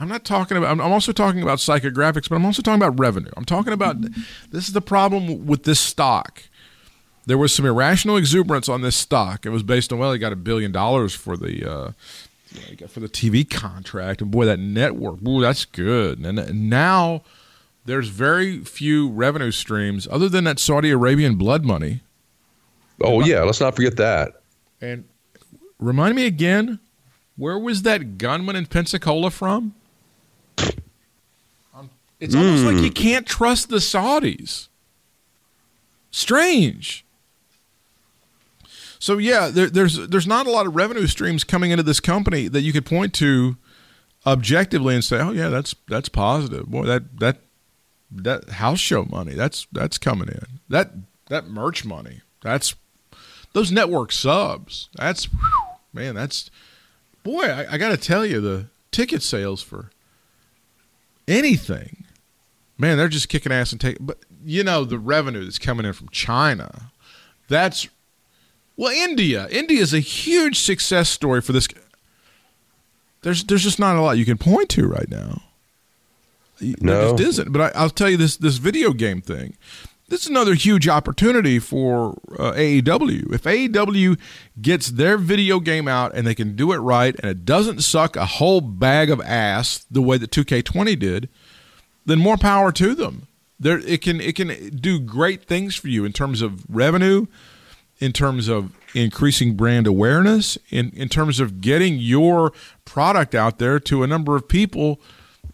I'm 0.00 0.08
not 0.08 0.24
talking 0.24 0.56
about. 0.56 0.70
I'm, 0.70 0.80
I'm 0.80 0.92
also 0.92 1.12
talking 1.12 1.42
about 1.42 1.58
psychographics, 1.58 2.28
but 2.28 2.36
I'm 2.36 2.46
also 2.46 2.62
talking 2.62 2.80
about 2.82 2.98
revenue. 2.98 3.30
I'm 3.36 3.44
talking 3.44 3.74
about. 3.74 4.00
This 4.50 4.66
is 4.66 4.72
the 4.72 4.80
problem 4.80 5.46
with 5.46 5.64
this 5.64 5.78
stock. 5.78 6.42
There 7.26 7.36
was 7.36 7.52
some 7.52 7.66
irrational 7.66 8.16
exuberance 8.16 8.66
on 8.70 8.80
this 8.80 8.96
stock. 8.96 9.44
It 9.44 9.50
was 9.50 9.62
based 9.62 9.92
on 9.92 9.98
well, 9.98 10.12
he 10.12 10.18
got 10.18 10.32
a 10.32 10.36
billion 10.36 10.72
dollars 10.72 11.14
for 11.14 11.36
the 11.36 11.70
uh, 11.70 11.92
you 12.54 12.60
know, 12.60 12.66
he 12.70 12.76
got 12.76 12.90
for 12.90 13.00
the 13.00 13.08
TV 13.10 13.48
contract, 13.48 14.22
and 14.22 14.30
boy, 14.30 14.46
that 14.46 14.58
network, 14.58 15.18
ooh, 15.28 15.42
that's 15.42 15.66
good. 15.66 16.20
And 16.20 16.70
now 16.70 17.24
there's 17.84 18.08
very 18.08 18.64
few 18.64 19.10
revenue 19.10 19.50
streams 19.50 20.08
other 20.10 20.30
than 20.30 20.44
that 20.44 20.58
Saudi 20.58 20.90
Arabian 20.90 21.34
blood 21.34 21.66
money. 21.66 22.00
Oh 23.02 23.22
yeah, 23.22 23.42
let's 23.42 23.60
not 23.60 23.76
forget 23.76 23.98
that. 23.98 24.37
And 24.80 25.04
remind 25.78 26.14
me 26.14 26.26
again, 26.26 26.78
where 27.36 27.58
was 27.58 27.82
that 27.82 28.18
gunman 28.18 28.56
in 28.56 28.66
Pensacola 28.66 29.30
from? 29.30 29.74
Um, 31.74 31.90
it's 32.20 32.34
almost 32.34 32.64
like 32.64 32.76
you 32.76 32.88
hmm. 32.88 32.94
can't 32.94 33.26
trust 33.26 33.68
the 33.68 33.76
Saudis. 33.76 34.68
Strange. 36.10 37.04
So 38.98 39.18
yeah, 39.18 39.48
there, 39.48 39.68
there's 39.68 40.08
there's 40.08 40.26
not 40.26 40.46
a 40.46 40.50
lot 40.50 40.66
of 40.66 40.74
revenue 40.74 41.06
streams 41.06 41.44
coming 41.44 41.70
into 41.70 41.84
this 41.84 42.00
company 42.00 42.48
that 42.48 42.62
you 42.62 42.72
could 42.72 42.84
point 42.84 43.14
to 43.14 43.56
objectively 44.26 44.94
and 44.94 45.04
say, 45.04 45.20
oh 45.20 45.30
yeah, 45.30 45.48
that's 45.48 45.76
that's 45.86 46.08
positive. 46.08 46.66
Boy, 46.66 46.84
that 46.86 47.20
that 47.20 47.38
that 48.10 48.50
house 48.50 48.80
show 48.80 49.04
money 49.04 49.34
that's 49.34 49.66
that's 49.70 49.98
coming 49.98 50.28
in. 50.28 50.60
That 50.68 50.92
that 51.26 51.46
merch 51.46 51.84
money 51.84 52.22
that's 52.42 52.74
those 53.58 53.72
network 53.72 54.12
subs. 54.12 54.88
That's 54.94 55.24
whew, 55.24 55.40
man, 55.92 56.14
that's 56.14 56.48
boy. 57.24 57.42
I, 57.44 57.72
I 57.74 57.78
got 57.78 57.88
to 57.88 57.96
tell 57.96 58.24
you, 58.24 58.40
the 58.40 58.66
ticket 58.92 59.20
sales 59.22 59.62
for 59.62 59.90
anything, 61.26 62.04
man, 62.78 62.96
they're 62.96 63.08
just 63.08 63.28
kicking 63.28 63.50
ass 63.50 63.72
and 63.72 63.80
taking. 63.80 64.06
But 64.06 64.18
you 64.44 64.62
know, 64.62 64.84
the 64.84 64.98
revenue 64.98 65.42
that's 65.42 65.58
coming 65.58 65.84
in 65.86 65.92
from 65.92 66.08
China, 66.10 66.92
that's 67.48 67.88
well, 68.76 68.92
India. 68.92 69.48
India 69.50 69.80
is 69.80 69.92
a 69.92 69.98
huge 70.00 70.60
success 70.60 71.08
story 71.08 71.40
for 71.40 71.52
this. 71.52 71.66
There's 73.22 73.42
there's 73.44 73.64
just 73.64 73.80
not 73.80 73.96
a 73.96 74.00
lot 74.00 74.18
you 74.18 74.24
can 74.24 74.38
point 74.38 74.68
to 74.70 74.86
right 74.86 75.10
now. 75.10 75.42
There 76.60 76.74
No. 76.80 77.16
just 77.16 77.28
isn't. 77.28 77.52
But 77.52 77.74
I, 77.76 77.80
I'll 77.80 77.90
tell 77.90 78.08
you 78.08 78.16
this 78.16 78.36
this 78.36 78.58
video 78.58 78.92
game 78.92 79.20
thing. 79.20 79.56
This 80.08 80.22
is 80.22 80.28
another 80.28 80.54
huge 80.54 80.88
opportunity 80.88 81.58
for 81.58 82.18
uh, 82.38 82.52
AEW. 82.52 83.34
If 83.34 83.42
AEW 83.42 84.18
gets 84.60 84.88
their 84.88 85.18
video 85.18 85.60
game 85.60 85.86
out 85.86 86.14
and 86.14 86.26
they 86.26 86.34
can 86.34 86.56
do 86.56 86.72
it 86.72 86.78
right 86.78 87.14
and 87.20 87.30
it 87.30 87.44
doesn't 87.44 87.82
suck 87.82 88.16
a 88.16 88.24
whole 88.24 88.62
bag 88.62 89.10
of 89.10 89.20
ass 89.20 89.84
the 89.90 90.00
way 90.00 90.16
that 90.16 90.30
2K20 90.30 90.98
did, 90.98 91.28
then 92.06 92.18
more 92.18 92.38
power 92.38 92.72
to 92.72 92.94
them. 92.94 93.26
There, 93.60 93.80
it 93.80 94.00
can 94.00 94.20
it 94.20 94.34
can 94.36 94.76
do 94.76 94.98
great 94.98 95.44
things 95.44 95.74
for 95.74 95.88
you 95.88 96.04
in 96.04 96.12
terms 96.12 96.40
of 96.40 96.64
revenue, 96.70 97.26
in 97.98 98.12
terms 98.12 98.48
of 98.48 98.72
increasing 98.94 99.56
brand 99.56 99.86
awareness, 99.86 100.56
in 100.70 100.90
in 100.90 101.08
terms 101.08 101.40
of 101.40 101.60
getting 101.60 101.98
your 101.98 102.52
product 102.84 103.34
out 103.34 103.58
there 103.58 103.80
to 103.80 104.04
a 104.04 104.06
number 104.06 104.36
of 104.36 104.48
people 104.48 105.00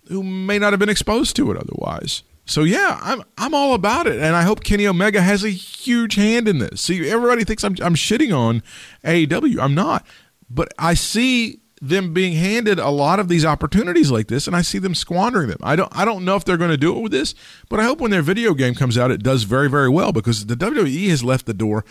who 0.08 0.22
may 0.22 0.58
not 0.58 0.74
have 0.74 0.80
been 0.80 0.90
exposed 0.90 1.34
to 1.36 1.50
it 1.50 1.56
otherwise. 1.56 2.22
So 2.46 2.62
yeah, 2.62 2.98
I'm 3.02 3.22
I'm 3.38 3.54
all 3.54 3.74
about 3.74 4.06
it, 4.06 4.16
and 4.20 4.36
I 4.36 4.42
hope 4.42 4.62
Kenny 4.62 4.86
Omega 4.86 5.22
has 5.22 5.44
a 5.44 5.50
huge 5.50 6.16
hand 6.16 6.46
in 6.46 6.58
this. 6.58 6.82
See, 6.82 7.08
everybody 7.08 7.44
thinks 7.44 7.64
I'm 7.64 7.76
I'm 7.82 7.94
shitting 7.94 8.36
on 8.36 8.62
AEW. 9.04 9.58
I'm 9.58 9.74
not, 9.74 10.06
but 10.50 10.72
I 10.78 10.94
see 10.94 11.60
them 11.80 12.14
being 12.14 12.34
handed 12.34 12.78
a 12.78 12.88
lot 12.88 13.18
of 13.18 13.28
these 13.28 13.44
opportunities 13.44 14.10
like 14.10 14.28
this, 14.28 14.46
and 14.46 14.54
I 14.54 14.62
see 14.62 14.78
them 14.78 14.94
squandering 14.94 15.48
them. 15.48 15.58
I 15.62 15.74
don't 15.76 15.94
I 15.96 16.04
don't 16.04 16.24
know 16.24 16.36
if 16.36 16.44
they're 16.44 16.56
going 16.58 16.70
to 16.70 16.76
do 16.76 16.96
it 16.96 17.00
with 17.00 17.12
this, 17.12 17.34
but 17.68 17.80
I 17.80 17.84
hope 17.84 17.98
when 17.98 18.10
their 18.10 18.22
video 18.22 18.52
game 18.54 18.74
comes 18.74 18.98
out, 18.98 19.10
it 19.10 19.22
does 19.22 19.44
very 19.44 19.70
very 19.70 19.88
well 19.88 20.12
because 20.12 20.46
the 20.46 20.56
WWE 20.56 21.08
has 21.08 21.24
left 21.24 21.46
the 21.46 21.54
door 21.54 21.84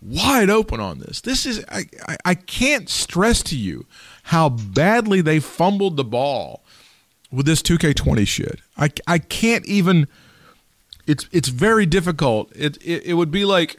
wide 0.00 0.50
open 0.50 0.80
on 0.80 0.98
this. 0.98 1.20
This 1.20 1.46
is 1.46 1.64
I 1.68 1.84
I, 2.08 2.16
I 2.24 2.34
can't 2.34 2.88
stress 2.88 3.42
to 3.44 3.56
you 3.56 3.86
how 4.24 4.48
badly 4.48 5.20
they 5.20 5.40
fumbled 5.40 5.96
the 5.96 6.04
ball 6.04 6.59
with 7.32 7.46
this 7.46 7.62
2K20 7.62 8.26
shit. 8.26 8.60
I, 8.76 8.90
I 9.06 9.18
can't 9.18 9.64
even. 9.66 10.08
It's 11.06 11.26
it's 11.32 11.48
very 11.48 11.86
difficult. 11.86 12.52
It, 12.54 12.76
it 12.84 13.04
it 13.06 13.14
would 13.14 13.30
be 13.30 13.44
like 13.44 13.78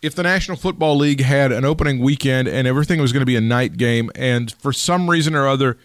if 0.00 0.14
the 0.14 0.22
National 0.22 0.56
Football 0.56 0.96
League 0.96 1.20
had 1.20 1.52
an 1.52 1.64
opening 1.64 1.98
weekend 1.98 2.48
and 2.48 2.66
everything 2.66 3.00
was 3.00 3.12
going 3.12 3.20
to 3.20 3.26
be 3.26 3.36
a 3.36 3.40
night 3.40 3.76
game, 3.76 4.10
and 4.14 4.52
for 4.52 4.72
some 4.72 5.10
reason 5.10 5.34
or 5.34 5.48
other, 5.48 5.76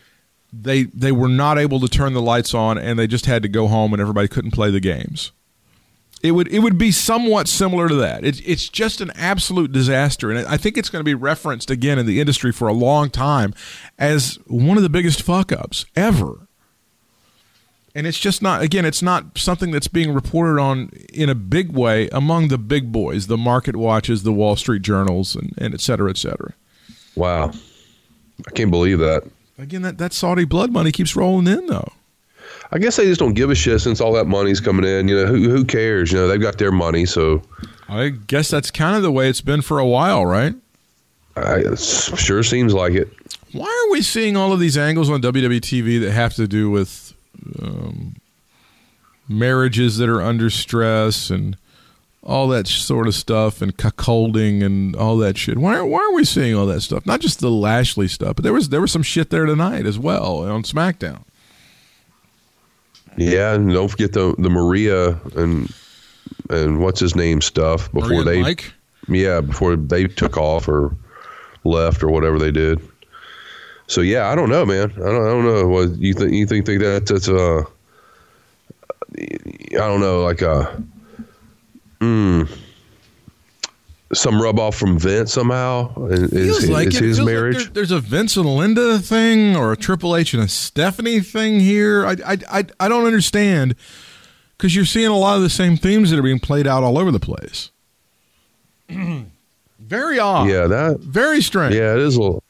they 0.52 0.84
they 0.84 1.12
were 1.12 1.28
not 1.28 1.58
able 1.58 1.80
to 1.80 1.88
turn 1.88 2.14
the 2.14 2.22
lights 2.22 2.54
on, 2.54 2.78
and 2.78 2.98
they 2.98 3.08
just 3.08 3.26
had 3.26 3.42
to 3.44 3.50
go 3.50 3.68
home, 3.68 3.94
and 3.94 4.02
everybody 4.02 4.28
couldn't 4.28 4.52
play 4.52 4.70
the 4.70 4.80
games. 4.80 5.32
It 6.22 6.32
would 6.32 6.48
it 6.48 6.60
would 6.60 6.78
be 6.78 6.92
somewhat 6.92 7.48
similar 7.48 7.90
to 7.90 7.96
that. 7.96 8.24
It's 8.24 8.40
it's 8.46 8.70
just 8.70 9.02
an 9.02 9.12
absolute 9.16 9.72
disaster, 9.72 10.32
and 10.32 10.48
I 10.48 10.58
think 10.58 10.78
it's 10.78 10.90
going 10.90 11.02
to 11.02 11.04
be 11.04 11.16
referenced 11.16 11.70
again 11.70 12.00
in 12.00 12.06
the 12.06 12.22
industry 12.22 12.52
for 12.52 12.68
a 12.68 12.74
long 12.74 13.10
time 13.10 13.54
as 13.98 14.38
one 14.48 14.78
of 14.78 14.84
the 14.84 14.90
biggest 14.90 15.22
fuck 15.22 15.52
ups 15.52 15.86
ever. 15.96 16.43
And 17.96 18.08
it's 18.08 18.20
just 18.20 18.42
not 18.42 18.62
again, 18.62 18.86
it's 18.86 19.02
not 19.04 19.38
something 19.38 19.72
that's 19.72 19.88
being 19.88 20.14
reported 20.14 20.60
on 20.60 20.90
in 21.14 21.30
a 21.30 21.36
big 21.36 21.72
way 21.72 22.10
among 22.10 22.48
the 22.48 22.58
big 22.58 22.92
boys, 22.92 23.28
the 23.28 23.38
market 23.38 23.76
watches, 23.76 24.24
the 24.24 24.34
Wall 24.34 24.56
Street 24.56 24.82
journals, 24.82 25.36
and, 25.36 25.54
and 25.58 25.74
et 25.74 25.82
cetera, 25.82 26.10
et 26.10 26.18
cetera. 26.18 26.54
Wow. 27.16 27.52
I 28.48 28.52
can't 28.52 28.72
believe 28.72 29.00
that. 29.00 29.24
Again, 29.60 29.84
that, 29.84 30.00
that 30.00 30.14
Saudi 30.14 30.46
blood 30.46 30.72
money 30.72 30.92
keeps 30.92 31.16
rolling 31.16 31.48
in 31.48 31.68
though. 31.68 31.92
I 32.72 32.80
guess 32.80 32.96
they 32.96 33.06
just 33.06 33.20
don't 33.20 33.36
give 33.36 33.52
a 33.52 33.56
shit 33.56 33.82
since 33.82 34.02
all 34.02 34.14
that 34.14 34.26
money's 34.26 34.60
coming 34.60 34.86
in. 34.86 35.08
You 35.08 35.16
know, 35.16 35.26
who 35.28 35.50
who 35.50 35.64
cares? 35.64 36.12
You 36.12 36.18
know, 36.20 36.28
they've 36.28 36.42
got 36.42 36.58
their 36.58 36.72
money, 36.72 37.06
so 37.06 37.44
I 37.88 38.10
guess 38.10 38.50
that's 38.50 38.72
kind 38.72 38.96
of 38.96 39.04
the 39.04 39.12
way 39.12 39.30
it's 39.30 39.42
been 39.42 39.62
for 39.62 39.78
a 39.78 39.86
while, 39.86 40.26
right? 40.26 40.56
I, 41.36 41.58
it 41.58 41.80
sure 41.80 42.44
seems 42.44 42.74
like 42.74 42.94
it. 42.94 43.10
Why 43.52 43.68
are 43.68 43.92
we 43.92 44.02
seeing 44.02 44.36
all 44.36 44.52
of 44.52 44.60
these 44.60 44.78
angles 44.78 45.10
on 45.10 45.22
WWE 45.22 45.60
TV 45.60 46.00
that 46.02 46.12
have 46.12 46.34
to 46.36 46.48
do 46.48 46.72
with 46.72 47.03
um, 47.62 48.16
marriages 49.28 49.98
that 49.98 50.10
are 50.10 50.22
under 50.22 50.50
stress 50.50 51.30
and 51.30 51.58
all 52.22 52.48
that 52.48 52.68
sort 52.68 53.08
of 53.08 53.16
stuff 53.16 53.62
and 53.62 53.76
cuckolding 53.78 54.64
and 54.64 54.96
all 54.96 55.18
that 55.18 55.38
shit? 55.38 55.58
Why 55.58 55.76
are, 55.78 55.86
why 55.86 56.00
are 56.00 56.14
we 56.14 56.24
seeing 56.24 56.56
all 56.56 56.66
that 56.68 56.82
stuff? 56.82 57.06
Not 57.06 57.20
just 57.20 57.40
the 57.40 57.52
Lashley 57.52 58.08
stuff, 58.08 58.36
but 58.36 58.44
there 58.44 58.54
was 58.54 58.70
there 58.70 58.82
was 58.82 58.92
some 58.92 59.04
shit 59.04 59.30
there 59.30 59.46
tonight 59.46 59.86
as 59.86 60.00
well 60.00 60.50
on 60.50 60.64
SmackDown. 60.64 61.24
Yeah, 63.18 63.54
and 63.54 63.72
don't 63.72 63.90
forget 63.90 64.14
the 64.14 64.36
the 64.38 64.50
Maria 64.50 65.20
and 65.36 65.72
and 66.50 66.80
what's 66.80 67.00
his 67.00 67.16
name 67.16 67.42
stuff 67.42 67.92
before 67.92 68.24
they 68.24 68.42
Mike? 68.42 68.74
yeah 69.08 69.42
before 69.42 69.76
they 69.76 70.08
took 70.08 70.38
off 70.38 70.68
or 70.68 70.96
left 71.64 72.04
or 72.04 72.10
whatever 72.10 72.40
they 72.40 72.52
did. 72.52 72.80
So 73.94 74.02
yeah, 74.02 74.28
I 74.30 74.34
don't 74.36 74.50
know, 74.50 74.66
man. 74.66 74.92
I 74.96 75.00
don't, 75.00 75.22
I 75.22 75.30
don't 75.30 75.46
know. 75.46 75.68
What 75.68 75.98
you 75.98 76.14
think? 76.16 76.34
You 76.34 76.48
think 76.48 76.66
think 76.66 76.82
that 76.82 77.06
that's 77.06 77.30
uh, 77.30 77.64
I 79.20 79.78
don't 79.88 80.00
know, 80.00 80.24
like 80.24 80.42
a, 80.42 80.82
mm, 82.00 82.50
some 84.14 84.42
rub 84.42 84.60
off 84.60 84.76
from 84.76 84.98
Vince 84.98 85.34
somehow. 85.34 85.94
Is, 86.08 86.32
Feels 86.32 86.64
is, 86.64 86.70
like 86.72 86.88
is 86.88 86.96
it. 86.98 87.04
his 87.04 87.18
Feels 87.18 87.20
like 87.28 87.34
marriage? 87.36 87.58
there- 87.66 87.74
there's 87.74 87.92
a 87.92 88.00
Vince 88.00 88.36
and 88.36 88.48
Linda 88.48 88.98
thing 89.00 89.56
or 89.56 89.72
a 89.72 89.78
Triple 89.78 90.16
H 90.16 90.34
and 90.34 90.42
a 90.42 90.48
Stephanie 90.48 91.20
thing 91.20 91.60
here. 91.60 92.06
I 92.06 92.16
I 92.26 92.38
I, 92.50 92.66
I 92.80 92.88
don't 92.90 93.06
understand 93.06 93.76
because 94.58 94.76
you're 94.76 94.86
seeing 94.86 95.08
a 95.08 95.18
lot 95.18 95.36
of 95.36 95.44
the 95.44 95.50
same 95.52 95.78
themes 95.78 96.10
that 96.10 96.18
are 96.18 96.24
being 96.24 96.40
played 96.40 96.66
out 96.66 96.82
all 96.84 96.98
over 96.98 97.12
the 97.12 97.20
place. 97.20 97.70
Very 99.80 100.18
odd. 100.18 100.50
yeah, 100.50 100.66
that. 100.68 101.00
Very 101.02 101.42
strange. 101.42 101.76
Yeah, 101.76 101.94
it 101.94 102.00
is 102.00 102.16
a 102.16 102.22
little. 102.22 102.43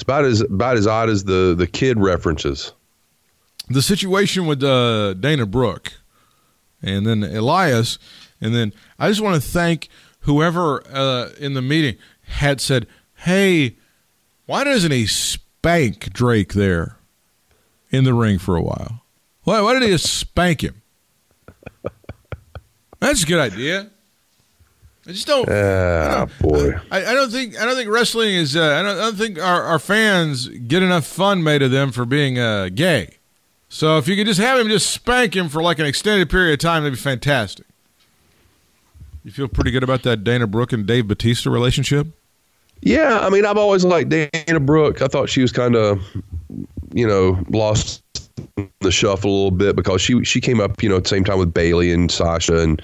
It's 0.00 0.04
about 0.04 0.24
as 0.24 0.40
about 0.40 0.78
as 0.78 0.86
odd 0.86 1.10
as 1.10 1.24
the 1.24 1.54
the 1.54 1.66
kid 1.66 1.98
references. 1.98 2.72
The 3.68 3.82
situation 3.82 4.46
with 4.46 4.62
uh, 4.62 5.12
Dana 5.12 5.44
Brooke 5.44 5.92
and 6.80 7.06
then 7.06 7.22
Elias, 7.22 7.98
and 8.40 8.54
then 8.54 8.72
I 8.98 9.10
just 9.10 9.20
want 9.20 9.34
to 9.34 9.46
thank 9.46 9.90
whoever 10.20 10.82
uh, 10.90 11.32
in 11.38 11.52
the 11.52 11.60
meeting 11.60 11.96
had 12.22 12.62
said, 12.62 12.86
"Hey, 13.14 13.76
why 14.46 14.64
doesn't 14.64 14.90
he 14.90 15.06
spank 15.06 16.10
Drake 16.14 16.54
there 16.54 16.96
in 17.90 18.04
the 18.04 18.14
ring 18.14 18.38
for 18.38 18.56
a 18.56 18.62
while? 18.62 19.02
Why, 19.42 19.60
why 19.60 19.74
did 19.74 19.82
he 19.82 19.90
just 19.90 20.18
spank 20.18 20.64
him? 20.64 20.80
That's 23.00 23.22
a 23.22 23.26
good 23.26 23.52
idea. 23.52 23.90
I 25.06 25.12
just 25.12 25.26
don't. 25.26 25.48
Ah, 25.48 26.26
boy. 26.40 26.74
I, 26.90 26.98
I 27.06 27.14
don't 27.14 27.30
think 27.30 27.58
I 27.58 27.64
don't 27.64 27.74
think 27.74 27.90
wrestling 27.90 28.34
is. 28.34 28.54
Uh, 28.54 28.62
I 28.62 28.82
don't. 28.82 28.98
I 28.98 29.00
don't 29.00 29.16
think 29.16 29.38
our, 29.38 29.62
our 29.62 29.78
fans 29.78 30.48
get 30.48 30.82
enough 30.82 31.06
fun 31.06 31.42
made 31.42 31.62
of 31.62 31.70
them 31.70 31.90
for 31.90 32.04
being 32.04 32.38
uh, 32.38 32.68
gay. 32.74 33.16
So 33.68 33.98
if 33.98 34.08
you 34.08 34.16
could 34.16 34.26
just 34.26 34.40
have 34.40 34.58
him 34.58 34.68
just 34.68 34.90
spank 34.90 35.34
him 35.34 35.48
for 35.48 35.62
like 35.62 35.78
an 35.78 35.86
extended 35.86 36.28
period 36.28 36.54
of 36.54 36.58
time, 36.58 36.82
that'd 36.82 36.98
be 36.98 37.00
fantastic. 37.00 37.66
You 39.24 39.30
feel 39.30 39.48
pretty 39.48 39.70
good 39.70 39.82
about 39.82 40.02
that 40.02 40.24
Dana 40.24 40.46
Brooke 40.46 40.72
and 40.72 40.86
Dave 40.86 41.06
Batista 41.06 41.50
relationship? 41.50 42.08
Yeah, 42.82 43.18
I 43.20 43.30
mean, 43.30 43.44
I've 43.44 43.58
always 43.58 43.84
liked 43.84 44.08
Dana 44.08 44.60
Brooke. 44.60 45.02
I 45.02 45.06
thought 45.06 45.28
she 45.28 45.42
was 45.42 45.52
kind 45.52 45.76
of, 45.76 46.02
you 46.92 47.06
know, 47.06 47.38
lost 47.50 48.02
the 48.80 48.90
shuffle 48.90 49.30
a 49.30 49.34
little 49.34 49.50
bit 49.50 49.76
because 49.76 50.00
she 50.00 50.22
she 50.24 50.40
came 50.40 50.60
up, 50.60 50.82
you 50.82 50.88
know, 50.88 50.96
at 50.96 51.04
the 51.04 51.08
same 51.08 51.24
time 51.24 51.38
with 51.38 51.52
Bayley 51.52 51.92
and 51.92 52.10
Sasha 52.10 52.58
and 52.58 52.82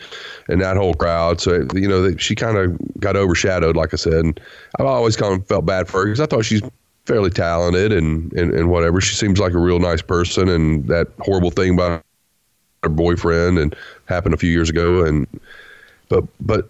and 0.49 0.61
that 0.61 0.77
whole 0.77 0.95
crowd. 0.95 1.41
So 1.41 1.67
you 1.75 1.89
know, 1.89 2.17
she 2.17 2.35
kind 2.35 2.57
of 2.57 2.77
got 3.01 3.17
overshadowed, 3.17 3.77
like 3.77 3.93
I 3.93 3.97
said. 3.97 4.25
And 4.25 4.41
I've 4.79 4.87
always 4.87 5.17
kind 5.17 5.41
of 5.41 5.47
felt 5.47 5.67
bad 5.67 5.89
for 5.89 6.01
her 6.01 6.07
because 6.07 6.21
I 6.21 6.27
thought 6.27 6.45
she's 6.45 6.63
fairly 7.07 7.31
talented 7.31 7.93
and, 7.93 8.33
and 8.33 8.53
and 8.53 8.71
whatever. 8.71 9.01
She 9.01 9.15
seems 9.15 9.39
like 9.39 9.53
a 9.53 9.59
real 9.59 9.79
nice 9.79 10.03
person. 10.03 10.49
And 10.49 10.87
that 10.89 11.09
horrible 11.21 11.51
thing 11.51 11.75
about 11.75 12.05
her 12.83 12.89
boyfriend 12.89 13.59
and 13.59 13.75
happened 14.07 14.35
a 14.35 14.39
few 14.39 14.51
years 14.51 14.71
ago. 14.71 15.05
And 15.05 15.27
but 16.09 16.25
but 16.41 16.69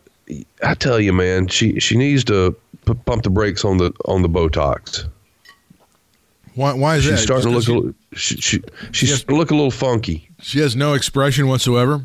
I 0.63 0.75
tell 0.75 1.01
you, 1.01 1.13
man, 1.13 1.49
she 1.49 1.81
she 1.81 1.97
needs 1.97 2.25
to 2.25 2.57
pump 3.05 3.23
the 3.23 3.31
brakes 3.31 3.65
on 3.65 3.79
the 3.79 3.93
on 4.05 4.23
the 4.23 4.29
Botox. 4.29 5.09
Why? 6.57 6.73
Why 6.73 6.97
is 6.97 7.05
She's 7.05 7.13
that? 7.13 7.19
starting 7.19 7.51
to 7.51 7.57
look 7.57 7.63
a 7.65 7.67
'cause 7.67 7.69
little, 7.69 7.95
she, 8.15 8.37
she, 8.37 8.63
she's 8.93 9.11
Yes. 9.11 9.19
starting 9.21 9.37
to 9.37 9.39
look 9.39 9.51
a 9.53 9.55
little 9.55 9.71
funky. 9.71 10.29
She, 10.41 10.53
she 10.53 10.59
has 10.61 10.75
no 10.75 10.95
expression 10.95 11.47
whatsoever. 11.47 12.03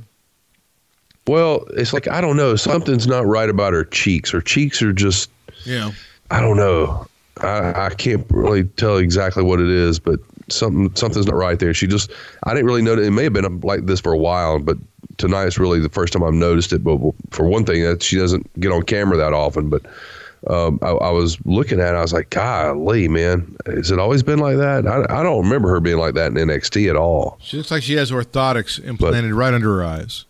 Well, 1.27 1.65
it's 1.75 1.93
like 1.93 2.07
I 2.07 2.19
don't 2.21 2.35
know, 2.37 2.55
something's 2.55 3.07
not 3.07 3.25
right 3.25 3.49
about 3.49 3.73
her 3.73 3.85
cheeks. 3.85 4.31
Her 4.31 4.41
cheeks 4.41 4.81
are 4.81 4.93
just 4.93 5.29
Yeah. 5.65 5.91
I 6.29 6.39
don't 6.41 6.57
know. 6.57 7.07
I, 7.41 7.85
I 7.87 7.89
can't 7.89 8.25
really 8.29 8.63
tell 8.65 8.97
exactly 8.97 9.43
what 9.43 9.59
it 9.59 9.69
is, 9.69 9.99
but 9.99 10.19
something 10.49 10.93
something's 10.95 11.27
not 11.27 11.35
right 11.35 11.57
there. 11.59 11.73
She 11.73 11.87
just 11.87 12.11
I 12.43 12.53
didn't 12.53 12.65
really 12.65 12.81
know 12.81 12.93
it 12.93 13.09
may 13.11 13.23
have 13.23 13.33
been 13.33 13.45
uh, 13.45 13.49
like 13.63 13.85
this 13.85 13.99
for 13.99 14.11
a 14.13 14.17
while, 14.17 14.59
but 14.59 14.77
tonight's 15.17 15.57
really 15.59 15.79
the 15.79 15.89
first 15.89 16.13
time 16.13 16.23
I've 16.23 16.33
noticed 16.33 16.73
it. 16.73 16.83
But 16.83 16.99
for 17.29 17.47
one 17.47 17.65
thing, 17.65 17.83
that 17.83 18.01
she 18.03 18.17
doesn't 18.17 18.49
get 18.59 18.71
on 18.71 18.83
camera 18.83 19.17
that 19.17 19.33
often. 19.33 19.69
But 19.69 19.83
um, 20.47 20.79
I, 20.81 20.89
I 20.89 21.09
was 21.11 21.37
looking 21.45 21.79
at 21.79 21.93
it, 21.93 21.97
I 21.97 22.01
was 22.01 22.13
like, 22.13 22.29
golly, 22.31 23.07
man, 23.07 23.55
has 23.67 23.91
it 23.91 23.99
always 23.99 24.23
been 24.23 24.39
like 24.39 24.57
that? 24.57 24.87
I, 24.87 25.19
I 25.19 25.23
don't 25.23 25.43
remember 25.43 25.69
her 25.69 25.79
being 25.79 25.97
like 25.97 26.15
that 26.15 26.27
in 26.27 26.33
NXT 26.35 26.89
at 26.89 26.95
all. 26.95 27.37
She 27.41 27.57
looks 27.57 27.69
like 27.71 27.83
she 27.83 27.93
has 27.93 28.11
orthotics 28.11 28.83
implanted 28.83 29.33
right 29.33 29.53
under 29.53 29.75
her 29.77 29.83
eyes. 29.83 30.25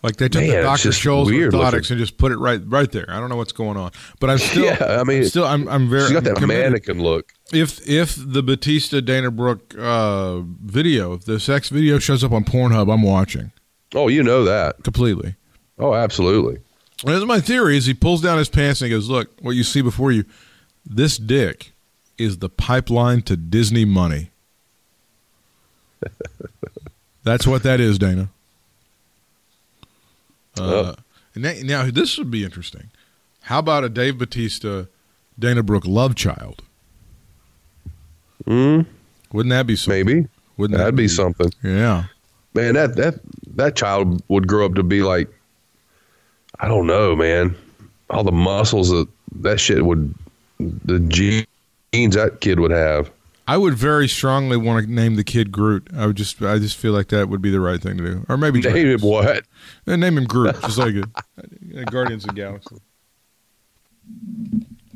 Like 0.00 0.14
they 0.14 0.28
took 0.28 0.42
Man, 0.42 0.50
the 0.50 0.62
Dr. 0.62 0.90
Scholl's 0.90 1.28
orthotics 1.28 1.52
looking. 1.52 1.92
and 1.94 1.98
just 1.98 2.18
put 2.18 2.30
it 2.30 2.36
right 2.38 2.60
right 2.66 2.90
there. 2.92 3.06
I 3.08 3.18
don't 3.18 3.28
know 3.30 3.36
what's 3.36 3.50
going 3.50 3.76
on, 3.76 3.90
but 4.20 4.30
I'm 4.30 4.38
still. 4.38 4.64
Yeah, 4.80 5.00
I 5.00 5.02
mean, 5.02 5.22
I'm 5.22 5.28
still 5.28 5.44
I'm 5.44 5.66
I'm 5.68 5.90
very. 5.90 6.02
She's 6.04 6.12
got 6.12 6.22
that 6.22 6.36
committed. 6.36 6.66
mannequin 6.70 7.02
look. 7.02 7.32
If 7.52 7.86
if 7.88 8.14
the 8.16 8.40
Batista 8.44 9.00
Dana 9.00 9.32
Brooke 9.32 9.74
uh, 9.76 10.38
video, 10.64 11.14
if 11.14 11.24
the 11.24 11.40
sex 11.40 11.68
video 11.68 11.98
shows 11.98 12.22
up 12.22 12.30
on 12.30 12.44
Pornhub, 12.44 12.92
I'm 12.92 13.02
watching 13.02 13.50
Oh, 13.92 14.06
you 14.06 14.22
know 14.22 14.44
that. 14.44 14.84
completely. 14.84 15.34
Oh, 15.80 15.94
absolutely. 15.94 16.58
And 17.04 17.14
that's 17.14 17.24
my 17.26 17.40
theory. 17.40 17.76
Is 17.76 17.86
he 17.86 17.94
pulls 17.94 18.20
down 18.20 18.38
his 18.38 18.48
pants 18.48 18.80
and 18.80 18.90
he 18.90 18.96
goes, 18.96 19.08
"Look, 19.08 19.30
what 19.40 19.52
you 19.52 19.62
see 19.62 19.82
before 19.82 20.10
you, 20.12 20.24
this 20.84 21.16
dick 21.16 21.72
is 22.16 22.38
the 22.38 22.48
pipeline 22.48 23.22
to 23.22 23.36
Disney 23.36 23.84
money." 23.84 24.30
that's 27.24 27.46
what 27.46 27.62
that 27.62 27.80
is, 27.80 27.98
Dana. 27.98 28.28
Uh, 30.58 30.94
that- 31.34 31.62
now 31.62 31.88
this 31.90 32.18
would 32.18 32.30
be 32.30 32.44
interesting. 32.44 32.90
How 33.42 33.60
about 33.60 33.84
a 33.84 33.88
Dave 33.88 34.18
Batista, 34.18 34.84
Dana 35.38 35.62
Brooke 35.62 35.86
love 35.86 36.14
child? 36.16 36.62
Mm, 38.46 38.86
Wouldn't 39.32 39.50
that 39.50 39.66
be 39.66 39.76
something? 39.76 40.04
maybe. 40.06 40.28
Wouldn't 40.56 40.76
That'd 40.78 40.94
that 40.94 40.96
be 40.96 41.06
something. 41.08 41.52
Yeah. 41.62 42.04
man 42.54 42.74
that 42.74 42.96
that 42.96 43.20
that 43.54 43.76
child 43.76 44.20
would 44.28 44.48
grow 44.48 44.66
up 44.66 44.74
to 44.74 44.82
be 44.82 45.02
like 45.02 45.28
i 46.60 46.68
don't 46.68 46.86
know 46.86 47.14
man 47.16 47.56
all 48.10 48.24
the 48.24 48.32
muscles 48.32 48.90
that 48.90 49.06
that 49.36 49.58
shit 49.58 49.84
would 49.84 50.14
the 50.58 50.98
genes 51.00 51.46
that 52.14 52.38
kid 52.40 52.60
would 52.60 52.70
have 52.70 53.10
I 53.50 53.56
would 53.56 53.72
very 53.72 54.08
strongly 54.08 54.58
want 54.58 54.84
to 54.84 54.92
name 54.92 55.16
the 55.16 55.24
kid 55.24 55.50
Groot. 55.50 55.88
I 55.96 56.06
would 56.06 56.16
just, 56.16 56.42
I 56.42 56.58
just 56.58 56.76
feel 56.76 56.92
like 56.92 57.08
that 57.08 57.30
would 57.30 57.40
be 57.40 57.50
the 57.50 57.60
right 57.60 57.80
thing 57.80 57.96
to 57.96 58.04
do, 58.04 58.26
or 58.28 58.36
maybe 58.36 58.60
name 58.60 58.88
it 58.88 59.00
what 59.00 59.42
Uh, 59.86 59.96
name 59.96 60.18
him 60.18 60.26
Groot, 60.26 60.60
just 60.60 60.76
like. 60.76 60.94
Uh, 60.96 61.84
Guardians 61.90 62.24
of 62.24 62.34
the 62.34 62.42
Galaxy. 62.42 62.76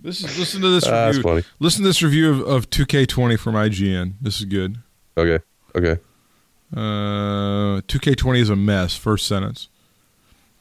This 0.02 0.22
is 0.22 0.38
listen 0.38 0.60
to 0.60 0.68
this 0.68 0.84
that's 0.84 1.16
review. 1.16 1.42
Listen 1.60 1.82
to 1.82 1.88
this 1.88 2.02
review 2.02 2.28
of, 2.28 2.40
of 2.40 2.68
2K20 2.68 3.38
from 3.38 3.54
IGN. 3.54 4.14
This 4.20 4.38
is 4.40 4.44
good. 4.44 4.76
okay 5.16 5.38
okay 5.74 5.98
Uh, 6.76 7.80
2K20 7.88 8.38
is 8.38 8.50
a 8.50 8.56
mess. 8.56 8.96
First 8.96 9.26
sentence. 9.26 9.68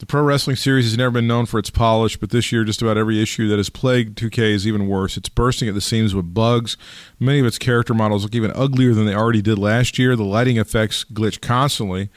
The 0.01 0.07
pro 0.07 0.23
wrestling 0.23 0.55
series 0.55 0.85
has 0.85 0.97
never 0.97 1.11
been 1.11 1.27
known 1.27 1.45
for 1.45 1.59
its 1.59 1.69
polish, 1.69 2.17
but 2.17 2.31
this 2.31 2.51
year, 2.51 2.63
just 2.63 2.81
about 2.81 2.97
every 2.97 3.21
issue 3.21 3.47
that 3.49 3.57
has 3.57 3.69
plagued 3.69 4.17
2K 4.17 4.39
is 4.39 4.65
even 4.65 4.87
worse. 4.87 5.15
It's 5.15 5.29
bursting 5.29 5.69
at 5.69 5.75
the 5.75 5.79
seams 5.79 6.15
with 6.15 6.33
bugs. 6.33 6.75
Many 7.19 7.39
of 7.39 7.45
its 7.45 7.59
character 7.59 7.93
models 7.93 8.23
look 8.23 8.33
even 8.33 8.51
uglier 8.55 8.95
than 8.95 9.05
they 9.05 9.13
already 9.13 9.43
did 9.43 9.59
last 9.59 9.99
year. 9.99 10.15
The 10.15 10.23
lighting 10.23 10.57
effects 10.57 11.03
glitch 11.03 11.39
constantly. 11.39 12.09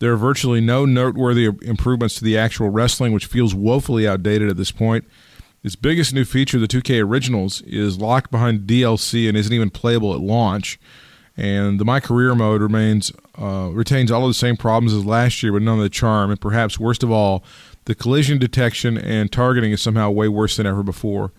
There 0.00 0.12
are 0.12 0.18
virtually 0.18 0.60
no 0.60 0.84
noteworthy 0.84 1.46
improvements 1.62 2.16
to 2.16 2.24
the 2.24 2.36
actual 2.36 2.68
wrestling, 2.68 3.14
which 3.14 3.24
feels 3.24 3.54
woefully 3.54 4.06
outdated 4.06 4.50
at 4.50 4.58
this 4.58 4.70
point. 4.70 5.06
Its 5.62 5.76
biggest 5.76 6.12
new 6.12 6.26
feature, 6.26 6.58
the 6.58 6.68
2K 6.68 7.02
Originals, 7.02 7.62
is 7.62 7.96
locked 7.96 8.30
behind 8.30 8.68
DLC 8.68 9.26
and 9.26 9.34
isn't 9.38 9.54
even 9.54 9.70
playable 9.70 10.12
at 10.12 10.20
launch. 10.20 10.78
And 11.36 11.80
the 11.80 11.84
My 11.84 11.98
Career 11.98 12.34
mode 12.34 12.62
remains 12.62 13.10
uh, 13.36 13.70
retains 13.72 14.10
all 14.10 14.22
of 14.22 14.30
the 14.30 14.34
same 14.34 14.56
problems 14.56 14.92
as 14.92 15.04
last 15.04 15.42
year, 15.42 15.52
but 15.52 15.62
none 15.62 15.78
of 15.78 15.82
the 15.82 15.90
charm. 15.90 16.30
And 16.30 16.40
perhaps 16.40 16.78
worst 16.78 17.02
of 17.02 17.10
all, 17.10 17.42
the 17.86 17.94
collision 17.94 18.38
detection 18.38 18.96
and 18.96 19.30
targeting 19.32 19.72
is 19.72 19.82
somehow 19.82 20.10
way 20.10 20.28
worse 20.28 20.56
than 20.56 20.66
ever 20.66 20.82
before. 20.82 21.32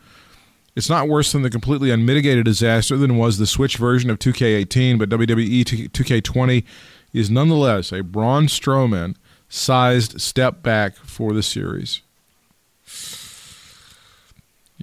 It's 0.76 0.89
not 0.89 1.08
worse 1.08 1.32
than 1.32 1.41
the 1.41 1.50
completely 1.50 1.89
unmitigated 1.89 2.43
disaster 2.43 2.98
than 2.98 3.18
was 3.18 3.38
the 3.38 3.48
Switch 3.48 3.78
version 3.78 4.10
of 4.10 4.20
2K18, 4.20 5.00
but 5.00 5.08
WWE 5.10 5.64
2K20 5.64 6.66
is 7.14 7.30
nonetheless 7.30 7.93
a 7.93 8.04
Braun 8.04 8.48
Strowman 8.48 9.16
sized 9.48 10.20
step 10.20 10.62
back 10.62 10.98
for 10.98 11.32
the 11.32 11.41
series. 11.41 12.02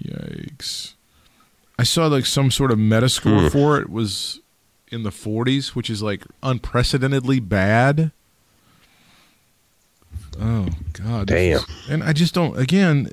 Yikes. 0.01 0.95
I 1.79 1.83
saw 1.83 2.07
like 2.07 2.25
some 2.25 2.51
sort 2.51 2.71
of 2.73 2.79
metascore 2.79 3.51
for 3.51 3.79
it 3.79 3.91
was 3.91 4.41
in 4.93 5.03
the 5.03 5.11
40s, 5.11 5.68
which 5.74 5.88
is 5.90 6.03
like 6.03 6.24
unprecedentedly 6.43 7.40
bad. 7.40 8.12
Oh 10.40 10.68
god. 10.93 11.26
Damn. 11.28 11.61
And 11.88 12.03
I 12.03 12.12
just 12.12 12.34
don't 12.34 12.59
again 12.59 13.11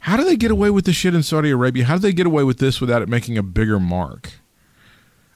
how 0.00 0.16
do 0.16 0.24
they 0.24 0.36
get 0.36 0.50
away 0.50 0.70
with 0.70 0.86
the 0.86 0.92
shit 0.94 1.14
in 1.14 1.22
Saudi 1.22 1.50
Arabia? 1.50 1.84
How 1.84 1.94
do 1.96 2.00
they 2.00 2.12
get 2.12 2.26
away 2.26 2.42
with 2.42 2.58
this 2.58 2.80
without 2.80 3.02
it 3.02 3.08
making 3.08 3.36
a 3.36 3.42
bigger 3.42 3.78
mark? 3.78 4.30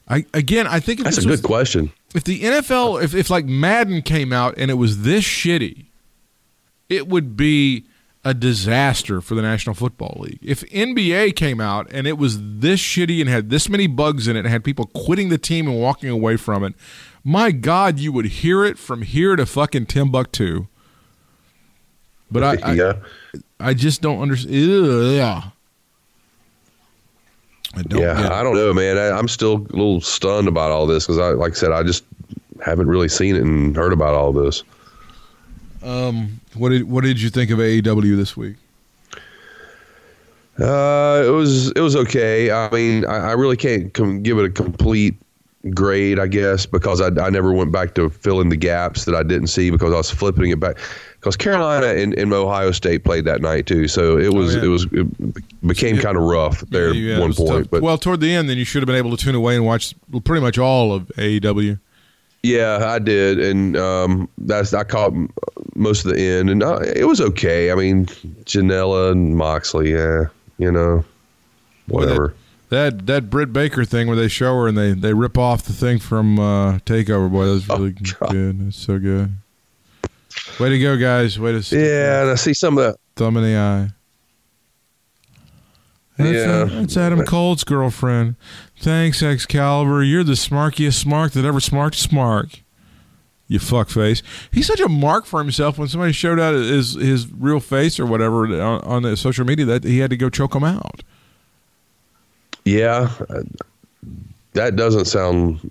I 0.08 0.24
again, 0.34 0.66
I 0.66 0.80
think 0.80 1.00
if 1.00 1.04
that's 1.04 1.18
a 1.18 1.20
this 1.20 1.30
was- 1.30 1.40
good 1.40 1.46
question 1.46 1.92
if 2.14 2.22
the 2.22 2.42
NFL, 2.42 3.02
if, 3.02 3.12
if 3.14 3.28
like 3.28 3.44
Madden 3.44 4.00
came 4.00 4.32
out 4.32 4.54
and 4.56 4.70
it 4.70 4.74
was 4.74 5.02
this 5.02 5.24
shitty, 5.24 5.86
it 6.88 7.08
would 7.08 7.36
be 7.36 7.84
a 8.24 8.32
disaster 8.34 9.20
for 9.20 9.34
the 9.34 9.42
National 9.42 9.74
Football 9.74 10.16
League. 10.20 10.38
If 10.42 10.62
NBA 10.70 11.36
came 11.36 11.60
out 11.60 11.86
and 11.90 12.06
it 12.06 12.16
was 12.18 12.38
this 12.40 12.80
shitty 12.80 13.20
and 13.20 13.28
had 13.28 13.50
this 13.50 13.68
many 13.68 13.86
bugs 13.86 14.26
in 14.26 14.36
it 14.36 14.40
and 14.40 14.48
had 14.48 14.64
people 14.64 14.86
quitting 14.94 15.28
the 15.28 15.38
team 15.38 15.68
and 15.68 15.78
walking 15.78 16.08
away 16.08 16.36
from 16.36 16.64
it, 16.64 16.74
my 17.22 17.50
God, 17.50 17.98
you 17.98 18.12
would 18.12 18.26
hear 18.26 18.64
it 18.64 18.78
from 18.78 19.02
here 19.02 19.36
to 19.36 19.44
fucking 19.46 19.86
Timbuktu. 19.86 20.66
But 22.30 22.42
I, 22.42 22.56
I, 22.62 22.72
yeah 22.72 22.92
I 23.60 23.74
just 23.74 24.00
don't 24.02 24.20
understand. 24.20 24.54
Yeah. 24.54 25.42
I 27.76 27.82
don't 27.82 28.00
yeah 28.00 28.32
i 28.32 28.44
don't 28.44 28.54
know 28.54 28.72
man 28.72 28.96
I, 28.96 29.10
i'm 29.10 29.26
still 29.26 29.54
a 29.54 29.74
little 29.74 30.00
stunned 30.00 30.46
about 30.46 30.70
all 30.70 30.86
this 30.86 31.04
because 31.04 31.18
i 31.18 31.30
like 31.30 31.52
i 31.52 31.54
said 31.56 31.72
i 31.72 31.82
just 31.82 32.04
haven't 32.64 32.86
really 32.86 33.08
seen 33.08 33.34
it 33.34 33.42
and 33.42 33.74
heard 33.74 33.92
about 33.92 34.14
all 34.14 34.32
this 34.32 34.62
Um, 35.82 36.40
what 36.56 36.70
did 36.70 36.88
what 36.90 37.04
did 37.04 37.20
you 37.20 37.30
think 37.30 37.50
of 37.50 37.58
AEW 37.58 38.16
this 38.16 38.36
week? 38.36 38.56
Uh, 40.58 41.24
it 41.26 41.30
was 41.30 41.72
it 41.72 41.80
was 41.80 41.96
okay. 41.96 42.50
I 42.52 42.70
mean, 42.70 43.04
I, 43.06 43.30
I 43.30 43.32
really 43.32 43.56
can't 43.56 43.92
com- 43.92 44.22
give 44.22 44.38
it 44.38 44.44
a 44.44 44.50
complete 44.50 45.16
grade, 45.70 46.20
I 46.20 46.28
guess, 46.28 46.64
because 46.66 47.00
I, 47.00 47.06
I 47.20 47.30
never 47.30 47.52
went 47.52 47.72
back 47.72 47.94
to 47.94 48.08
fill 48.08 48.40
in 48.40 48.50
the 48.50 48.56
gaps 48.56 49.04
that 49.06 49.16
I 49.16 49.24
didn't 49.24 49.48
see 49.48 49.70
because 49.70 49.92
I 49.92 49.96
was 49.96 50.10
flipping 50.10 50.50
it 50.50 50.60
back. 50.60 50.76
Because 51.18 51.36
Carolina 51.36 51.86
and, 51.86 52.14
and 52.14 52.32
Ohio 52.32 52.70
State 52.70 53.02
played 53.02 53.24
that 53.24 53.40
night 53.40 53.66
too, 53.66 53.88
so 53.88 54.16
it 54.18 54.32
was 54.32 54.54
Oh, 54.54 54.58
yeah. 54.58 54.64
it 54.64 54.68
was 54.68 54.86
it 54.92 55.66
became 55.66 55.96
kind 55.96 56.16
of 56.16 56.22
rough 56.22 56.60
there 56.68 56.92
Yeah, 56.94 57.14
at 57.16 57.20
one 57.20 57.32
point. 57.34 57.48
tough. 57.64 57.70
But 57.70 57.82
well, 57.82 57.98
toward 57.98 58.20
the 58.20 58.32
end, 58.32 58.48
then 58.48 58.56
you 58.58 58.64
should 58.64 58.82
have 58.82 58.86
been 58.86 58.94
able 58.96 59.16
to 59.16 59.24
tune 59.24 59.34
away 59.34 59.56
and 59.56 59.64
watch 59.64 59.94
pretty 60.24 60.42
much 60.42 60.56
all 60.58 60.92
of 60.92 61.08
AEW. 61.16 61.80
Yeah, 62.44 62.78
I 62.86 62.98
did, 62.98 63.40
and 63.40 63.74
um, 63.74 64.28
that's 64.36 64.74
I 64.74 64.84
caught 64.84 65.14
most 65.74 66.04
of 66.04 66.12
the 66.12 66.20
end, 66.20 66.50
and 66.50 66.62
uh, 66.62 66.80
it 66.94 67.04
was 67.04 67.18
okay. 67.20 67.72
I 67.72 67.74
mean, 67.74 68.04
Janela 68.44 69.12
and 69.12 69.34
Moxley, 69.34 69.92
yeah, 69.92 70.26
you 70.58 70.70
know, 70.70 71.04
whatever. 71.88 72.34
That 72.68 73.06
that 73.06 73.30
Britt 73.30 73.50
Baker 73.54 73.86
thing 73.86 74.08
where 74.08 74.16
they 74.16 74.28
show 74.28 74.54
her 74.56 74.68
and 74.68 74.76
they, 74.76 74.92
they 74.92 75.14
rip 75.14 75.38
off 75.38 75.62
the 75.62 75.72
thing 75.72 75.98
from 75.98 76.38
uh, 76.38 76.78
Takeover. 76.80 77.32
Boy, 77.32 77.46
that 77.46 77.52
was 77.52 77.70
Oh, 77.70 77.76
really 77.78 77.92
God. 77.92 78.30
good. 78.30 78.66
That's 78.66 78.76
so 78.76 78.98
good. 78.98 79.32
Way 80.60 80.68
to 80.68 80.78
go, 80.78 80.98
guys! 80.98 81.38
Way 81.40 81.58
to 81.58 81.76
yeah, 81.78 82.22
and 82.22 82.30
I 82.30 82.34
see 82.34 82.52
some 82.52 82.76
of 82.76 82.84
that. 82.84 82.96
thumb 83.16 83.38
in 83.38 83.42
the 83.44 83.56
eye. 83.56 83.88
That's, 86.16 86.30
Yeah. 86.32 86.64
that's 86.80 86.96
Adam 86.96 87.24
Cole's 87.24 87.64
girlfriend. 87.64 88.36
Thanks, 88.78 89.22
Excalibur. 89.22 90.02
You're 90.02 90.22
the 90.24 90.32
smarkiest 90.32 91.04
smark 91.04 91.32
that 91.32 91.44
ever 91.44 91.58
smarked 91.60 91.96
a 92.04 92.08
smark. 92.08 92.60
You 93.48 93.58
fuckface. 93.58 94.22
He's 94.52 94.66
such 94.66 94.80
a 94.80 94.88
mark 94.88 95.26
for 95.26 95.40
himself. 95.40 95.76
When 95.76 95.88
somebody 95.88 96.12
showed 96.12 96.40
out 96.40 96.54
his 96.54 96.94
his 96.94 97.30
real 97.30 97.60
face 97.60 98.00
or 98.00 98.06
whatever 98.06 98.46
on, 98.60 98.80
on 98.82 99.02
the 99.02 99.16
social 99.16 99.44
media, 99.44 99.66
that 99.66 99.84
he 99.84 99.98
had 99.98 100.08
to 100.10 100.16
go 100.16 100.30
choke 100.30 100.54
him 100.54 100.64
out. 100.64 101.02
Yeah, 102.64 103.10
that 104.54 104.76
doesn't 104.76 105.04
sound 105.04 105.70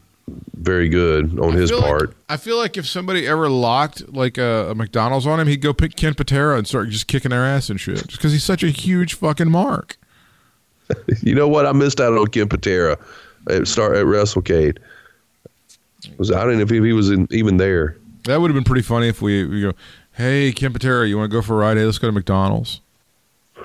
very 0.55 0.87
good 0.87 1.39
on 1.39 1.53
his 1.53 1.71
feel 1.71 1.79
like- 1.81 1.89
part. 1.89 2.15
I 2.29 2.37
feel 2.37 2.57
like 2.57 2.77
if 2.77 2.85
somebody 2.87 3.27
ever 3.27 3.49
locked 3.49 4.13
like 4.13 4.37
a, 4.37 4.69
a 4.71 4.75
McDonald's 4.75 5.25
on 5.25 5.39
him, 5.39 5.47
he'd 5.47 5.61
go 5.61 5.73
pick 5.73 5.95
Ken 5.95 6.13
Patera 6.13 6.57
and 6.57 6.67
start 6.67 6.89
just 6.89 7.07
kicking 7.07 7.29
their 7.31 7.43
ass 7.45 7.69
and 7.69 7.79
shit, 7.79 7.95
just 7.95 8.11
because 8.11 8.31
he's 8.31 8.43
such 8.43 8.63
a 8.63 8.69
huge 8.69 9.15
fucking 9.15 9.49
mark. 9.49 9.97
you 11.21 11.35
know 11.35 11.47
what? 11.47 11.65
I 11.65 11.71
missed 11.71 11.99
out 11.99 12.17
on 12.17 12.27
Ken 12.27 12.47
Patera 12.47 12.97
at 13.49 13.67
start 13.67 13.95
at 13.95 14.05
WrestleCade. 14.05 14.77
Was 16.17 16.31
I 16.31 16.43
don't 16.43 16.57
know 16.57 16.63
if 16.63 16.69
he, 16.69 16.93
was 16.93 17.09
in, 17.09 17.27
even 17.31 17.57
there. 17.57 17.97
That 18.25 18.41
would 18.41 18.51
have 18.51 18.55
been 18.55 18.63
pretty 18.63 18.81
funny 18.81 19.07
if 19.07 19.21
we, 19.21 19.45
we 19.45 19.61
go, 19.61 19.73
hey, 20.13 20.51
Ken 20.51 20.73
Patera, 20.73 21.07
you 21.07 21.17
want 21.17 21.31
to 21.31 21.37
go 21.37 21.41
for 21.41 21.55
a 21.55 21.57
ride? 21.57 21.77
Hey, 21.77 21.85
let's 21.85 21.97
go 21.97 22.07
to 22.07 22.11
McDonald's. 22.11 22.81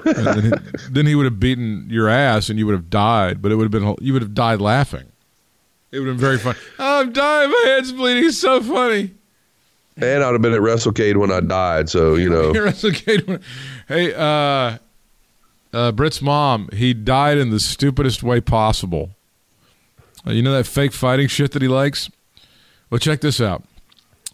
Then, 0.04 0.44
he, 0.44 0.52
then 0.90 1.06
he 1.06 1.14
would 1.14 1.24
have 1.24 1.40
beaten 1.40 1.86
your 1.90 2.08
ass 2.08 2.48
and 2.48 2.58
you 2.58 2.66
would 2.66 2.74
have 2.74 2.90
died, 2.90 3.42
but 3.42 3.50
it 3.50 3.56
would 3.56 3.64
have 3.64 3.72
been 3.72 3.96
you 4.00 4.12
would 4.12 4.22
have 4.22 4.34
died 4.34 4.60
laughing. 4.60 5.06
It 5.90 6.00
would 6.00 6.08
have 6.08 6.16
been 6.16 6.24
very 6.24 6.38
funny. 6.38 6.58
Oh, 6.78 7.00
I'm 7.00 7.12
dying. 7.12 7.50
My 7.50 7.62
head's 7.66 7.92
bleeding. 7.92 8.24
It's 8.24 8.38
so 8.38 8.62
funny. 8.62 9.14
And 9.96 10.22
I'd 10.22 10.32
have 10.32 10.42
been 10.42 10.52
at 10.52 10.60
WrestleCade 10.60 11.16
when 11.16 11.32
I 11.32 11.40
died, 11.40 11.88
so 11.88 12.14
you 12.14 12.28
know. 12.30 12.52
WrestleCade. 12.52 13.42
Hey, 13.88 14.14
uh, 14.14 14.78
uh, 15.72 15.92
Britt's 15.92 16.22
mom, 16.22 16.68
he 16.72 16.94
died 16.94 17.38
in 17.38 17.50
the 17.50 17.60
stupidest 17.60 18.22
way 18.22 18.40
possible. 18.40 19.10
Uh, 20.26 20.32
you 20.32 20.42
know 20.42 20.52
that 20.52 20.66
fake 20.66 20.92
fighting 20.92 21.28
shit 21.28 21.52
that 21.52 21.62
he 21.62 21.68
likes? 21.68 22.10
Well, 22.90 22.98
check 22.98 23.20
this 23.20 23.40
out. 23.40 23.64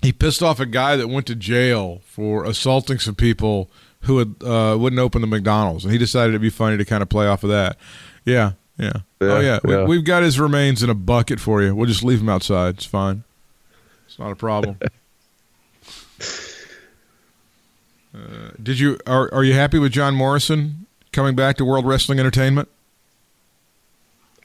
He 0.02 0.12
pissed 0.12 0.42
off 0.42 0.60
a 0.60 0.66
guy 0.66 0.96
that 0.96 1.08
went 1.08 1.26
to 1.26 1.34
jail 1.34 2.00
for 2.04 2.44
assaulting 2.44 2.98
some 2.98 3.14
people 3.14 3.70
who 4.02 4.16
would, 4.16 4.42
uh, 4.44 4.76
wouldn't 4.78 5.00
open 5.00 5.22
the 5.22 5.26
McDonald's, 5.26 5.84
and 5.84 5.92
he 5.92 5.98
decided 5.98 6.30
it'd 6.30 6.42
be 6.42 6.50
funny 6.50 6.76
to 6.76 6.84
kind 6.84 7.02
of 7.02 7.08
play 7.08 7.26
off 7.26 7.42
of 7.42 7.50
that. 7.50 7.78
Yeah, 8.24 8.52
yeah. 8.78 8.92
oh 9.20 9.40
yeah, 9.40 9.58
yeah. 9.64 9.84
We, 9.84 9.96
we've 9.96 10.04
got 10.04 10.22
his 10.22 10.38
remains 10.38 10.82
in 10.82 10.90
a 10.90 10.94
bucket 10.94 11.40
for 11.40 11.62
you. 11.62 11.74
We'll 11.74 11.86
just 11.86 12.04
leave 12.04 12.20
him 12.20 12.28
outside. 12.28 12.76
It's 12.76 12.84
fine. 12.84 13.24
It's 14.06 14.18
not 14.18 14.30
a 14.30 14.36
problem. 14.36 14.78
uh, 18.14 18.50
did 18.62 18.78
you 18.78 18.98
are 19.06 19.32
are 19.32 19.42
you 19.42 19.54
happy 19.54 19.78
with 19.78 19.92
John 19.92 20.14
Morrison 20.14 20.83
coming 21.14 21.34
back 21.34 21.56
to 21.56 21.64
World 21.64 21.86
Wrestling 21.86 22.18
Entertainment? 22.18 22.68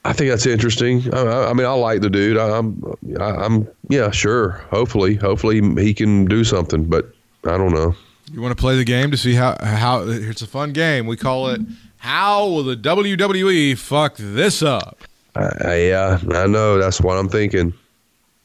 I 0.04 0.14
think 0.14 0.30
that's 0.30 0.46
interesting. 0.46 1.12
I, 1.12 1.50
I 1.50 1.52
mean, 1.52 1.66
I 1.66 1.72
like 1.72 2.00
the 2.00 2.08
dude. 2.08 2.38
I, 2.38 2.56
I'm, 2.56 2.82
I, 3.20 3.30
I'm, 3.32 3.68
yeah, 3.88 4.10
sure. 4.10 4.52
Hopefully, 4.70 5.16
hopefully 5.16 5.60
he 5.82 5.92
can 5.92 6.24
do 6.24 6.42
something, 6.42 6.84
but 6.84 7.12
I 7.44 7.58
don't 7.58 7.72
know. 7.72 7.94
You 8.32 8.40
want 8.40 8.56
to 8.56 8.60
play 8.60 8.76
the 8.76 8.84
game 8.84 9.10
to 9.10 9.16
see 9.16 9.34
how 9.34 9.56
how 9.60 10.04
it's 10.06 10.40
a 10.40 10.46
fun 10.46 10.72
game. 10.72 11.06
We 11.06 11.16
call 11.16 11.48
it 11.48 11.60
"How 11.98 12.46
will 12.46 12.62
the 12.62 12.76
WWE 12.76 13.76
fuck 13.76 14.16
this 14.16 14.62
up?" 14.62 15.02
I, 15.34 15.50
I, 15.64 15.74
yeah, 15.76 16.18
I 16.30 16.46
know. 16.46 16.78
That's 16.78 17.00
what 17.00 17.18
I'm 17.18 17.28
thinking. 17.28 17.74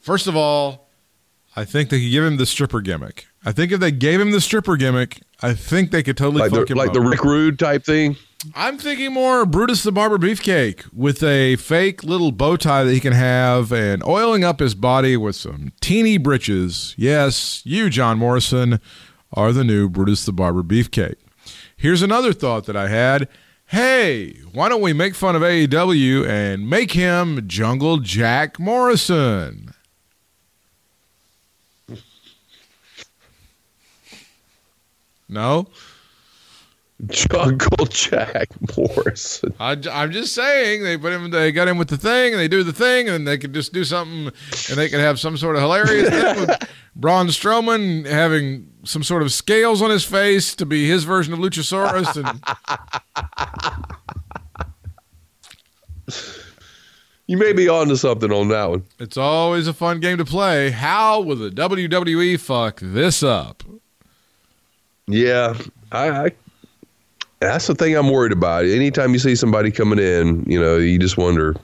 First 0.02 0.28
of 0.28 0.36
all, 0.36 0.88
I 1.56 1.66
think 1.66 1.90
they 1.90 2.02
could 2.02 2.12
give 2.12 2.24
him 2.24 2.38
the 2.38 2.46
stripper 2.48 2.82
gimmick. 2.82 3.28
I 3.46 3.52
think 3.52 3.72
if 3.72 3.80
they 3.80 3.92
gave 3.92 4.20
him 4.20 4.32
the 4.32 4.42
stripper 4.42 4.76
gimmick, 4.76 5.22
I 5.42 5.54
think 5.54 5.92
they 5.92 6.02
could 6.02 6.18
totally 6.18 6.42
Like 6.42 6.52
fuck 6.52 6.68
the, 6.68 6.76
like 6.76 6.94
the 6.94 7.02
Rick 7.02 7.24
Rude 7.24 7.60
type 7.60 7.86
thing. 7.86 8.18
I'm 8.54 8.78
thinking 8.78 9.14
more 9.14 9.46
Brutus 9.46 9.84
the 9.84 9.92
Barber 9.92 10.18
Beefcake 10.18 10.92
with 10.94 11.24
a 11.24 11.56
fake 11.56 12.04
little 12.04 12.32
bow 12.32 12.58
tie 12.58 12.84
that 12.84 12.92
he 12.92 13.00
can 13.00 13.14
have 13.14 13.72
and 13.72 14.04
oiling 14.04 14.44
up 14.44 14.60
his 14.60 14.76
body 14.76 15.16
with 15.16 15.36
some 15.36 15.72
teeny 15.80 16.18
britches. 16.18 16.96
Yes, 16.98 17.62
you, 17.66 17.90
John 17.90 18.18
Morrison, 18.18 18.80
are 19.34 19.52
the 19.52 19.64
new 19.64 19.90
Brutus 19.90 20.26
the 20.26 20.34
Barber 20.34 20.64
Beefcake. 20.64 21.16
Here's 21.78 22.02
another 22.02 22.34
thought 22.34 22.66
that 22.66 22.76
I 22.76 22.88
had. 22.88 23.28
Hey, 23.68 24.40
why 24.54 24.70
don't 24.70 24.82
we 24.82 24.94
make 24.94 25.16
fun 25.16 25.36
of 25.36 25.42
AEW 25.42 26.28
and 26.28 26.70
make 26.70 26.92
him 26.92 27.48
Jungle 27.48 27.98
Jack 27.98 28.60
Morrison? 28.60 29.74
No? 35.36 35.68
Jungle 37.08 37.86
Jack 37.88 38.48
Morrison. 38.78 39.54
I, 39.60 39.74
am 39.74 40.14
just 40.14 40.34
saying 40.34 40.82
they 40.82 40.98
put 40.98 41.12
him. 41.12 41.30
They 41.30 41.52
got 41.52 41.68
him 41.68 41.78
with 41.78 41.90
the 41.90 41.98
thing, 41.98 42.32
and 42.32 42.40
they 42.40 42.48
do 42.48 42.64
the 42.64 42.72
thing, 42.72 43.10
and 43.10 43.28
they 43.28 43.38
could 43.38 43.54
just 43.54 43.74
do 43.74 43.84
something, 43.84 44.28
and 44.70 44.78
they 44.78 44.88
could 44.88 45.02
have 45.02 45.20
some 45.20 45.36
sort 45.36 45.58
of 45.58 45.62
hilarious 45.62 46.10
thing 46.10 46.40
with 46.40 46.70
Braun 46.96 47.28
Strowman 47.28 48.06
having 48.06 48.72
some 48.86 49.04
sort 49.04 49.24
of 49.24 49.34
scales 49.34 49.82
on 49.82 49.90
his 49.90 50.06
face 50.06 50.56
to 50.56 50.66
be 50.66 50.88
his 50.88 51.04
version 51.04 51.34
of 51.34 51.40
Luchasaurus, 51.40 52.16
and 52.16 52.42
You 57.28 57.38
may 57.38 57.52
be 57.54 57.68
onto 57.68 57.96
something 57.96 58.32
on 58.32 58.50
that 58.50 58.70
one. 58.70 58.86
it's 59.00 59.18
always 59.18 59.68
a 59.68 59.74
fun 59.74 60.00
game 60.00 60.20
to 60.20 60.26
play. 60.26 60.70
How 60.70 61.20
will 61.20 61.36
the 61.36 61.50
WWE 61.50 62.40
fuck 62.40 62.80
this 62.82 63.22
up? 63.24 63.64
Yeah, 65.08 65.56
I, 65.92 66.10
I 66.10 66.32
that's 67.40 67.68
the 67.68 67.76
thing 67.76 67.96
I'm 67.96 68.10
worried 68.10 68.32
about. 68.32 68.66
Anytime 68.66 69.14
you 69.14 69.20
see 69.20 69.36
somebody 69.36 69.72
coming 69.72 70.00
in, 70.00 70.44
you 70.46 70.60
know, 70.60 70.78
you 70.78 70.98
just 70.98 71.18
wonder, 71.18 71.56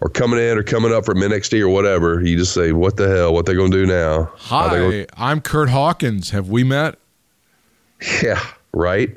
or 0.00 0.08
coming 0.10 0.38
in 0.38 0.58
or 0.58 0.62
coming 0.62 0.92
up 0.92 1.04
from 1.04 1.18
NXT 1.18 1.60
or 1.60 1.68
whatever, 1.68 2.20
you 2.20 2.36
just 2.36 2.52
say, 2.52 2.72
"What 2.72 2.96
the 2.96 3.08
hell? 3.08 3.32
What 3.32 3.46
they 3.46 3.54
gonna 3.54 3.70
do 3.70 3.86
now?" 3.86 4.30
Hi, 4.36 5.06
I'm 5.16 5.40
Kurt 5.40 5.70
Hawkins. 5.70 6.30
Have 6.30 6.48
we 6.48 6.62
met? 6.64 6.98
yeah, 8.22 8.44
right. 8.72 9.14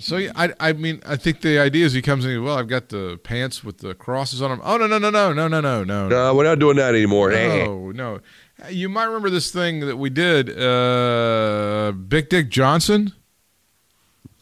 So 0.00 0.16
yeah, 0.16 0.32
I, 0.34 0.52
I 0.58 0.72
mean, 0.72 1.02
I 1.04 1.16
think 1.16 1.42
the 1.42 1.58
idea 1.58 1.84
is 1.84 1.92
he 1.92 2.02
comes 2.02 2.24
in. 2.24 2.42
Well, 2.42 2.56
I've 2.56 2.68
got 2.68 2.88
the 2.88 3.20
pants 3.22 3.62
with 3.62 3.78
the 3.78 3.94
crosses 3.94 4.40
on 4.40 4.50
them. 4.50 4.60
Oh 4.64 4.76
no, 4.76 4.86
no, 4.86 4.98
no, 4.98 5.10
no, 5.10 5.32
no, 5.32 5.48
no, 5.48 5.60
no, 5.60 5.84
no. 5.84 6.08
No, 6.08 6.34
we're 6.34 6.44
not 6.44 6.58
doing 6.58 6.76
that 6.76 6.94
anymore. 6.94 7.30
Eh. 7.32 7.64
No, 7.64 7.90
no. 7.90 8.20
You 8.68 8.88
might 8.88 9.04
remember 9.04 9.30
this 9.30 9.50
thing 9.50 9.80
that 9.80 9.96
we 9.96 10.10
did. 10.10 10.50
Uh, 10.58 11.92
Big 11.92 12.28
Dick 12.28 12.50
Johnson. 12.50 13.12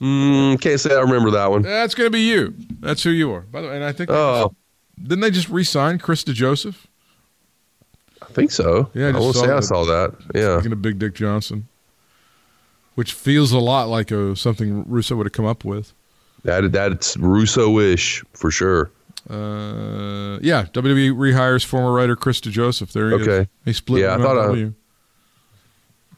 Mm, 0.00 0.60
can't 0.60 0.78
say 0.80 0.94
I 0.94 1.00
remember 1.00 1.30
that 1.32 1.50
one. 1.50 1.62
That's 1.62 1.94
going 1.94 2.06
to 2.06 2.10
be 2.10 2.20
you. 2.22 2.54
That's 2.80 3.02
who 3.02 3.10
you 3.10 3.32
are. 3.32 3.40
By 3.42 3.60
the 3.62 3.68
way, 3.68 3.74
and 3.76 3.84
I 3.84 3.92
think 3.92 4.10
Oh, 4.10 4.54
didn't 5.00 5.20
they 5.20 5.30
just 5.30 5.48
re-sign 5.48 5.98
Chris 5.98 6.22
DeJoseph? 6.24 6.76
I 8.22 8.26
think 8.26 8.50
so. 8.52 8.90
Yeah, 8.94 9.06
I 9.06 9.08
I 9.10 9.12
saw 9.20 9.32
say 9.32 9.44
I 9.44 9.54
that. 9.56 9.62
saw 9.64 9.84
that. 9.86 10.14
Yeah, 10.34 10.56
Speaking 10.58 10.72
of 10.72 10.82
Big 10.82 10.98
Dick 10.98 11.14
Johnson, 11.14 11.66
which 12.94 13.12
feels 13.12 13.52
a 13.52 13.58
lot 13.58 13.88
like 13.88 14.10
a, 14.10 14.36
something 14.36 14.84
Russo 14.88 15.16
would 15.16 15.26
have 15.26 15.32
come 15.32 15.46
up 15.46 15.64
with. 15.64 15.92
that 16.44 16.70
that's 16.72 17.16
Russo-ish 17.16 18.22
for 18.34 18.50
sure. 18.50 18.90
Uh, 19.28 20.38
yeah, 20.40 20.64
WWE 20.72 21.12
rehires 21.12 21.64
former 21.64 21.92
writer 21.92 22.16
Chris 22.16 22.40
DeJoseph. 22.40 22.92
There 22.92 23.10
he 23.10 23.16
is. 23.16 23.28
Okay. 23.28 23.50
He 23.64 23.72
split 23.72 24.02
Yeah, 24.02 24.14
I 24.14 24.18
thought 24.18 24.72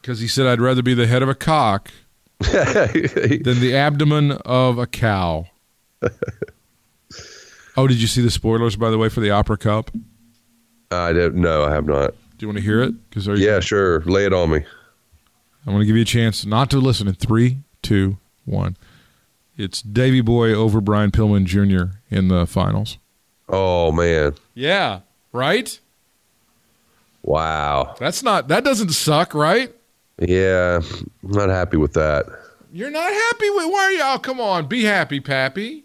because 0.01 0.19
he 0.19 0.27
said 0.27 0.47
I'd 0.47 0.61
rather 0.61 0.81
be 0.81 0.93
the 0.93 1.07
head 1.07 1.21
of 1.21 1.29
a 1.29 1.35
cock 1.35 1.91
than 2.39 3.59
the 3.59 3.73
abdomen 3.75 4.31
of 4.31 4.77
a 4.77 4.87
cow. 4.87 5.47
oh, 7.77 7.87
did 7.87 8.01
you 8.01 8.07
see 8.07 8.21
the 8.21 8.31
spoilers 8.31 8.75
by 8.75 8.89
the 8.89 8.97
way 8.97 9.09
for 9.09 9.19
the 9.19 9.29
Opera 9.29 9.57
Cup? 9.57 9.91
I 10.89 11.13
don't. 11.13 11.35
No, 11.35 11.65
I 11.65 11.71
have 11.71 11.85
not. 11.85 12.11
Do 12.37 12.45
you 12.45 12.47
want 12.47 12.57
to 12.57 12.63
hear 12.63 12.81
it? 12.81 13.09
Because 13.09 13.27
Yeah, 13.39 13.59
sure. 13.59 14.01
Lay 14.01 14.25
it 14.25 14.33
on 14.33 14.49
me. 14.49 14.65
I'm 15.65 15.73
going 15.73 15.81
to 15.81 15.85
give 15.85 15.95
you 15.95 16.01
a 16.01 16.05
chance 16.05 16.43
not 16.45 16.71
to 16.71 16.79
listen 16.79 17.07
in 17.07 17.13
three, 17.13 17.59
two, 17.83 18.17
one. 18.45 18.75
It's 19.55 19.81
Davey 19.83 20.21
Boy 20.21 20.53
over 20.53 20.81
Brian 20.81 21.11
Pillman 21.11 21.45
Jr. 21.45 21.97
in 22.09 22.29
the 22.29 22.47
finals. 22.47 22.97
Oh 23.51 23.91
man. 23.91 24.33
Yeah, 24.55 25.01
right. 25.33 25.79
Wow. 27.23 27.95
That's 27.99 28.23
not. 28.23 28.47
That 28.47 28.63
doesn't 28.63 28.89
suck, 28.93 29.33
right? 29.35 29.73
Yeah, 30.17 30.79
I'm 31.23 31.31
not 31.31 31.49
happy 31.49 31.77
with 31.77 31.93
that. 31.93 32.25
You're 32.73 32.89
not 32.91 33.11
happy 33.11 33.49
with. 33.49 33.65
Why 33.71 33.79
are 33.79 33.91
y'all? 33.91 34.15
Oh, 34.15 34.19
come 34.19 34.39
on, 34.39 34.67
be 34.67 34.83
happy, 34.83 35.19
Pappy. 35.19 35.83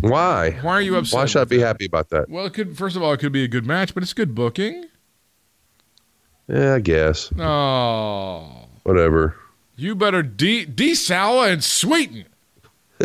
Why? 0.00 0.52
Why 0.62 0.72
are 0.72 0.80
you 0.80 0.96
upset? 0.96 1.16
Why 1.18 1.26
should 1.26 1.42
I 1.42 1.44
be 1.44 1.58
that? 1.58 1.66
happy 1.66 1.84
about 1.86 2.10
that? 2.10 2.28
Well, 2.28 2.46
it 2.46 2.54
could. 2.54 2.76
First 2.76 2.96
of 2.96 3.02
all, 3.02 3.12
it 3.12 3.20
could 3.20 3.32
be 3.32 3.44
a 3.44 3.48
good 3.48 3.66
match, 3.66 3.92
but 3.94 4.02
it's 4.02 4.12
good 4.12 4.34
booking. 4.34 4.86
Yeah, 6.48 6.74
I 6.74 6.80
guess. 6.80 7.30
Oh, 7.38 8.66
Whatever. 8.82 9.36
you 9.76 9.94
better 9.94 10.22
de 10.22 10.64
desour 10.66 11.46
and 11.52 11.62
sweeten. 11.62 12.26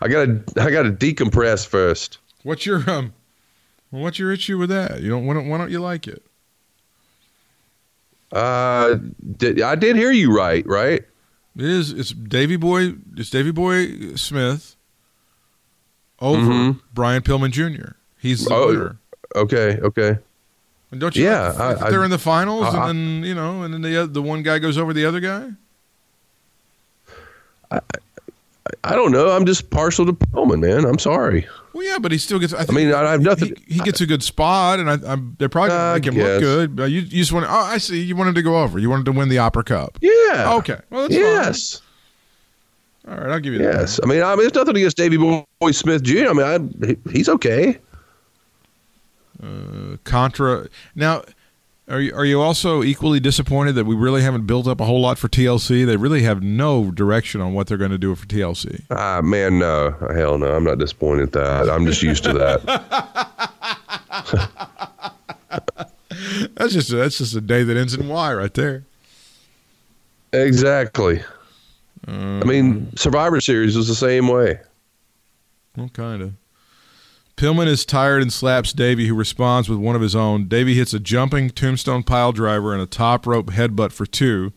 I 0.00 0.08
gotta 0.08 0.42
I 0.56 0.70
gotta 0.70 0.90
decompress 0.92 1.66
first. 1.66 2.18
What's 2.42 2.64
your 2.66 2.88
um? 2.90 3.12
What's 3.90 4.18
your 4.18 4.32
issue 4.32 4.56
with 4.58 4.70
that? 4.70 5.00
You 5.02 5.10
don't. 5.10 5.26
Why 5.26 5.34
don't, 5.34 5.48
why 5.48 5.58
don't 5.58 5.70
you 5.70 5.80
like 5.80 6.06
it? 6.06 6.24
Uh, 8.32 8.98
did, 9.38 9.60
I 9.60 9.74
did 9.74 9.96
hear 9.96 10.12
you 10.12 10.34
right, 10.34 10.64
right? 10.66 11.02
It 11.56 11.64
is. 11.64 11.92
It's 11.92 12.10
Davey 12.12 12.56
Boy. 12.56 12.94
It's 13.16 13.28
Davey 13.30 13.50
Boy 13.50 14.14
Smith 14.14 14.76
over 16.20 16.40
Mhm. 16.40 16.80
Brian 16.94 17.22
Pillman 17.22 17.50
Jr. 17.50 17.92
He's 18.18 18.44
the 18.44 18.54
Oh, 18.54 18.68
winner. 18.68 18.96
Okay, 19.34 19.78
okay. 19.82 20.18
And 20.92 21.00
don't 21.00 21.14
you? 21.16 21.24
yeah, 21.24 21.48
like 21.50 21.58
I- 21.82 21.86
I- 21.86 21.90
they're 21.90 22.04
in 22.04 22.10
the 22.10 22.18
finals, 22.18 22.66
I- 22.72 22.88
and 22.90 23.22
then 23.22 23.24
you 23.28 23.34
know, 23.34 23.62
and 23.62 23.74
then 23.74 23.82
the 23.82 24.06
the 24.06 24.22
one 24.22 24.42
guy 24.44 24.58
goes 24.60 24.78
over 24.78 24.92
the 24.92 25.04
other 25.04 25.20
guy. 25.20 25.50
I 28.84 28.94
don't 28.94 29.12
know. 29.12 29.30
I'm 29.30 29.46
just 29.46 29.70
partial 29.70 30.06
to 30.06 30.12
Pillman, 30.12 30.60
man. 30.60 30.84
I'm 30.84 30.98
sorry. 30.98 31.46
Well, 31.72 31.84
yeah, 31.86 31.98
but 31.98 32.10
he 32.12 32.18
still 32.18 32.38
gets. 32.38 32.52
I, 32.52 32.64
think 32.64 32.72
mean, 32.72 32.92
I- 32.92 33.02
I 33.04 33.10
have 33.12 33.20
nothing- 33.22 33.54
He, 33.66 33.74
he 33.74 33.80
gets 33.80 34.00
a 34.00 34.06
good 34.06 34.22
spot, 34.22 34.80
and 34.80 34.90
I, 34.90 34.98
I'm, 35.12 35.36
they're 35.38 35.48
probably 35.48 35.70
going 35.70 35.80
I 35.80 35.98
to 35.98 36.10
make 36.12 36.12
him 36.12 36.22
look 36.22 36.40
good. 36.40 36.76
But 36.76 36.84
you, 36.90 37.00
you 37.00 37.20
just 37.20 37.32
want. 37.32 37.46
Oh, 37.48 37.52
I 37.52 37.78
see. 37.78 38.02
You 38.02 38.16
wanted 38.16 38.34
to 38.34 38.42
go 38.42 38.60
over. 38.62 38.78
You 38.78 38.90
wanted 38.90 39.06
to 39.06 39.12
win 39.12 39.28
the 39.28 39.38
Opera 39.38 39.64
Cup. 39.64 39.98
Yeah. 40.00 40.54
Okay. 40.58 40.78
Well, 40.90 41.02
that's 41.02 41.14
yes. 41.14 41.82
All 43.08 43.16
right, 43.16 43.30
I'll 43.30 43.40
give 43.40 43.54
you 43.54 43.60
Yes, 43.60 43.72
that. 43.72 43.80
Yes, 43.80 44.00
I 44.02 44.06
mean, 44.06 44.22
I 44.22 44.36
mean, 44.36 44.46
it's 44.46 44.54
nothing 44.54 44.76
against 44.76 44.96
Davey 44.96 45.16
Boy 45.16 45.70
Smith 45.70 46.02
Jr. 46.02 46.28
I 46.28 46.32
mean, 46.32 46.82
I, 46.82 46.86
he, 46.86 46.96
he's 47.10 47.28
okay. 47.30 47.78
Uh, 49.42 49.96
Contra. 50.04 50.68
Now, 50.94 51.22
are 51.90 52.00
you, 52.00 52.14
are 52.14 52.24
you 52.24 52.40
also 52.40 52.82
equally 52.82 53.20
disappointed 53.20 53.72
that 53.74 53.84
we 53.84 53.94
really 53.94 54.22
haven't 54.22 54.46
built 54.46 54.66
up 54.66 54.80
a 54.80 54.84
whole 54.84 55.00
lot 55.00 55.18
for 55.18 55.28
TLC? 55.28 55.84
They 55.84 55.96
really 55.96 56.22
have 56.22 56.42
no 56.42 56.90
direction 56.90 57.40
on 57.40 57.52
what 57.52 57.66
they're 57.66 57.76
going 57.78 57.90
to 57.90 57.98
do 57.98 58.14
for 58.14 58.26
TLC. 58.26 58.84
Ah, 58.90 59.20
man, 59.22 59.58
no, 59.58 59.94
hell 60.14 60.38
no, 60.38 60.54
I'm 60.54 60.64
not 60.64 60.78
disappointed 60.78 61.24
at 61.24 61.32
that. 61.32 61.70
I'm 61.70 61.84
just 61.86 62.02
used 62.02 62.24
to 62.24 62.32
that. 62.34 62.60
That's 66.56 66.72
just 66.74 66.92
a, 66.92 66.96
that's 66.96 67.18
just 67.18 67.34
a 67.34 67.40
day 67.40 67.62
that 67.62 67.76
ends 67.76 67.94
in 67.94 68.06
Y 68.06 68.34
right 68.34 68.52
there. 68.52 68.84
exactly. 70.32 71.22
I 72.06 72.44
mean, 72.44 72.94
Survivor 72.96 73.40
Series 73.40 73.76
was 73.76 73.88
the 73.88 73.94
same 73.94 74.28
way. 74.28 74.60
Well, 75.76 75.88
kind 75.90 76.22
of. 76.22 76.32
Pillman 77.40 77.68
is 77.68 77.86
tired 77.86 78.20
and 78.20 78.30
slaps 78.30 78.70
Davey, 78.74 79.06
who 79.06 79.14
responds 79.14 79.66
with 79.66 79.78
one 79.78 79.96
of 79.96 80.02
his 80.02 80.14
own. 80.14 80.46
Davey 80.46 80.74
hits 80.74 80.92
a 80.92 81.00
jumping 81.00 81.48
tombstone 81.48 82.02
pile 82.02 82.32
driver 82.32 82.74
and 82.74 82.82
a 82.82 82.86
top 82.86 83.26
rope 83.26 83.46
headbutt 83.46 83.92
for 83.92 84.04
two. 84.04 84.52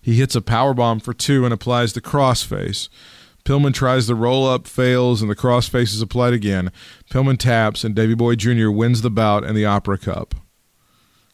He 0.00 0.14
hits 0.14 0.36
a 0.36 0.40
power 0.40 0.72
bomb 0.72 1.00
for 1.00 1.12
two 1.12 1.44
and 1.44 1.52
applies 1.52 1.92
the 1.92 2.00
crossface. 2.00 2.88
Pillman 3.44 3.74
tries 3.74 4.06
the 4.06 4.14
roll 4.14 4.46
up, 4.46 4.68
fails, 4.68 5.20
and 5.20 5.28
the 5.28 5.34
crossface 5.34 5.92
is 5.92 6.00
applied 6.00 6.32
again. 6.32 6.70
Pillman 7.10 7.36
taps, 7.36 7.82
and 7.82 7.96
Davey 7.96 8.14
Boy 8.14 8.36
Jr. 8.36 8.70
wins 8.70 9.02
the 9.02 9.10
bout 9.10 9.42
and 9.42 9.56
the 9.56 9.64
Opera 9.66 9.98
Cup. 9.98 10.36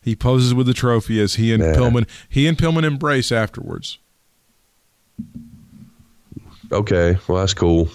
He 0.00 0.16
poses 0.16 0.54
with 0.54 0.66
the 0.66 0.72
trophy 0.72 1.20
as 1.20 1.34
he 1.34 1.52
and 1.52 1.62
Yeah. 1.62 1.74
Pillman 1.74 2.08
he 2.26 2.46
and 2.46 2.56
Pillman 2.56 2.84
embrace 2.84 3.30
afterwards. 3.30 3.98
Okay, 6.72 7.18
well, 7.28 7.40
that's 7.40 7.52
cool. 7.52 7.90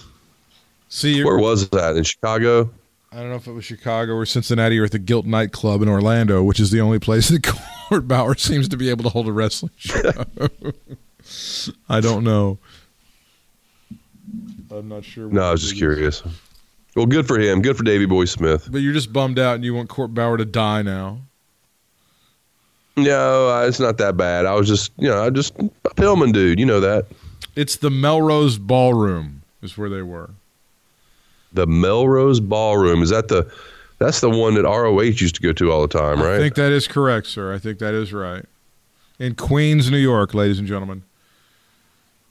See, 0.88 1.24
Where 1.24 1.40
was 1.40 1.68
that 1.70 1.98
in 1.98 2.04
Chicago? 2.04 2.70
I 3.14 3.18
don't 3.18 3.30
know 3.30 3.36
if 3.36 3.46
it 3.46 3.52
was 3.52 3.66
Chicago 3.66 4.14
or 4.14 4.26
Cincinnati 4.26 4.80
or 4.80 4.86
at 4.86 4.92
the 4.92 5.00
Gilt 5.00 5.26
nightclub 5.26 5.82
in 5.82 5.90
Orlando, 5.90 6.42
which 6.44 6.62
is 6.62 6.72
the 6.72 6.80
only 6.80 6.98
place 6.98 7.28
that 7.30 7.44
Court 7.44 8.08
Bauer 8.08 8.36
seems 8.36 8.70
to 8.70 8.78
be 8.78 8.90
able 8.90 9.04
to 9.04 9.10
hold 9.10 9.28
a 9.28 9.34
wrestling 9.34 9.74
show. 9.76 10.12
I 11.90 12.00
don't 12.00 12.24
know. 12.24 12.58
I'm 14.72 14.88
not 14.88 15.04
sure. 15.04 15.28
No, 15.28 15.42
I 15.42 15.52
was 15.52 15.62
just 15.62 15.76
curious. 15.76 16.24
Well, 16.96 17.06
good 17.06 17.28
for 17.28 17.38
him. 17.38 17.62
Good 17.62 17.76
for 17.76 17.84
Davey 17.84 18.06
Boy 18.06 18.26
Smith. 18.26 18.70
But 18.72 18.80
you're 18.80 18.94
just 18.94 19.12
bummed 19.12 19.40
out 19.40 19.56
and 19.56 19.66
you 19.66 19.74
want 19.74 19.90
Court 19.90 20.14
Bauer 20.14 20.38
to 20.38 20.46
die 20.46 20.82
now. 20.82 21.20
No, 22.96 23.50
uh, 23.50 23.66
it's 23.68 23.80
not 23.80 23.98
that 23.98 24.16
bad. 24.16 24.46
I 24.46 24.54
was 24.56 24.68
just, 24.68 24.92
you 24.98 25.10
know, 25.10 25.22
I 25.22 25.30
just 25.30 25.54
a 25.60 25.90
Pillman 25.96 26.32
dude. 26.34 26.60
You 26.60 26.66
know 26.66 26.80
that 26.80 27.08
It's 27.56 27.76
the 27.78 27.90
Melrose 27.90 28.58
Ballroom 28.58 29.42
is 29.62 29.78
where 29.78 29.90
they 29.90 30.02
were. 30.02 30.30
The 31.54 31.68
Melrose 31.68 32.40
Ballroom 32.40 33.02
is 33.04 33.10
that 33.10 33.28
the 33.28 33.52
that's 34.00 34.20
the 34.20 34.30
one 34.30 34.56
that 34.56 34.64
ROH 34.64 35.00
used 35.02 35.36
to 35.36 35.42
go 35.42 35.54
to 35.54 35.72
all 35.72 35.82
the 35.84 35.88
time, 35.88 36.20
right? 36.20 36.36
I 36.36 36.38
think 36.40 36.56
that 36.56 36.72
is 36.72 36.88
correct, 36.88 37.28
sir. 37.28 37.54
I 37.54 37.60
think 37.60 37.78
that 37.80 37.94
is 37.94 38.12
right. 38.12 38.44
In 39.20 39.36
Queens, 39.36 39.92
New 39.92 39.98
York, 40.00 40.34
ladies 40.34 40.58
and 40.58 40.68
gentlemen. 40.68 41.04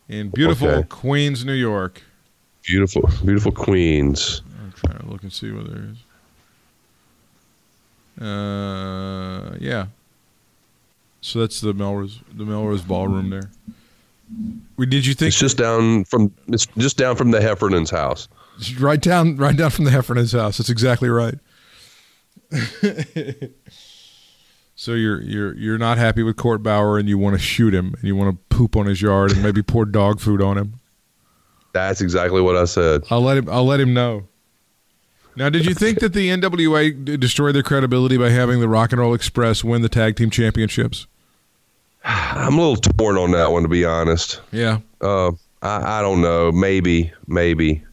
In 0.09 0.31
beautiful 0.31 0.69
Okay. 0.69 0.89
Queens, 0.89 1.45
New 1.45 1.53
York. 1.53 2.03
beautiful, 2.65 3.09
beautiful 3.25 3.53
Queens. 3.53 4.43
I'm 4.61 4.73
trying 4.73 4.99
to 4.99 5.07
look 5.07 5.23
and 5.23 5.33
see 5.33 5.53
what 5.53 5.69
there 5.69 5.85
is. 5.93 5.99
Uh, 8.21 9.57
yeah. 9.61 9.87
So 11.21 11.39
that's 11.41 11.61
the 11.61 11.73
Melrose, 11.73 12.21
the 12.35 12.45
Melrose 12.45 12.83
Ballroom 12.83 13.31
there. 13.31 13.51
We 14.77 14.87
did 14.87 15.07
you 15.07 15.15
think 15.15 15.29
It's 15.29 15.39
just 15.39 15.57
down 15.57 16.05
from 16.05 16.33
it's 16.49 16.67
just 16.79 16.97
down 16.97 17.17
from 17.17 17.31
the 17.31 17.41
Heffernan's 17.41 17.91
house. 17.91 18.29
Right 18.79 19.01
down, 19.01 19.37
right 19.37 19.57
down 19.57 19.71
from 19.71 19.85
the 19.85 19.91
Heffernan's 19.91 20.33
house? 20.33 20.59
That's 20.59 20.71
exactly 20.71 21.09
right. 21.09 21.39
so 24.75 24.95
you're 24.95 25.21
you're 25.23 25.57
you're 25.57 25.79
not 25.79 25.99
happy 25.99 26.23
with 26.23 26.37
Court 26.37 26.63
Bauer, 26.63 26.99
and 26.99 27.09
you 27.09 27.19
want 27.19 27.35
to 27.35 27.39
shoot 27.41 27.75
him, 27.75 27.95
and 27.95 28.05
you 28.05 28.17
want 28.17 28.31
to 28.37 28.57
poop 28.57 28.77
on 28.77 28.87
his 28.87 29.01
yard, 29.03 29.33
and 29.33 29.43
maybe 29.43 29.63
pour 29.63 29.85
dog 29.85 30.21
food 30.21 30.43
on 30.43 30.57
him. 30.59 30.75
That's 31.73 32.01
exactly 32.01 32.41
what 32.41 32.57
I 32.57 32.65
said. 32.65 33.03
I'll 33.11 33.21
let 33.23 33.37
him. 33.37 33.49
I'll 33.49 33.67
let 33.67 33.81
him 33.81 33.95
know. 33.95 34.27
Now, 35.37 35.49
did 35.49 35.65
you 35.65 35.75
think 35.75 36.01
that 36.01 36.13
the 36.13 36.29
NWA 36.29 37.05
d- 37.05 37.17
destroyed 37.17 37.55
their 37.55 37.63
credibility 37.63 38.17
by 38.19 38.31
having 38.31 38.59
the 38.61 38.69
Rock 38.69 38.91
and 38.93 39.01
Roll 39.01 39.15
Express 39.15 39.63
win 39.63 39.81
the 39.81 39.89
tag 39.89 40.17
team 40.17 40.29
championships? 40.29 41.07
I'm 42.05 42.55
a 42.55 42.61
little 42.61 42.77
torn 42.77 43.17
on 43.17 43.31
that 43.31 43.53
one, 43.53 43.63
to 43.63 43.69
be 43.69 43.85
honest. 43.85 44.41
Yeah, 44.51 44.79
Uh, 45.01 45.31
I, 45.63 45.99
I 45.99 46.03
don't 46.03 46.21
know. 46.21 46.51
Maybe, 46.51 47.13
maybe. 47.29 47.85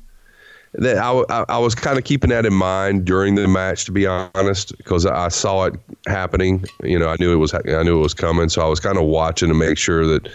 That 0.74 0.98
I, 0.98 1.24
I, 1.30 1.46
I 1.50 1.58
was 1.58 1.74
kind 1.76 1.98
of 1.98 2.04
keeping 2.04 2.30
that 2.30 2.46
in 2.46 2.54
mind 2.54 3.06
during 3.06 3.36
the 3.36 3.48
match, 3.48 3.86
to 3.86 3.92
be 3.92 4.06
honest, 4.06 4.78
because 4.78 5.06
I 5.06 5.30
saw 5.30 5.66
it 5.66 5.76
happening. 6.06 6.66
You 6.84 7.00
know, 7.00 7.08
I 7.08 7.16
knew 7.20 7.34
it 7.34 7.38
was 7.38 7.54
I 7.54 7.62
knew 7.84 7.98
it 7.98 8.04
was 8.04 8.14
coming, 8.14 8.50
so 8.50 8.62
I 8.62 8.68
was 8.68 8.80
kind 8.80 8.98
of 8.98 9.06
watching 9.06 9.50
to 9.50 9.56
make 9.56 9.78
sure 9.78 10.06
that. 10.06 10.30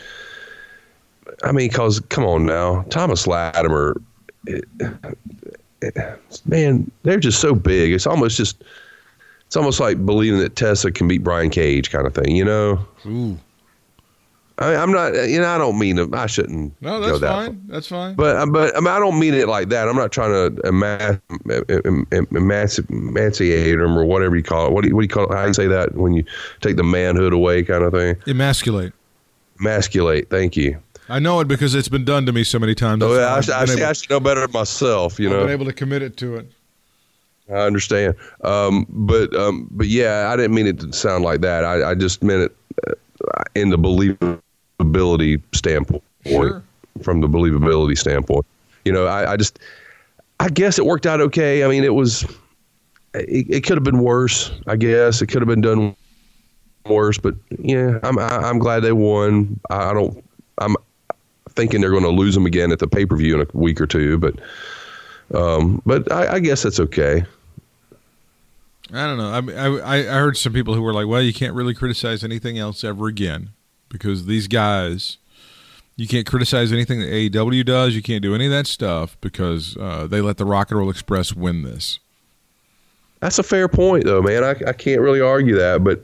I 1.44 1.52
mean, 1.52 1.68
because 1.68 2.00
come 2.00 2.24
on 2.24 2.46
now, 2.46 2.82
Thomas 2.90 3.26
Latimer, 3.26 4.00
it, 4.46 4.64
it, 5.80 6.20
man, 6.46 6.90
they're 7.02 7.18
just 7.18 7.40
so 7.40 7.54
big. 7.54 7.92
It's 7.92 8.06
almost 8.06 8.36
just, 8.36 8.62
it's 9.46 9.56
almost 9.56 9.80
like 9.80 10.04
believing 10.04 10.38
that 10.40 10.54
Tessa 10.54 10.92
can 10.92 11.08
beat 11.08 11.24
Brian 11.24 11.50
Cage, 11.50 11.90
kind 11.90 12.06
of 12.06 12.14
thing. 12.14 12.36
You 12.36 12.44
know. 12.44 12.86
Ooh. 13.06 13.38
I, 14.58 14.76
I'm 14.76 14.92
not, 14.92 15.14
you 15.28 15.40
know, 15.40 15.48
I 15.48 15.58
don't 15.58 15.78
mean 15.78 15.96
to, 15.96 16.08
I 16.12 16.26
shouldn't. 16.26 16.74
No, 16.82 17.00
go 17.00 17.06
that's 17.06 17.20
that 17.20 17.28
fine. 17.32 17.62
That's 17.68 17.86
fine. 17.88 18.14
but 18.14 18.46
but 18.52 18.76
I, 18.76 18.80
mean, 18.80 18.88
I 18.88 18.98
don't 18.98 19.18
mean 19.18 19.34
it 19.34 19.48
like 19.48 19.70
that. 19.70 19.88
I'm 19.88 19.96
not 19.96 20.12
trying 20.12 20.30
to 20.54 20.68
ema- 20.68 21.20
em- 21.70 22.06
em- 22.12 22.26
emanci- 22.26 22.88
emancipate 22.90 23.78
them 23.78 23.96
or 23.98 24.04
whatever 24.04 24.36
you 24.36 24.42
call 24.42 24.66
it. 24.66 24.72
What 24.72 24.82
do 24.82 24.88
you, 24.88 24.94
what 24.94 25.00
do 25.00 25.04
you 25.04 25.08
call 25.08 25.24
it? 25.32 25.34
How 25.34 25.42
do 25.42 25.48
you 25.48 25.54
say 25.54 25.66
that 25.68 25.94
when 25.94 26.12
you 26.12 26.24
take 26.60 26.76
the 26.76 26.84
manhood 26.84 27.32
away, 27.32 27.62
kind 27.62 27.82
of 27.82 27.92
thing? 27.92 28.16
Emasculate. 28.26 28.92
Emasculate. 29.58 30.28
Thank 30.28 30.56
you. 30.56 30.78
I 31.08 31.18
know 31.18 31.40
it 31.40 31.48
because 31.48 31.74
it's 31.74 31.88
been 31.88 32.04
done 32.04 32.26
to 32.26 32.32
me 32.32 32.44
so 32.44 32.58
many 32.58 32.74
times. 32.74 33.02
Oh, 33.02 33.14
yeah, 33.18 33.34
I, 33.34 33.40
should- 33.40 33.54
I, 33.54 33.62
able- 33.64 33.84
I 33.84 33.92
should 33.92 34.10
know 34.10 34.20
better 34.20 34.46
myself. 34.48 35.18
You 35.18 35.28
I've 35.28 35.32
know, 35.36 35.40
been 35.44 35.50
able 35.52 35.64
to 35.66 35.72
commit 35.72 36.02
it 36.02 36.16
to 36.18 36.36
it. 36.36 36.50
I 37.50 37.66
understand. 37.66 38.14
Um, 38.44 38.86
but 38.88 39.34
um, 39.34 39.66
but 39.72 39.88
yeah, 39.88 40.30
I 40.32 40.36
didn't 40.36 40.54
mean 40.54 40.66
it 40.66 40.78
to 40.80 40.92
sound 40.92 41.24
like 41.24 41.40
that. 41.40 41.64
I, 41.64 41.90
I 41.90 41.94
just 41.94 42.22
meant 42.22 42.42
it 42.42 42.98
in 43.54 43.70
the 43.70 43.78
believability 43.78 45.42
standpoint. 45.54 46.02
Sure. 46.26 46.62
From 47.02 47.20
the 47.20 47.26
believability 47.26 47.96
standpoint, 47.96 48.44
you 48.84 48.92
know, 48.92 49.06
I, 49.06 49.32
I 49.32 49.36
just, 49.38 49.58
I 50.40 50.48
guess 50.48 50.78
it 50.78 50.84
worked 50.84 51.06
out 51.06 51.20
okay. 51.22 51.64
I 51.64 51.68
mean, 51.68 51.84
it 51.84 51.94
was, 51.94 52.22
it, 53.14 53.46
it 53.48 53.64
could 53.64 53.78
have 53.78 53.84
been 53.84 54.00
worse. 54.00 54.52
I 54.66 54.76
guess 54.76 55.22
it 55.22 55.28
could 55.28 55.40
have 55.40 55.48
been 55.48 55.62
done 55.62 55.96
worse. 56.86 57.18
But 57.18 57.34
yeah, 57.58 57.98
I'm 58.02 58.18
I, 58.18 58.28
I'm 58.28 58.58
glad 58.58 58.80
they 58.80 58.92
won. 58.92 59.58
I, 59.70 59.90
I 59.90 59.94
don't. 59.94 60.22
I'm 60.58 60.76
thinking 61.50 61.80
they're 61.80 61.90
going 61.90 62.02
to 62.02 62.10
lose 62.10 62.34
them 62.34 62.46
again 62.46 62.72
at 62.72 62.78
the 62.78 62.86
pay 62.86 63.06
per 63.06 63.16
view 63.16 63.40
in 63.40 63.46
a 63.46 63.58
week 63.58 63.80
or 63.80 63.86
two. 63.86 64.18
But 64.18 64.34
um, 65.34 65.80
but 65.86 66.10
I, 66.12 66.34
I 66.34 66.40
guess 66.40 66.62
that's 66.62 66.80
okay. 66.80 67.24
I 68.92 69.06
don't 69.06 69.16
know. 69.16 69.54
I, 69.56 69.96
I 69.96 69.98
I 70.00 70.18
heard 70.18 70.36
some 70.36 70.52
people 70.52 70.74
who 70.74 70.82
were 70.82 70.92
like, 70.92 71.06
"Well, 71.06 71.22
you 71.22 71.32
can't 71.32 71.54
really 71.54 71.74
criticize 71.74 72.22
anything 72.22 72.58
else 72.58 72.84
ever 72.84 73.06
again 73.06 73.50
because 73.88 74.26
these 74.26 74.48
guys, 74.48 75.18
you 75.96 76.06
can't 76.06 76.26
criticize 76.26 76.72
anything 76.72 77.00
that 77.00 77.08
AEW 77.08 77.64
does. 77.64 77.94
You 77.94 78.02
can't 78.02 78.22
do 78.22 78.34
any 78.34 78.46
of 78.46 78.50
that 78.52 78.66
stuff 78.66 79.16
because 79.20 79.76
uh, 79.78 80.06
they 80.06 80.20
let 80.20 80.36
the 80.36 80.44
Rock 80.44 80.70
and 80.70 80.78
Roll 80.78 80.90
Express 80.90 81.34
win 81.34 81.62
this." 81.62 81.98
That's 83.22 83.38
a 83.38 83.44
fair 83.44 83.68
point, 83.68 84.04
though, 84.04 84.20
man. 84.20 84.42
I, 84.42 84.50
I 84.66 84.72
can't 84.72 85.00
really 85.00 85.20
argue 85.20 85.54
that, 85.54 85.84
but 85.84 86.02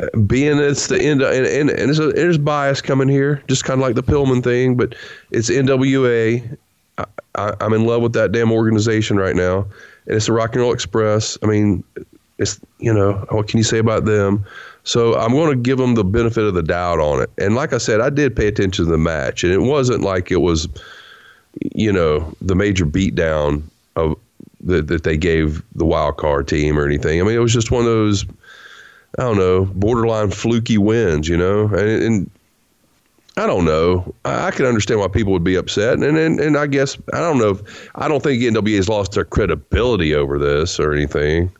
uh, 0.00 0.16
being 0.20 0.58
it's 0.58 0.86
the 0.88 1.00
end, 1.00 1.22
and, 1.22 1.46
and, 1.46 1.70
and 1.70 1.88
there's, 1.88 1.98
a, 1.98 2.08
there's 2.08 2.36
bias 2.36 2.82
coming 2.82 3.08
here, 3.08 3.42
just 3.48 3.64
kind 3.64 3.80
of 3.80 3.86
like 3.86 3.94
the 3.94 4.02
Pillman 4.02 4.44
thing, 4.44 4.76
but 4.76 4.94
it's 5.30 5.48
NWA. 5.48 6.56
I, 6.98 7.04
I, 7.34 7.54
I'm 7.60 7.72
in 7.72 7.86
love 7.86 8.02
with 8.02 8.12
that 8.12 8.30
damn 8.32 8.52
organization 8.52 9.16
right 9.16 9.34
now, 9.34 9.66
and 10.08 10.16
it's 10.16 10.26
the 10.26 10.32
Rock 10.32 10.54
and 10.54 10.62
Roll 10.62 10.72
Express. 10.72 11.38
I 11.42 11.46
mean, 11.46 11.84
it's 12.38 12.58
you 12.78 12.92
know 12.92 13.24
what 13.30 13.48
can 13.48 13.58
you 13.58 13.64
say 13.64 13.78
about 13.78 14.04
them? 14.04 14.44
So 14.84 15.14
I'm 15.18 15.32
going 15.32 15.50
to 15.50 15.56
give 15.56 15.76
them 15.76 15.94
the 15.94 16.04
benefit 16.04 16.44
of 16.44 16.54
the 16.54 16.62
doubt 16.62 16.98
on 16.98 17.20
it. 17.20 17.30
And 17.36 17.54
like 17.54 17.74
I 17.74 17.78
said, 17.78 18.00
I 18.00 18.08
did 18.08 18.34
pay 18.34 18.46
attention 18.46 18.86
to 18.86 18.90
the 18.90 18.98
match, 18.98 19.44
and 19.44 19.52
it 19.52 19.60
wasn't 19.60 20.00
like 20.00 20.30
it 20.30 20.40
was, 20.40 20.66
you 21.74 21.92
know, 21.92 22.34
the 22.40 22.54
major 22.54 22.86
beatdown 22.86 23.62
of 23.96 24.18
that, 24.62 24.86
that 24.86 25.04
they 25.04 25.16
gave 25.16 25.62
the 25.74 25.84
wild 25.84 26.16
card 26.16 26.48
team 26.48 26.78
or 26.78 26.86
anything. 26.86 27.20
I 27.20 27.24
mean, 27.24 27.34
it 27.34 27.40
was 27.40 27.52
just 27.52 27.70
one 27.70 27.82
of 27.82 27.86
those, 27.86 28.24
I 29.18 29.22
don't 29.22 29.36
know, 29.36 29.66
borderline 29.66 30.30
fluky 30.30 30.78
wins, 30.78 31.28
you 31.28 31.36
know. 31.36 31.66
And, 31.66 32.02
and 32.02 32.30
I 33.38 33.46
don't 33.46 33.64
know. 33.64 34.14
I, 34.24 34.48
I 34.48 34.50
can 34.50 34.66
understand 34.66 35.00
why 35.00 35.08
people 35.08 35.32
would 35.32 35.44
be 35.44 35.54
upset, 35.54 35.94
and, 35.94 36.18
and 36.18 36.40
and 36.40 36.56
I 36.56 36.66
guess 36.66 36.98
I 37.12 37.20
don't 37.20 37.38
know. 37.38 37.50
If, 37.50 37.90
I 37.94 38.08
don't 38.08 38.22
think 38.22 38.42
NWA 38.42 38.76
has 38.76 38.88
lost 38.88 39.12
their 39.12 39.24
credibility 39.24 40.14
over 40.14 40.38
this 40.38 40.80
or 40.80 40.92
anything. 40.92 41.52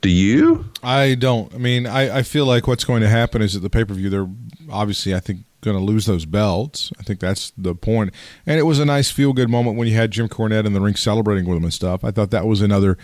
Do 0.00 0.08
you? 0.10 0.64
I 0.82 1.14
don't. 1.14 1.54
I 1.54 1.58
mean, 1.58 1.86
I, 1.86 2.18
I 2.18 2.22
feel 2.22 2.46
like 2.46 2.66
what's 2.66 2.84
going 2.84 3.02
to 3.02 3.08
happen 3.08 3.42
is 3.42 3.54
at 3.56 3.62
the 3.62 3.70
pay 3.70 3.84
per 3.84 3.92
view, 3.94 4.08
they're 4.08 4.28
obviously, 4.70 5.14
I 5.14 5.20
think, 5.20 5.40
going 5.60 5.76
to 5.76 5.82
lose 5.82 6.06
those 6.06 6.24
belts. 6.24 6.92
I 6.98 7.02
think 7.02 7.20
that's 7.20 7.52
the 7.58 7.74
point. 7.74 8.14
And 8.46 8.58
it 8.58 8.62
was 8.62 8.78
a 8.78 8.84
nice 8.84 9.10
feel 9.10 9.32
good 9.32 9.50
moment 9.50 9.76
when 9.76 9.88
you 9.88 9.94
had 9.94 10.12
Jim 10.12 10.28
Cornette 10.28 10.64
in 10.64 10.72
the 10.72 10.80
ring 10.80 10.94
celebrating 10.94 11.46
with 11.46 11.58
him 11.58 11.64
and 11.64 11.74
stuff. 11.74 12.04
I 12.04 12.10
thought 12.10 12.30
that 12.30 12.46
was 12.46 12.62
another 12.62 12.96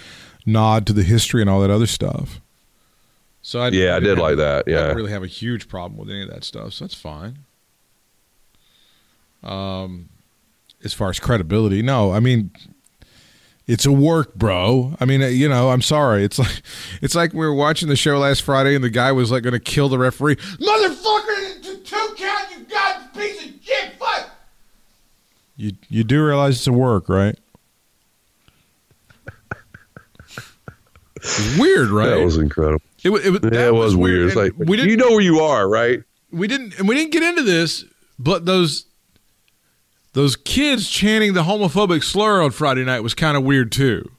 nod 0.47 0.87
to 0.87 0.93
the 0.93 1.03
history 1.03 1.41
and 1.41 1.51
all 1.51 1.61
that 1.61 1.71
other 1.71 1.87
stuff. 1.87 2.41
So 3.43 3.61
I 3.61 3.69
Yeah, 3.69 3.97
I 3.97 4.01
did 4.01 4.19
like 4.19 4.37
that, 4.37 4.65
I 4.67 4.71
yeah. 4.71 4.77
didn't 4.83 4.97
really 4.97 5.11
have 5.11 5.25
a 5.25 5.29
huge 5.29 5.69
problem 5.69 5.99
with 5.99 6.09
any 6.09 6.23
of 6.23 6.31
that 6.31 6.45
stuff, 6.45 6.75
so 6.75 6.85
that's 6.85 6.95
fine. 6.95 7.39
Um, 9.43 10.09
as 10.85 10.93
far 10.93 11.11
as 11.11 11.19
credibility, 11.21 11.83
no, 11.83 12.13
I 12.13 12.21
mean, 12.21 12.51
it's 13.67 13.87
a 13.87 13.93
work, 13.93 14.35
bro. 14.35 14.97
I 15.01 15.05
mean, 15.05 15.23
uh, 15.23 15.27
you 15.27 15.49
know, 15.49 15.71
I'm 15.71 15.83
sorry. 15.83 16.25
It's 16.25 16.39
like 16.39 16.63
it's 17.03 17.15
like 17.15 17.33
we 17.33 17.41
were 17.47 17.55
watching 17.55 17.89
the 17.89 17.97
show 17.97 18.19
last 18.19 18.43
Friday, 18.43 18.75
and 18.75 18.83
the 18.85 18.91
guy 18.91 19.13
was 19.13 19.31
like 19.31 19.43
going 19.43 19.53
to 19.53 19.61
kill 19.61 19.89
the 19.89 19.99
referee. 19.99 20.37
Motherfucker, 20.37 21.63
two 21.85 22.15
count, 22.17 22.49
you 22.59 22.65
got 22.65 23.15
piece 23.15 23.45
of 23.45 23.53
shit. 23.63 23.93
Fuck. 23.99 24.31
You 25.57 25.73
you 25.89 26.03
do 26.05 26.25
realize 26.25 26.57
it's 26.57 26.67
a 26.67 26.73
work, 26.73 27.09
right? 27.09 27.37
Weird, 31.59 31.91
right? 31.91 32.11
That 32.11 32.25
was 32.25 32.37
incredible. 32.37 32.83
it, 33.05 33.11
wa- 33.11 33.19
it, 33.23 33.31
wa- 33.31 33.39
Yeah, 33.45 33.51
that 33.51 33.69
it 33.69 33.75
was 33.75 33.95
weird. 33.95 34.27
It's 34.27 34.37
like 34.37 34.53
we 34.57 34.77
didn't 34.77 34.91
you 34.91 34.97
know 34.97 35.11
where 35.11 35.21
you 35.21 35.41
are, 35.41 35.69
right? 35.69 36.03
we 36.33 36.49
didn't 36.49 36.79
and 36.79 36.89
we 36.89 36.95
didn't 36.95 37.13
get 37.13 37.23
into 37.23 37.43
this, 37.43 37.85
but 38.19 38.45
those 38.47 38.87
those 40.13 40.37
kids 40.37 40.89
chanting 40.89 41.33
the 41.33 41.43
homophobic 41.43 42.03
slur 42.03 42.43
on 42.43 42.51
Friday 42.51 42.85
night 42.85 43.01
was 43.01 43.15
kind 43.15 43.37
of 43.37 43.45
weird 43.45 43.73
too. 43.73 44.11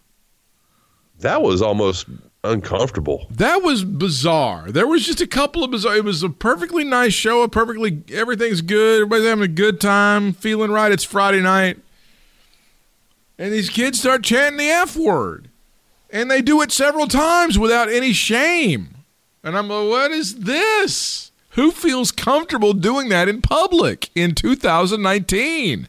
That 1.19 1.41
was 1.41 1.61
almost 1.61 2.07
uncomfortable. 2.43 3.27
That 3.31 3.61
was 3.61 3.83
bizarre. 3.83 4.71
There 4.71 4.87
was 4.87 5.05
just 5.05 5.21
a 5.21 5.27
couple 5.27 5.63
of 5.63 5.71
bizarre. 5.71 5.95
It 5.95 6.03
was 6.03 6.23
a 6.23 6.29
perfectly 6.29 6.83
nice 6.83 7.13
show. 7.13 7.43
A 7.43 7.49
perfectly 7.49 8.03
everything's 8.11 8.61
good. 8.61 9.01
Everybody's 9.01 9.27
having 9.27 9.43
a 9.43 9.47
good 9.47 9.79
time, 9.79 10.33
feeling 10.33 10.71
right. 10.71 10.91
It's 10.91 11.03
Friday 11.03 11.41
night, 11.41 11.77
and 13.37 13.53
these 13.53 13.69
kids 13.69 13.99
start 13.99 14.23
chanting 14.23 14.57
the 14.57 14.69
F 14.69 14.95
word, 14.95 15.49
and 16.09 16.29
they 16.29 16.41
do 16.41 16.61
it 16.61 16.71
several 16.71 17.07
times 17.07 17.57
without 17.57 17.89
any 17.89 18.13
shame. 18.13 18.89
And 19.43 19.57
I'm 19.57 19.67
like, 19.67 19.89
what 19.89 20.11
is 20.11 20.35
this? 20.35 21.31
Who 21.53 21.71
feels 21.71 22.11
comfortable 22.11 22.73
doing 22.73 23.09
that 23.09 23.27
in 23.29 23.41
public 23.41 24.09
in 24.15 24.33
2019? 24.35 25.87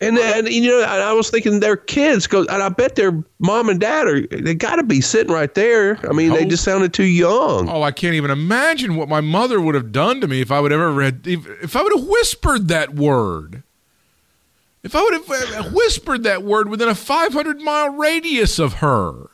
And 0.00 0.16
and 0.16 0.48
you 0.48 0.68
know, 0.68 0.82
I 0.84 1.12
was 1.12 1.28
thinking 1.28 1.58
they're 1.58 1.76
kids, 1.76 2.28
cause, 2.28 2.46
and 2.46 2.62
I 2.62 2.68
bet 2.68 2.94
their 2.94 3.24
mom 3.40 3.68
and 3.68 3.80
dad 3.80 4.06
are. 4.06 4.20
They 4.28 4.54
got 4.54 4.76
to 4.76 4.84
be 4.84 5.00
sitting 5.00 5.32
right 5.32 5.52
there. 5.54 5.98
I 6.08 6.12
mean, 6.12 6.30
they 6.32 6.44
Oh. 6.44 6.48
just 6.48 6.62
sounded 6.62 6.92
too 6.94 7.02
young. 7.02 7.68
Oh, 7.68 7.82
I 7.82 7.90
can't 7.90 8.14
even 8.14 8.30
imagine 8.30 8.94
what 8.94 9.08
my 9.08 9.20
mother 9.20 9.60
would 9.60 9.74
have 9.74 9.90
done 9.90 10.20
to 10.20 10.28
me 10.28 10.40
if 10.40 10.52
I 10.52 10.60
would 10.60 10.70
have 10.70 10.80
ever 10.80 10.92
read, 10.92 11.26
if, 11.26 11.44
if 11.64 11.74
I 11.74 11.82
would 11.82 11.92
have 11.98 12.06
whispered 12.06 12.68
that 12.68 12.94
word. 12.94 13.64
If 14.84 14.94
I 14.94 15.02
would 15.02 15.14
have 15.14 15.30
uh, 15.66 15.70
whispered 15.70 16.22
that 16.22 16.44
word 16.44 16.68
within 16.68 16.88
a 16.88 16.94
500 16.94 17.60
mile 17.60 17.90
radius 17.90 18.60
of 18.60 18.74
her, 18.74 19.30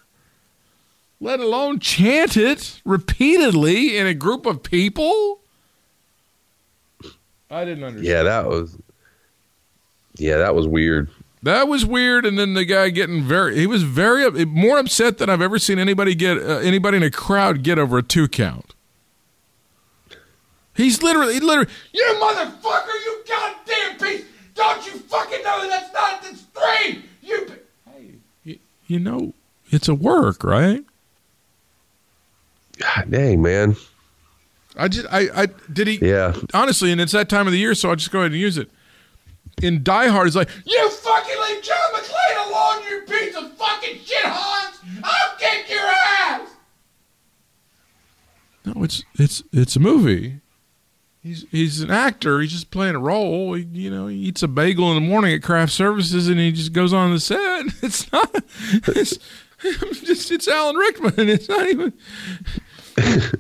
let 1.25 1.41
alone 1.41 1.79
chant 1.79 2.37
it 2.37 2.83
repeatedly 2.85 3.97
in 3.97 4.07
a 4.07 4.13
group 4.13 4.45
of 4.45 4.63
people. 4.63 5.41
I 7.51 7.65
didn't 7.65 7.83
understand. 7.83 8.07
Yeah, 8.07 8.23
that 8.25 8.47
was. 8.47 8.77
Yeah, 10.17 10.37
that 10.37 10.55
was 10.55 10.69
weird. 10.69 11.09
That 11.43 11.67
was 11.67 11.87
weird, 11.87 12.27
and 12.27 12.39
then 12.39 12.53
the 12.53 12.67
guy 12.67 12.91
getting 12.91 13.23
very—he 13.23 13.67
was 13.67 13.83
very 13.83 14.45
more 14.45 14.79
upset 14.79 15.17
than 15.17 15.31
I've 15.31 15.41
ever 15.41 15.59
seen 15.59 15.79
anybody 15.79 16.15
get 16.15 16.37
uh, 16.37 16.59
anybody 16.59 16.99
in 16.99 17.03
a 17.03 17.11
crowd 17.11 17.63
get 17.63 17.79
over 17.79 17.99
a 17.99 18.03
two 18.03 18.29
count. 18.29 18.75
He's 20.75 21.03
literally, 21.03 21.35
he 21.35 21.41
literally, 21.41 21.71
you 21.93 22.05
motherfucker, 22.21 23.05
you 23.05 23.25
goddamn 23.27 23.99
piece! 23.99 24.25
Don't 24.55 24.87
you 24.87 24.99
fucking 24.99 25.43
know 25.43 25.63
that 25.63 25.71
that's 25.71 25.95
not 25.95 26.23
that's 26.23 26.43
three? 26.43 27.05
You, 27.23 27.47
hey, 27.93 28.15
you, 28.45 28.59
you 28.87 28.99
know, 28.99 29.33
it's 29.71 29.89
a 29.89 29.95
work, 29.95 30.45
right? 30.45 30.85
God 32.85 33.11
dang, 33.11 33.43
man. 33.43 33.77
I 34.77 34.89
just, 34.89 35.07
I, 35.11 35.29
I 35.43 35.47
did 35.73 35.87
he? 35.87 35.99
Yeah. 36.05 36.35
honestly, 36.53 36.91
and 36.93 37.01
it's 37.01 37.13
that 37.13 37.29
time 37.29 37.47
of 37.47 37.53
the 37.53 37.59
year, 37.59 37.75
so 37.75 37.91
I'll 37.91 37.97
just 37.97 38.11
go 38.11 38.21
ahead 38.21 38.33
and 38.33 38.41
use 38.41 38.59
it. 38.59 38.71
In 39.63 39.85
Die 39.85 40.09
Hard, 40.09 40.27
it's 40.27 40.35
like, 40.37 40.49
you 40.67 40.91
fucking 40.91 41.37
leave 41.49 41.63
John 41.63 41.77
McClane 41.93 42.49
alone, 42.49 42.83
you 42.91 43.01
piece 43.07 43.37
of 43.37 43.53
fucking 43.57 43.99
shit, 44.05 44.25
Hans! 44.25 44.81
I'll 45.05 45.37
kick 45.39 45.71
your 45.71 45.79
ass! 45.79 46.51
No, 48.65 48.83
it's 48.83 49.05
it's 49.19 49.43
it's 49.53 49.77
a 49.77 49.81
movie. 49.81 50.41
He's 51.23 51.47
he's 51.51 51.81
an 51.81 51.91
actor. 51.91 52.41
He's 52.41 52.51
just 52.53 52.71
playing 52.71 52.97
a 52.97 52.99
role. 52.99 53.55
He, 53.55 53.63
you 53.65 53.91
know, 53.91 54.09
he 54.09 54.17
eats 54.17 54.43
a 54.43 54.49
bagel 54.49 54.91
in 54.91 54.95
the 55.03 55.09
morning 55.09 55.35
at 55.35 55.43
craft 55.43 55.73
services, 55.73 56.29
and 56.29 56.39
he 56.41 56.51
just 56.51 56.73
goes 56.73 56.93
on 56.93 57.13
the 57.13 57.21
set. 57.21 57.65
It's 57.83 58.11
not. 58.11 58.35
It's 58.89 59.19
just 60.03 60.31
it's 60.31 60.49
Alan 60.49 60.77
Rickman. 60.77 61.29
It's 61.29 61.49
not 61.49 61.69
even. 61.69 61.93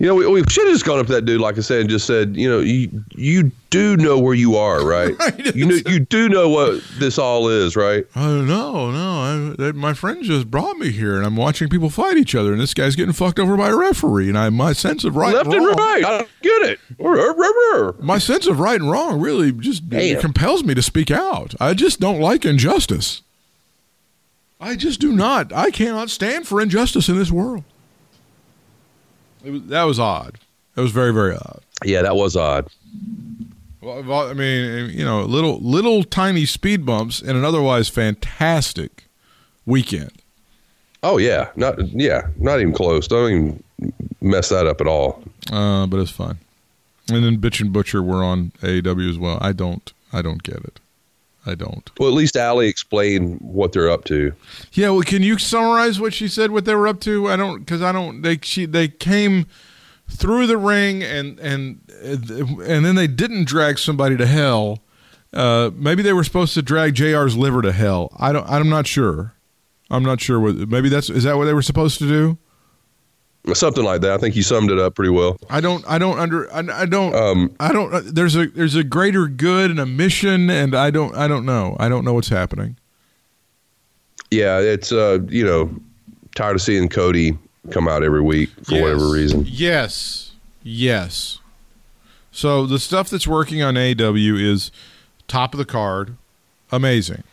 You 0.00 0.06
know, 0.06 0.14
we, 0.14 0.26
we 0.28 0.44
should 0.48 0.64
have 0.66 0.74
just 0.74 0.84
gone 0.84 1.00
up 1.00 1.06
to 1.06 1.12
that 1.14 1.24
dude, 1.24 1.40
like 1.40 1.58
I 1.58 1.60
said, 1.60 1.80
and 1.80 1.90
just 1.90 2.06
said, 2.06 2.36
you 2.36 2.48
know, 2.48 2.60
you 2.60 3.04
you 3.16 3.50
do 3.70 3.96
know 3.96 4.16
where 4.16 4.34
you 4.34 4.56
are, 4.56 4.86
right? 4.86 5.08
Right, 5.18 5.56
You 5.56 5.66
know, 5.66 5.74
you 5.86 5.98
do 5.98 6.28
know 6.28 6.48
what 6.48 6.80
this 6.98 7.18
all 7.18 7.48
is, 7.48 7.74
right? 7.74 8.06
Oh 8.14 8.42
no, 8.42 8.92
no! 8.92 9.56
I, 9.58 9.72
my 9.72 9.94
friend 9.94 10.22
just 10.22 10.48
brought 10.48 10.76
me 10.76 10.92
here, 10.92 11.16
and 11.16 11.26
I'm 11.26 11.34
watching 11.34 11.68
people 11.68 11.90
fight 11.90 12.16
each 12.16 12.36
other, 12.36 12.52
and 12.52 12.60
this 12.60 12.74
guy's 12.74 12.94
getting 12.94 13.12
fucked 13.12 13.40
over 13.40 13.56
by 13.56 13.70
a 13.70 13.76
referee, 13.76 14.28
and 14.28 14.38
I 14.38 14.48
my 14.50 14.72
sense 14.72 15.02
of 15.02 15.16
right, 15.16 15.34
Left 15.34 15.46
and 15.46 15.54
and 15.54 15.66
wrong, 15.66 15.76
right. 15.76 16.04
I 16.04 16.18
don't 16.18 16.30
get 16.42 16.62
it. 16.62 16.80
My 18.00 18.18
sense 18.18 18.46
of 18.46 18.60
right 18.60 18.80
and 18.80 18.88
wrong 18.88 19.20
really 19.20 19.50
just 19.50 19.88
Damn. 19.88 20.20
compels 20.20 20.62
me 20.62 20.74
to 20.74 20.82
speak 20.82 21.10
out. 21.10 21.56
I 21.60 21.74
just 21.74 21.98
don't 21.98 22.20
like 22.20 22.44
injustice. 22.44 23.22
I 24.60 24.76
just 24.76 25.00
do 25.00 25.10
not. 25.12 25.52
I 25.52 25.70
cannot 25.72 26.10
stand 26.10 26.46
for 26.46 26.60
injustice 26.60 27.08
in 27.08 27.16
this 27.16 27.32
world. 27.32 27.64
Was, 29.50 29.62
that 29.66 29.84
was 29.84 29.98
odd. 29.98 30.38
That 30.74 30.82
was 30.82 30.92
very, 30.92 31.12
very 31.12 31.34
odd. 31.34 31.60
Yeah, 31.84 32.02
that 32.02 32.16
was 32.16 32.36
odd. 32.36 32.68
Well, 33.80 34.02
well, 34.02 34.28
I 34.28 34.34
mean, 34.34 34.90
you 34.90 35.04
know, 35.04 35.22
little, 35.22 35.58
little 35.60 36.02
tiny 36.04 36.44
speed 36.46 36.84
bumps 36.84 37.20
in 37.22 37.36
an 37.36 37.44
otherwise 37.44 37.88
fantastic 37.88 39.04
weekend. 39.66 40.12
Oh 41.02 41.18
yeah, 41.18 41.50
not 41.54 41.78
yeah, 41.92 42.26
not 42.36 42.60
even 42.60 42.72
close. 42.72 43.06
Don't 43.06 43.30
even 43.30 43.92
mess 44.20 44.48
that 44.48 44.66
up 44.66 44.80
at 44.80 44.88
all. 44.88 45.22
Uh, 45.50 45.86
but 45.86 46.00
it's 46.00 46.10
fine. 46.10 46.38
And 47.10 47.24
then 47.24 47.38
Bitch 47.38 47.60
and 47.60 47.72
Butcher 47.72 48.02
were 48.02 48.22
on 48.22 48.52
AEW 48.62 49.08
as 49.08 49.18
well. 49.18 49.38
I 49.40 49.52
don't 49.52 49.92
I 50.12 50.22
don't 50.22 50.42
get 50.42 50.56
it. 50.56 50.80
I 51.48 51.54
don't. 51.54 51.90
Well, 51.98 52.08
at 52.08 52.14
least 52.14 52.36
Allie 52.36 52.68
explained 52.68 53.38
what 53.40 53.72
they're 53.72 53.90
up 53.90 54.04
to. 54.04 54.32
Yeah, 54.72 54.90
well, 54.90 55.02
can 55.02 55.22
you 55.22 55.38
summarize 55.38 55.98
what 55.98 56.12
she 56.12 56.28
said? 56.28 56.50
What 56.50 56.64
they 56.64 56.74
were 56.74 56.86
up 56.86 57.00
to? 57.00 57.28
I 57.28 57.36
don't 57.36 57.60
because 57.60 57.82
I 57.82 57.92
don't. 57.92 58.22
They 58.22 58.38
she 58.42 58.66
they 58.66 58.88
came 58.88 59.46
through 60.08 60.46
the 60.46 60.56
ring 60.56 61.02
and 61.02 61.38
and 61.40 61.80
and 62.02 62.84
then 62.84 62.94
they 62.94 63.06
didn't 63.06 63.44
drag 63.44 63.78
somebody 63.78 64.16
to 64.16 64.26
hell. 64.26 64.80
Uh, 65.32 65.70
maybe 65.74 66.02
they 66.02 66.12
were 66.12 66.24
supposed 66.24 66.54
to 66.54 66.62
drag 66.62 66.94
Jr's 66.94 67.36
liver 67.36 67.62
to 67.62 67.72
hell. 67.72 68.12
I 68.16 68.32
don't. 68.32 68.48
I'm 68.48 68.68
not 68.68 68.86
sure. 68.86 69.34
I'm 69.90 70.02
not 70.02 70.20
sure 70.20 70.38
what. 70.40 70.56
Maybe 70.56 70.88
that's 70.88 71.10
is 71.10 71.24
that 71.24 71.36
what 71.36 71.46
they 71.46 71.54
were 71.54 71.62
supposed 71.62 71.98
to 71.98 72.08
do? 72.08 72.38
Something 73.54 73.84
like 73.84 74.00
that. 74.02 74.12
I 74.12 74.18
think 74.18 74.36
you 74.36 74.42
summed 74.42 74.70
it 74.70 74.78
up 74.78 74.94
pretty 74.94 75.10
well. 75.10 75.38
I 75.50 75.60
don't. 75.60 75.84
I 75.88 75.98
don't 75.98 76.18
under. 76.18 76.52
I, 76.52 76.82
I 76.82 76.86
don't. 76.86 77.14
Um, 77.14 77.54
I 77.60 77.72
don't. 77.72 77.92
uh, 77.94 78.02
There's 78.04 78.36
a 78.36 78.46
there's 78.46 78.74
a 78.74 78.84
greater 78.84 79.26
good 79.28 79.70
and 79.70 79.78
a 79.80 79.86
mission, 79.86 80.50
and 80.50 80.74
I 80.74 80.90
don't. 80.90 81.14
I 81.16 81.28
don't 81.28 81.44
know. 81.46 81.76
I 81.80 81.88
don't 81.88 82.04
know 82.04 82.14
what's 82.14 82.28
happening. 82.28 82.76
Yeah, 84.30 84.58
it's 84.58 84.92
uh, 84.92 85.20
you 85.28 85.44
know, 85.44 85.74
tired 86.34 86.56
of 86.56 86.62
seeing 86.62 86.88
Cody 86.88 87.36
come 87.70 87.88
out 87.88 88.02
every 88.02 88.22
week 88.22 88.50
for 88.64 88.80
whatever 88.80 89.10
reason. 89.10 89.44
Yes. 89.46 90.32
Yes. 90.62 91.38
So 92.30 92.66
the 92.66 92.78
stuff 92.78 93.08
that's 93.10 93.26
working 93.26 93.62
on 93.62 93.76
AW 93.76 94.14
is 94.14 94.70
top 95.26 95.54
of 95.54 95.58
the 95.58 95.64
card, 95.64 96.16
amazing. 96.70 97.24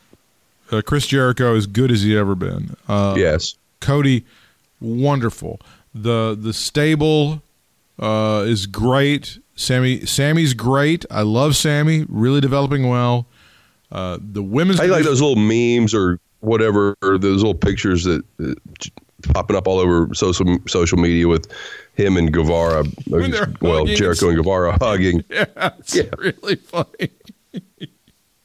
Uh, 0.71 0.81
Chris 0.81 1.05
Jericho 1.05 1.55
as 1.55 1.67
good 1.67 1.91
as 1.91 2.01
he 2.01 2.17
ever 2.17 2.33
been. 2.33 2.75
Uh, 2.87 3.15
yes. 3.17 3.55
Cody, 3.81 4.25
wonderful. 4.79 5.59
The 5.95 6.37
the 6.39 6.51
stable 6.53 7.41
uh, 7.97 8.43
is 8.45 8.65
great. 8.67 9.39
Sammy 9.55 10.05
Sammy's 10.05 10.53
great. 10.53 11.05
I 11.09 11.21
love 11.21 11.55
Sammy. 11.55 12.05
Really 12.09 12.41
developing 12.41 12.89
well. 12.89 13.25
Uh, 13.91 14.17
the 14.21 14.43
women's 14.43 14.79
I 14.81 14.87
like 14.87 15.05
those 15.05 15.21
little 15.21 15.37
memes 15.37 15.93
or 15.93 16.19
whatever, 16.41 16.95
or 17.01 17.17
those 17.17 17.37
little 17.37 17.55
pictures 17.55 18.03
that 18.03 18.21
uh, 18.43 18.53
popping 19.33 19.55
up 19.55 19.67
all 19.69 19.79
over 19.79 20.13
social 20.13 20.57
social 20.67 20.97
media 20.97 21.29
with 21.29 21.49
him 21.93 22.17
and 22.17 22.33
Guevara. 22.33 22.83
Well. 23.61 23.85
Jericho 23.85 24.27
and 24.27 24.37
Guevara 24.37 24.77
hugging. 24.81 25.23
Yeah, 25.29 25.45
it's 25.79 25.95
Yeah. 25.95 26.09
really 26.17 26.55
funny. 26.57 27.09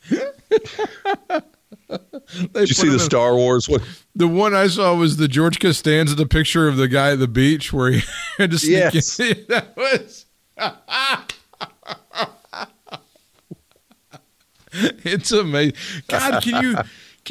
Did 2.53 2.69
you 2.69 2.75
see 2.75 2.89
the 2.89 2.97
a, 2.97 3.01
Star 3.01 3.35
Wars 3.35 3.69
one? 3.69 3.81
The 4.15 4.29
one 4.29 4.55
I 4.55 4.69
saw 4.69 4.95
was 4.95 5.17
the 5.17 5.29
George 5.29 5.59
Costanza, 5.59 6.15
the 6.15 6.27
picture 6.27 6.69
of 6.69 6.77
the 6.77 6.89
guy 6.89 7.13
at 7.13 7.19
the 7.19 7.29
beach 7.29 7.73
where 7.73 7.93
he 7.93 8.03
had 8.39 8.51
to 8.53 8.59
sneak 8.59 8.95
yes. 8.95 9.21
in. 9.21 9.37
That 9.49 9.77
was. 9.77 10.27
it's 14.73 15.33
amazing. 15.33 15.75
God, 16.09 16.43
can 16.43 16.63
you 16.63 16.77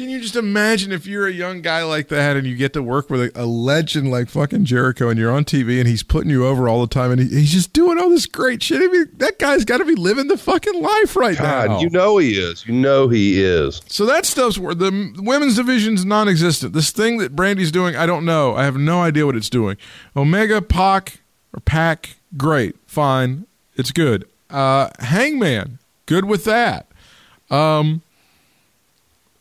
can 0.00 0.08
you 0.08 0.18
just 0.18 0.34
imagine 0.34 0.92
if 0.92 1.06
you're 1.06 1.26
a 1.26 1.30
young 1.30 1.60
guy 1.60 1.82
like 1.82 2.08
that 2.08 2.34
and 2.34 2.46
you 2.46 2.56
get 2.56 2.72
to 2.72 2.82
work 2.82 3.10
with 3.10 3.20
a, 3.20 3.32
a 3.34 3.44
legend 3.44 4.10
like 4.10 4.30
fucking 4.30 4.64
Jericho 4.64 5.10
and 5.10 5.20
you're 5.20 5.30
on 5.30 5.44
TV 5.44 5.78
and 5.78 5.86
he's 5.86 6.02
putting 6.02 6.30
you 6.30 6.46
over 6.46 6.70
all 6.70 6.80
the 6.80 6.86
time 6.86 7.10
and 7.10 7.20
he, 7.20 7.28
he's 7.28 7.52
just 7.52 7.74
doing 7.74 7.98
all 7.98 8.08
this 8.08 8.24
great 8.24 8.62
shit. 8.62 8.80
I 8.80 8.90
mean, 8.90 9.10
that 9.18 9.38
guy's 9.38 9.66
got 9.66 9.76
to 9.76 9.84
be 9.84 9.94
living 9.94 10.28
the 10.28 10.38
fucking 10.38 10.80
life 10.80 11.16
right 11.16 11.38
now. 11.38 11.44
God, 11.44 11.68
now. 11.68 11.80
you 11.80 11.90
know 11.90 12.16
he 12.16 12.38
is. 12.38 12.66
You 12.66 12.72
know 12.72 13.08
he 13.08 13.42
is. 13.42 13.82
So 13.88 14.06
that 14.06 14.24
stuff's 14.24 14.56
where 14.56 14.74
the 14.74 15.12
women's 15.18 15.56
division's 15.56 16.02
non-existent. 16.06 16.72
This 16.72 16.92
thing 16.92 17.18
that 17.18 17.36
Brandi's 17.36 17.70
doing, 17.70 17.94
I 17.94 18.06
don't 18.06 18.24
know. 18.24 18.54
I 18.54 18.64
have 18.64 18.78
no 18.78 19.02
idea 19.02 19.26
what 19.26 19.36
it's 19.36 19.50
doing. 19.50 19.76
Omega, 20.16 20.62
Pac, 20.62 21.20
or 21.52 21.60
Pac, 21.60 22.16
great, 22.38 22.74
fine, 22.86 23.44
it's 23.76 23.90
good. 23.90 24.26
Uh, 24.48 24.88
Hangman, 25.00 25.78
good 26.06 26.24
with 26.24 26.46
that. 26.46 26.86
Um, 27.50 28.00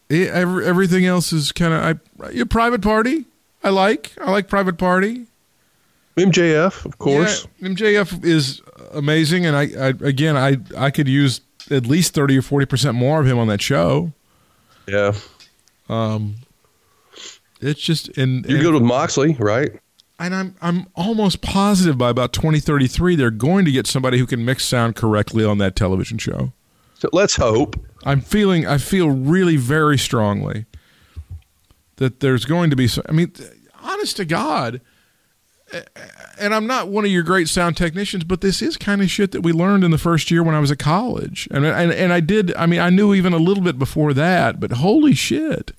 every, 0.09 0.65
everything 0.65 1.05
else 1.05 1.31
is 1.31 1.51
kind 1.51 1.73
of 1.73 1.99
I, 2.23 2.39
a 2.39 2.45
private 2.45 2.81
party. 2.81 3.25
I 3.63 3.69
like. 3.69 4.13
I 4.19 4.31
like 4.31 4.47
private 4.47 4.77
party. 4.77 5.25
MJF, 6.17 6.85
of 6.85 6.97
course. 6.97 7.47
Yeah, 7.59 7.69
MJF 7.69 8.23
is 8.25 8.61
amazing, 8.91 9.45
and 9.45 9.55
I, 9.55 9.63
I 9.79 9.87
again, 10.01 10.35
I 10.35 10.57
I 10.77 10.91
could 10.91 11.07
use 11.07 11.41
at 11.69 11.85
least 11.85 12.13
thirty 12.13 12.37
or 12.37 12.41
forty 12.41 12.65
percent 12.65 12.95
more 12.95 13.19
of 13.19 13.27
him 13.27 13.37
on 13.37 13.47
that 13.47 13.61
show. 13.61 14.11
Yeah. 14.87 15.13
Um, 15.87 16.35
it's 17.61 17.81
just 17.81 18.17
and, 18.17 18.45
You 18.45 18.55
and, 18.55 18.63
good 18.63 18.73
with 18.73 18.83
Moxley, 18.83 19.35
right? 19.39 19.71
and 20.19 20.35
I'm 20.35 20.55
I'm 20.61 20.87
almost 20.95 21.41
positive 21.41 21.97
by 21.97 22.09
about 22.09 22.33
2033 22.33 23.15
they're 23.15 23.31
going 23.31 23.65
to 23.65 23.71
get 23.71 23.87
somebody 23.87 24.19
who 24.19 24.25
can 24.25 24.43
mix 24.43 24.65
sound 24.65 24.95
correctly 24.95 25.45
on 25.45 25.57
that 25.59 25.75
television 25.75 26.17
show. 26.17 26.51
So 26.95 27.09
let's 27.13 27.35
hope. 27.35 27.79
I'm 28.03 28.21
feeling 28.21 28.65
I 28.65 28.77
feel 28.77 29.09
really 29.09 29.57
very 29.57 29.97
strongly 29.97 30.65
that 31.97 32.21
there's 32.21 32.45
going 32.45 32.69
to 32.69 32.75
be 32.75 32.87
some, 32.87 33.03
I 33.09 33.11
mean 33.11 33.33
honest 33.81 34.17
to 34.17 34.25
God 34.25 34.81
and 36.39 36.53
I'm 36.53 36.67
not 36.67 36.89
one 36.89 37.05
of 37.05 37.11
your 37.11 37.23
great 37.23 37.47
sound 37.47 37.77
technicians, 37.77 38.23
but 38.23 38.41
this 38.41 38.61
is 38.61 38.77
kind 38.77 39.01
of 39.01 39.09
shit 39.09 39.31
that 39.31 39.41
we 39.41 39.51
learned 39.51 39.83
in 39.83 39.91
the 39.91 39.97
first 39.97 40.31
year 40.31 40.43
when 40.43 40.55
I 40.55 40.59
was 40.59 40.71
at 40.71 40.79
college. 40.79 41.47
And 41.51 41.65
and 41.65 41.91
and 41.91 42.13
I 42.13 42.19
did 42.19 42.53
I 42.55 42.65
mean 42.65 42.79
I 42.79 42.89
knew 42.89 43.13
even 43.13 43.33
a 43.33 43.37
little 43.37 43.63
bit 43.63 43.77
before 43.77 44.13
that, 44.13 44.59
but 44.59 44.73
holy 44.73 45.13
shit. 45.13 45.73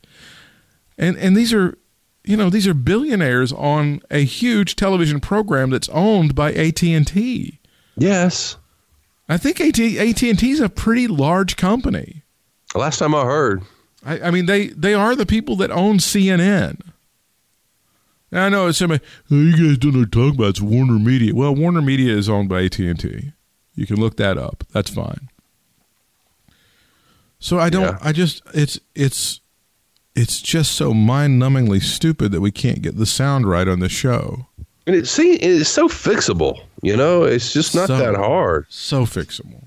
And 0.99 1.16
and 1.16 1.37
these 1.37 1.53
are 1.53 1.77
you 2.25 2.37
know, 2.37 2.51
these 2.51 2.68
are 2.68 2.75
billionaires 2.75 3.53
on 3.53 4.03
a 4.11 4.25
huge 4.25 4.77
television 4.77 5.21
program 5.21 5.71
that's 5.71 5.89
owned 5.89 6.35
by 6.35 6.53
AT&T. 6.53 7.59
Yes. 7.97 8.57
I 9.31 9.37
think 9.37 9.61
AT 9.61 9.78
AT&T 9.78 10.51
is 10.51 10.59
a 10.59 10.68
pretty 10.68 11.07
large 11.07 11.57
company. 11.57 12.24
Last 12.74 12.99
time 12.99 13.14
I 13.14 13.22
heard. 13.22 13.62
I, 14.05 14.20
I 14.22 14.31
mean, 14.33 14.47
they 14.47 14.68
they 14.68 14.93
are 14.93 15.14
the 15.14 15.24
people 15.24 15.55
that 15.57 15.70
own 15.70 15.99
CNN. 15.99 16.81
Now, 18.33 18.47
I 18.47 18.49
know 18.49 18.66
it's 18.66 18.78
somebody. 18.78 19.05
Oh, 19.31 19.37
you 19.37 19.53
guys 19.53 19.78
don't 19.78 19.95
know 19.95 20.01
what 20.01 20.12
talk 20.12 20.35
about. 20.35 20.49
It's 20.49 20.61
Warner 20.61 20.99
Media. 20.99 21.33
Well, 21.33 21.55
Warner 21.55 21.81
Media 21.81 22.12
is 22.16 22.28
owned 22.28 22.49
by 22.49 22.64
AT 22.64 22.78
and 22.81 22.99
T. 22.99 23.33
You 23.76 23.87
can 23.87 24.01
look 24.01 24.16
that 24.16 24.37
up. 24.37 24.64
That's 24.72 24.91
fine. 24.91 25.28
So 27.39 27.61
I 27.61 27.70
don't. 27.70 27.83
Yeah. 27.83 27.99
I 28.03 28.12
just. 28.12 28.43
It's 28.53 28.81
it's 28.97 29.41
it's 30.16 30.41
just 30.41 30.72
so 30.72 30.93
mind-numbingly 30.93 31.83
stupid 31.83 32.33
that 32.33 32.41
we 32.41 32.51
can't 32.51 32.83
get 32.83 32.97
the 32.97 33.07
sound 33.07 33.47
right 33.49 33.68
on 33.68 33.78
the 33.78 33.89
show. 33.89 34.49
And 34.91 34.99
it 34.99 35.07
see 35.07 35.34
it's 35.34 35.68
so 35.70 35.86
fixable. 35.88 36.61
You 36.82 36.97
know, 36.97 37.22
it's 37.22 37.53
just 37.53 37.76
not 37.76 37.86
So- 37.86 37.97
that 37.97 38.16
hard. 38.16 38.66
So 38.68 39.03
fixable. 39.07 39.66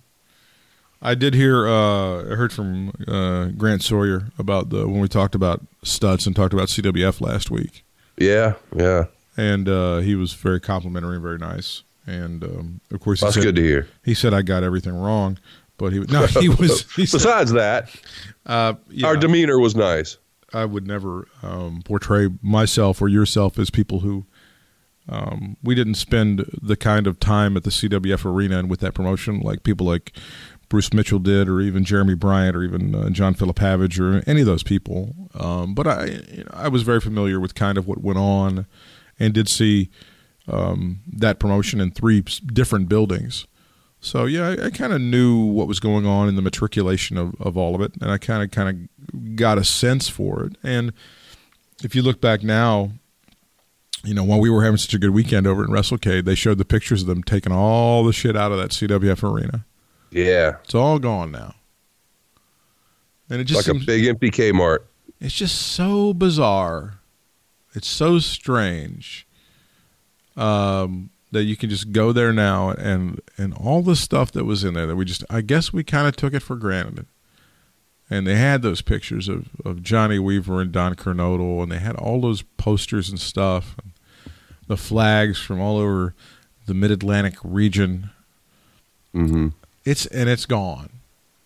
I 1.01 1.15
did 1.15 1.33
hear. 1.33 1.65
Uh, 1.65 2.23
I 2.31 2.35
heard 2.35 2.51
from 2.51 2.91
uh, 3.07 3.45
Grant 3.57 3.83
Sawyer 3.83 4.31
about 4.37 4.69
the 4.69 4.85
when 4.85 4.99
we 4.99 5.07
talked 5.07 5.33
about 5.33 5.61
Stutz 5.85 6.27
and 6.27 6.35
talked 6.35 6.53
about 6.53 6.67
CWF 6.67 7.21
last 7.21 7.49
week. 7.49 7.85
Yeah, 8.17 8.55
yeah. 8.75 9.05
and 9.37 9.69
uh, 9.69 9.97
he 9.99 10.15
was 10.15 10.33
very 10.33 10.59
complimentary 10.59 11.13
and 11.15 11.23
very 11.23 11.37
nice. 11.37 11.83
And 12.05 12.43
um, 12.43 12.81
of 12.91 12.99
course, 12.99 13.21
he 13.21 13.25
That's 13.27 13.35
said, 13.35 13.43
good 13.43 13.55
to 13.55 13.61
hear. 13.63 13.87
He 14.03 14.13
said 14.13 14.33
I 14.33 14.41
got 14.41 14.63
everything 14.63 14.93
wrong, 14.93 15.37
but 15.77 15.93
he 15.93 15.99
no, 15.99 16.25
he 16.25 16.49
was. 16.59 16.85
He 16.95 17.05
said, 17.05 17.17
Besides 17.19 17.51
that, 17.53 17.89
uh, 18.45 18.73
yeah, 18.89 19.07
our 19.07 19.15
demeanor 19.15 19.57
was 19.57 19.73
nice. 19.73 20.17
I 20.53 20.65
would 20.65 20.85
never 20.85 21.27
um, 21.41 21.81
portray 21.85 22.27
myself 22.41 23.01
or 23.01 23.07
yourself 23.07 23.57
as 23.57 23.69
people 23.69 24.01
who. 24.01 24.25
Um, 25.09 25.57
we 25.61 25.75
didn't 25.75 25.95
spend 25.95 26.45
the 26.61 26.77
kind 26.77 27.07
of 27.07 27.19
time 27.19 27.57
at 27.57 27.63
the 27.63 27.69
CWF 27.69 28.25
arena 28.25 28.59
and 28.59 28.69
with 28.69 28.79
that 28.79 28.93
promotion 28.93 29.41
like 29.41 29.63
people 29.63 29.85
like 29.85 30.13
Bruce 30.69 30.91
Mitchell 30.91 31.19
did, 31.19 31.47
or 31.47 31.61
even 31.61 31.83
Jeremy 31.83 32.15
Bryant, 32.15 32.55
or 32.55 32.63
even 32.63 32.95
uh, 32.95 33.09
John 33.11 33.35
Philip 33.35 33.57
Havage, 33.57 33.99
or 33.99 34.23
any 34.27 34.41
of 34.41 34.47
those 34.47 34.63
people. 34.63 35.13
Um, 35.35 35.75
but 35.75 35.85
I, 35.85 36.05
you 36.31 36.43
know, 36.45 36.51
I 36.51 36.67
was 36.67 36.81
very 36.81 36.99
familiar 36.99 37.39
with 37.39 37.53
kind 37.53 37.77
of 37.77 37.87
what 37.87 38.01
went 38.01 38.17
on, 38.17 38.65
and 39.19 39.35
did 39.35 39.47
see 39.47 39.91
um, 40.47 41.01
that 41.11 41.37
promotion 41.37 41.79
in 41.79 41.91
three 41.91 42.21
different 42.21 42.89
buildings. 42.89 43.45
So 43.99 44.25
yeah, 44.25 44.49
I, 44.49 44.65
I 44.65 44.69
kind 44.69 44.93
of 44.93 44.99
knew 44.99 45.45
what 45.45 45.67
was 45.67 45.79
going 45.79 46.05
on 46.05 46.27
in 46.27 46.35
the 46.35 46.41
matriculation 46.41 47.17
of, 47.17 47.39
of 47.39 47.55
all 47.55 47.75
of 47.75 47.81
it, 47.81 47.93
and 48.01 48.09
I 48.09 48.17
kind 48.17 48.41
of 48.41 48.51
kind 48.51 48.89
of 49.13 49.35
got 49.35 49.57
a 49.57 49.63
sense 49.63 50.09
for 50.09 50.43
it. 50.43 50.57
And 50.63 50.91
if 51.83 51.95
you 51.95 52.01
look 52.01 52.19
back 52.19 52.41
now, 52.41 52.93
you 54.03 54.13
know, 54.13 54.23
while 54.23 54.39
we 54.39 54.49
were 54.49 54.63
having 54.63 54.77
such 54.77 54.93
a 54.93 54.99
good 54.99 55.11
weekend 55.11 55.47
over 55.47 55.63
in 55.63 55.69
WrestleCade, 55.69 56.25
they 56.25 56.35
showed 56.35 56.57
the 56.57 56.65
pictures 56.65 57.01
of 57.01 57.07
them 57.07 57.23
taking 57.23 57.51
all 57.53 58.03
the 58.03 58.13
shit 58.13 58.35
out 58.35 58.51
of 58.51 58.57
that 58.57 58.71
CWF 58.71 59.23
arena. 59.23 59.65
Yeah, 60.11 60.57
It's 60.63 60.75
all 60.75 60.99
gone 60.99 61.31
now, 61.31 61.55
and 63.29 63.41
it 63.41 63.45
just 63.45 63.59
like 63.59 63.65
seems, 63.65 63.83
a 63.83 63.85
big 63.87 64.05
empty 64.05 64.29
Kmart. 64.29 64.79
it's 65.19 65.33
just 65.33 65.59
so 65.59 66.13
bizarre. 66.13 66.99
It's 67.73 67.87
so 67.87 68.19
strange 68.19 69.25
um, 70.37 71.09
that 71.31 71.43
you 71.45 71.55
can 71.55 71.69
just 71.71 71.91
go 71.91 72.11
there 72.11 72.31
now 72.31 72.69
and 72.69 73.19
and 73.37 73.53
all 73.55 73.81
the 73.81 73.95
stuff 73.95 74.31
that 74.33 74.45
was 74.45 74.63
in 74.63 74.75
there 74.75 74.85
that 74.85 74.95
we 74.95 75.05
just 75.05 75.23
I 75.29 75.41
guess 75.41 75.73
we 75.73 75.83
kind 75.83 76.07
of 76.07 76.15
took 76.15 76.33
it 76.33 76.41
for 76.41 76.55
granted. 76.55 77.07
And 78.09 78.27
they 78.27 78.35
had 78.35 78.61
those 78.61 78.81
pictures 78.81 79.27
of, 79.27 79.47
of 79.65 79.81
Johnny 79.81 80.19
Weaver 80.19 80.61
and 80.61 80.71
Don 80.71 80.93
Kernodle, 80.93 81.63
and 81.63 81.71
they 81.71 81.79
had 81.79 81.95
all 81.95 82.21
those 82.21 82.43
posters 82.43 83.09
and 83.09 83.19
stuff, 83.19 83.75
and 83.81 83.92
the 84.67 84.77
flags 84.77 85.39
from 85.39 85.59
all 85.59 85.77
over 85.77 86.13
the 86.65 86.73
Mid 86.73 86.91
Atlantic 86.91 87.35
region. 87.43 88.09
hmm 89.11 89.49
It's 89.85 90.05
and 90.07 90.29
it's 90.29 90.45
gone. 90.45 90.89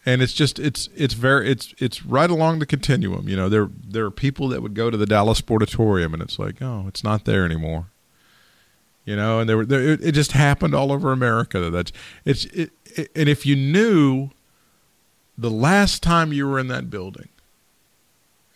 And 0.06 0.22
it's 0.22 0.34
just 0.34 0.58
it's 0.60 0.88
it's 0.96 1.14
very 1.14 1.50
it's 1.50 1.74
it's 1.80 2.06
right 2.06 2.30
along 2.30 2.60
the 2.60 2.66
continuum 2.66 3.28
you 3.28 3.36
know. 3.36 3.50
There 3.50 3.70
there 3.86 4.06
are 4.06 4.12
people 4.12 4.48
that 4.50 4.62
would 4.62 4.74
go 4.74 4.90
to 4.90 4.96
the 4.98 5.06
Dallas 5.06 5.42
Sportatorium 5.42 6.14
and 6.14 6.22
it's 6.22 6.40
like 6.40 6.62
oh 6.62 6.86
it's 6.88 7.04
not 7.04 7.26
there 7.26 7.44
anymore. 7.44 7.88
You 9.06 9.16
know 9.16 9.40
and 9.40 9.50
there 9.50 9.58
were 9.58 9.66
there, 9.66 9.82
it, 9.82 10.02
it 10.04 10.12
just 10.14 10.32
happened 10.34 10.74
all 10.74 10.92
over 10.92 11.12
America 11.12 11.60
that 11.60 11.72
that's 11.72 11.92
it's 12.24 12.46
it, 12.46 12.72
it, 12.86 13.12
and 13.16 13.28
if 13.28 13.46
you 13.46 13.56
knew 13.56 14.30
the 15.38 15.52
last 15.52 16.02
time 16.02 16.32
you 16.32 16.48
were 16.48 16.58
in 16.60 16.68
that 16.68 16.90
building 16.90 17.30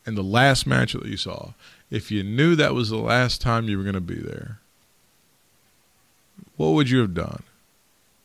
and 0.06 0.18
the 0.18 0.24
last 0.24 0.66
match 0.66 0.94
that 0.94 1.06
you 1.06 1.18
saw 1.18 1.52
if 1.92 2.10
you 2.10 2.24
knew 2.24 2.56
that 2.56 2.74
was 2.74 2.90
the 2.90 2.98
last 2.98 3.42
time 3.42 3.70
you 3.70 3.78
were 3.78 3.84
going 3.84 3.94
to 3.94 4.02
be 4.02 4.16
there 4.20 4.60
what 6.58 6.70
would 6.70 6.90
you 6.90 7.00
have 7.00 7.14
done 7.14 7.44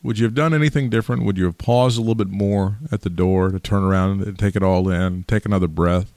would 0.02 0.18
you 0.20 0.24
have 0.24 0.34
done 0.34 0.54
anything 0.54 0.88
different? 0.88 1.24
Would 1.24 1.36
you 1.36 1.46
have 1.46 1.58
paused 1.58 1.98
a 1.98 2.00
little 2.00 2.14
bit 2.14 2.28
more 2.28 2.76
at 2.92 3.00
the 3.00 3.10
door 3.10 3.50
to 3.50 3.58
turn 3.58 3.82
around 3.82 4.22
and 4.22 4.38
take 4.38 4.54
it 4.54 4.62
all 4.62 4.88
in, 4.88 5.24
take 5.24 5.44
another 5.44 5.66
breath? 5.66 6.12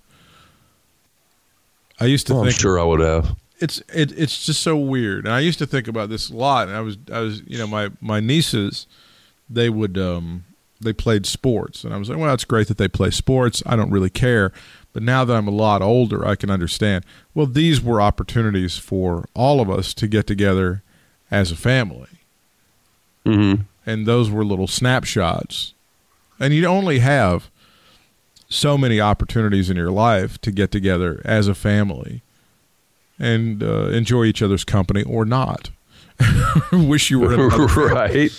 I 2.00 2.06
used 2.06 2.28
to 2.28 2.34
Well, 2.34 2.44
I'm 2.44 2.50
think 2.50 2.60
sure 2.60 2.80
I 2.80 2.84
would 2.84 3.00
have. 3.00 3.36
it's 3.60 3.80
it, 3.92 4.12
it's 4.16 4.46
just 4.46 4.62
so 4.62 4.78
weird. 4.78 5.26
And 5.26 5.34
I 5.34 5.40
used 5.40 5.58
to 5.58 5.66
think 5.66 5.88
about 5.88 6.10
this 6.10 6.30
a 6.30 6.36
lot. 6.36 6.68
And 6.68 6.78
I 6.78 6.82
was 6.82 6.98
I 7.12 7.20
was 7.22 7.42
you 7.48 7.58
know 7.58 7.66
my 7.66 7.90
my 8.00 8.20
nieces 8.20 8.86
they 9.50 9.70
would 9.72 9.98
um 9.98 10.46
they 10.80 10.94
played 10.94 11.26
sports, 11.26 11.84
and 11.84 11.92
I 11.92 11.98
was 11.98 12.10
like, 12.10 12.20
well, 12.20 12.34
it's 12.34 12.46
great 12.46 12.68
that 12.68 12.78
they 12.78 12.88
play 12.88 13.10
sports. 13.10 13.64
I 13.66 13.76
don't 13.76 13.90
really 13.90 14.12
care. 14.12 14.52
But 14.92 15.04
now 15.04 15.24
that 15.24 15.36
I'm 15.36 15.48
a 15.48 15.52
lot 15.52 15.82
older, 15.82 16.26
I 16.26 16.36
can 16.36 16.50
understand. 16.50 17.06
Well, 17.34 17.46
these 17.46 17.82
were 17.82 18.02
opportunities 18.02 18.78
for 18.78 19.26
all 19.36 19.62
of 19.62 19.70
us 19.70 19.94
to 19.96 20.08
get 20.08 20.26
together 20.28 20.84
as 21.32 21.52
a 21.52 21.56
family 21.56 22.08
hmm 23.26 23.54
and 23.86 24.06
those 24.06 24.30
were 24.30 24.46
little 24.46 24.68
snapshots. 24.68 25.74
And 26.40 26.54
you 26.54 26.66
only 26.68 27.00
have 27.00 27.50
so 28.48 28.78
many 28.78 29.02
opportunities 29.02 29.70
in 29.70 29.78
your 29.78 29.90
life 29.90 30.40
to 30.42 30.52
get 30.52 30.72
together 30.72 31.22
as 31.26 31.48
a 31.48 31.56
family 31.56 32.22
and 33.18 33.64
uh, 33.64 33.88
enjoy 33.88 34.26
each 34.26 34.44
other's 34.44 34.64
company 34.64 35.02
or 35.04 35.26
not. 35.26 35.72
Wish 36.72 37.10
you 37.10 37.20
were 37.20 37.34
in 37.34 37.40
right. 37.94 38.32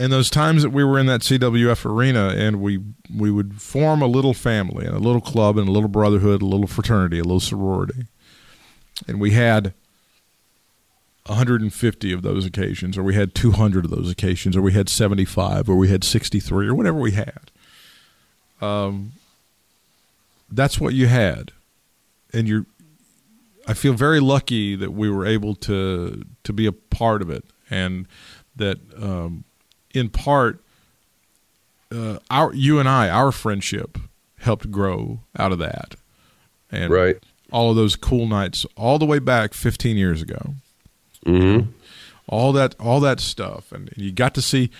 And 0.00 0.12
those 0.12 0.30
times 0.30 0.62
that 0.62 0.70
we 0.70 0.84
were 0.84 0.98
in 0.98 1.06
that 1.06 1.22
CWF 1.22 1.84
arena 1.84 2.28
and 2.28 2.60
we 2.60 2.78
we 3.14 3.30
would 3.30 3.60
form 3.60 4.00
a 4.00 4.06
little 4.06 4.34
family 4.34 4.86
and 4.86 4.94
a 4.94 5.00
little 5.00 5.20
club 5.20 5.58
and 5.58 5.68
a 5.68 5.72
little 5.72 5.88
brotherhood, 5.88 6.40
a 6.40 6.46
little 6.46 6.68
fraternity, 6.68 7.18
a 7.18 7.24
little 7.24 7.40
sorority. 7.40 8.06
And 9.08 9.20
we 9.20 9.32
had 9.32 9.74
150 11.26 12.12
of 12.12 12.22
those 12.22 12.46
occasions 12.46 12.96
or 12.96 13.02
we 13.02 13.14
had 13.14 13.34
200 13.34 13.84
of 13.84 13.90
those 13.90 14.10
occasions 14.10 14.56
or 14.56 14.62
we 14.62 14.72
had 14.72 14.88
75 14.88 15.68
or 15.68 15.76
we 15.76 15.88
had 15.88 16.04
63 16.04 16.68
or 16.68 16.74
whatever 16.74 16.98
we 16.98 17.12
had. 17.12 17.50
um, 18.60 19.12
that's 20.50 20.80
what 20.80 20.94
you 20.94 21.06
had, 21.08 21.52
and 22.32 22.48
you're. 22.48 22.64
I 23.66 23.74
feel 23.74 23.92
very 23.92 24.18
lucky 24.18 24.76
that 24.76 24.92
we 24.92 25.10
were 25.10 25.26
able 25.26 25.54
to 25.56 26.24
to 26.44 26.52
be 26.54 26.64
a 26.64 26.72
part 26.72 27.20
of 27.20 27.28
it, 27.28 27.44
and 27.68 28.06
that 28.56 28.78
um, 28.96 29.44
in 29.94 30.08
part, 30.10 30.60
uh, 31.94 32.18
our 32.30 32.52
you 32.54 32.78
and 32.78 32.88
I, 32.88 33.08
our 33.08 33.32
friendship 33.32 33.98
helped 34.40 34.70
grow 34.70 35.20
out 35.38 35.52
of 35.52 35.58
that, 35.58 35.96
and 36.70 36.92
Right. 36.92 37.16
all 37.50 37.70
of 37.70 37.76
those 37.76 37.96
cool 37.96 38.26
nights, 38.26 38.66
all 38.76 38.98
the 38.98 39.06
way 39.06 39.18
back 39.18 39.54
15 39.54 39.96
years 39.96 40.22
ago. 40.22 40.54
Mm-hmm. 41.26 41.70
all 42.28 42.52
that 42.52 42.74
all 42.78 43.00
that 43.00 43.20
stuff. 43.20 43.72
And 43.72 43.90
you 43.96 44.12
got 44.12 44.34
to 44.34 44.42
see 44.42 44.70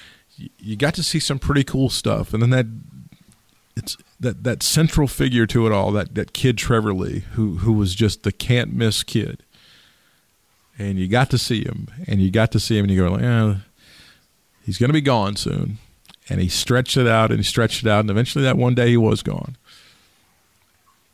you 0.59 0.77
got 0.77 0.95
to 0.95 1.03
see 1.03 1.19
some 1.19 1.39
pretty 1.39 1.65
cool 1.65 1.89
stuff. 1.91 2.33
And 2.33 2.41
then 2.43 2.51
that 2.51 2.67
it's 3.77 3.97
that 4.21 4.45
that 4.45 4.63
central 4.63 5.09
figure 5.09 5.47
to 5.47 5.67
it 5.67 5.73
all 5.73 5.91
that 5.93 6.15
that 6.15 6.33
kid 6.33 6.57
Trevor 6.59 6.95
Lee 6.95 7.21
who 7.33 7.57
who 7.59 7.73
was 7.73 7.95
just 7.95 8.23
the 8.23 8.33
can't 8.33 8.73
miss 8.73 9.03
kid. 9.03 9.43
And 10.79 10.97
you 10.99 11.09
got 11.09 11.29
to 11.31 11.39
see 11.39 11.65
him. 11.65 11.89
And 12.07 12.21
you 12.21 12.31
got 12.31 12.53
to 12.53 12.61
see 12.61 12.79
him 12.79 12.85
and 12.85 12.93
you 12.93 13.01
go 13.03 13.11
like 13.11 13.23
eh, 13.23 13.55
he's 14.69 14.79
going 14.79 14.91
to 14.91 14.95
be 14.95 15.01
gone 15.01 15.35
soon 15.35 15.79
and 16.29 16.41
he 16.41 16.49
stretched 16.49 16.97
it 16.97 17.07
out 17.07 17.31
and 17.31 17.39
he 17.39 17.45
stretched 17.45 17.85
it 17.85 17.89
out 17.89 18.01
and 18.01 18.11
eventually 18.11 18.45
that 18.45 18.57
one 18.57 18.75
day 18.75 18.89
he 18.89 18.97
was 18.97 19.23
gone 19.23 19.57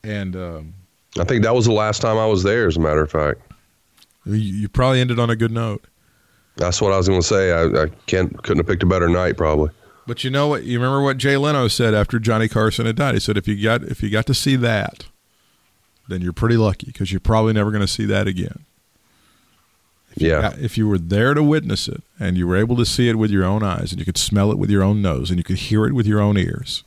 and 0.03 0.35
um, 0.35 0.75
I 1.19 1.25
think 1.25 1.45
that 1.45 1.55
was 1.55 1.67
the 1.67 1.73
last 1.73 2.03
time 2.03 2.19
I 2.19 2.27
was 2.27 2.43
there. 2.43 2.67
As 2.67 2.77
a 2.77 2.81
matter 2.81 3.03
of 3.03 3.11
fact, 3.11 3.41
you, 4.27 4.35
you 4.35 4.69
probably 4.69 5.01
ended 5.01 5.19
on 5.19 5.31
a 5.31 5.37
good 5.37 5.53
note 5.53 5.85
that's 6.57 6.81
what 6.81 6.93
I 6.93 6.97
was 6.97 7.09
going 7.09 7.21
to 7.21 7.27
say. 7.27 7.53
I, 7.53 7.85
I 7.85 7.89
can't 8.07 8.43
couldn't 8.43 8.59
have 8.59 8.67
picked 8.67 8.83
a 8.83 8.87
better 8.87 9.09
night, 9.09 9.37
probably. 9.37 9.71
But 10.07 10.23
you 10.23 10.31
know 10.31 10.49
what? 10.49 10.65
You 10.65 10.79
remember 10.79 11.03
what 11.03 11.17
Jay 11.17 11.37
Leno 11.37 11.69
said 11.69 11.95
after 11.95 12.19
Johnny 12.19 12.49
Carson 12.49 12.87
had 12.87 12.97
died? 12.97 13.15
He 13.15 13.21
said, 13.21 13.37
"If 13.37 13.49
you 13.49 13.61
got 13.63 13.83
if 13.85 14.03
you 14.03 14.11
got 14.11 14.27
to 14.27 14.35
see 14.35 14.57
that, 14.57 15.07
then 16.09 16.21
you're 16.21 16.33
pretty 16.33 16.57
lucky 16.57 16.87
because 16.87 17.11
you're 17.11 17.21
probably 17.21 17.53
never 17.53 17.71
going 17.71 17.81
to 17.81 17.89
see 17.89 18.05
that 18.07 18.27
again. 18.27 18.67
Yeah. 20.17 20.41
Got- 20.43 20.59
If 20.59 20.77
you 20.79 20.87
were 20.89 20.99
there 20.99 21.35
to 21.35 21.43
witness 21.43 21.89
it 21.89 22.03
and 22.21 22.37
you 22.37 22.47
were 22.47 22.57
able 22.57 22.77
to 22.77 22.87
see 22.87 23.09
it 23.09 23.17
with 23.17 23.31
your 23.31 23.45
own 23.45 23.62
eyes 23.62 23.91
and 23.91 23.99
you 23.99 24.05
could 24.05 24.19
smell 24.19 24.51
it 24.53 24.59
with 24.59 24.71
your 24.71 24.83
own 24.83 25.03
nose 25.03 25.31
and 25.31 25.39
you 25.39 25.45
could 25.45 25.57
hear 25.57 25.87
it 25.87 25.93
with 25.93 26.07
your 26.07 26.21
own 26.21 26.37
ears, 26.37 26.85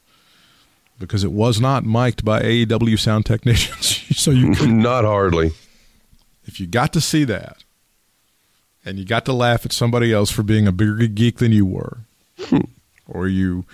because 0.99 1.23
it 1.23 1.31
was 1.31 1.59
not 1.59 1.83
mic'd 1.85 2.23
by 2.25 2.41
AEW 2.41 2.97
sound 2.99 3.25
technicians, 3.25 4.03
so 4.17 4.31
you 4.31 4.53
could 4.55 4.69
Not 4.89 5.03
hardly. 5.03 5.51
if 6.45 6.59
you 6.59 6.67
got 6.67 6.93
to 6.93 7.01
see 7.01 7.23
that 7.25 7.63
and 8.85 8.97
you 8.97 9.03
got 9.05 9.25
to 9.25 9.33
laugh 9.33 9.65
at 9.65 9.73
somebody 9.73 10.13
else 10.13 10.31
for 10.31 10.43
being 10.43 10.65
a 10.67 10.71
bigger 10.71 11.05
geek 11.07 11.37
than 11.37 11.51
you 11.51 11.65
were 11.65 11.97
or 13.07 13.27
you 13.27 13.65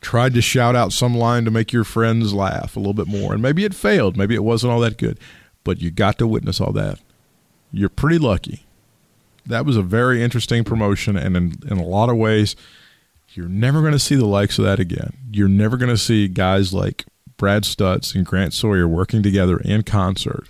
tried 0.00 0.32
to 0.34 0.40
shout 0.40 0.76
out 0.76 0.92
some 0.92 1.14
line 1.14 1.44
to 1.44 1.50
make 1.50 1.72
your 1.72 1.84
friends 1.84 2.32
laugh 2.32 2.76
a 2.76 2.78
little 2.78 2.94
bit 2.94 3.06
more 3.08 3.32
and 3.34 3.42
maybe 3.42 3.64
it 3.64 3.74
failed 3.74 4.16
maybe 4.16 4.34
it 4.34 4.44
wasn't 4.44 4.72
all 4.72 4.80
that 4.80 4.96
good 4.96 5.18
but 5.64 5.80
you 5.82 5.90
got 5.90 6.16
to 6.18 6.26
witness 6.26 6.60
all 6.60 6.72
that 6.72 6.98
you're 7.72 7.88
pretty 7.90 8.16
lucky 8.18 8.64
that 9.46 9.64
was 9.64 9.76
a 9.76 9.82
very 9.82 10.22
interesting 10.22 10.64
promotion 10.64 11.16
and 11.16 11.36
in, 11.36 11.54
in 11.68 11.78
a 11.78 11.84
lot 11.84 12.08
of 12.08 12.16
ways 12.16 12.56
you're 13.32 13.48
never 13.48 13.80
going 13.80 13.92
to 13.92 13.98
see 13.98 14.16
the 14.16 14.26
likes 14.26 14.58
of 14.58 14.64
that 14.64 14.80
again 14.80 15.12
you're 15.30 15.48
never 15.48 15.76
going 15.76 15.90
to 15.90 15.98
see 15.98 16.28
guys 16.28 16.72
like 16.72 17.04
brad 17.36 17.62
stutz 17.62 18.14
and 18.14 18.26
grant 18.26 18.52
sawyer 18.52 18.86
working 18.86 19.22
together 19.22 19.58
in 19.58 19.82
concert 19.82 20.48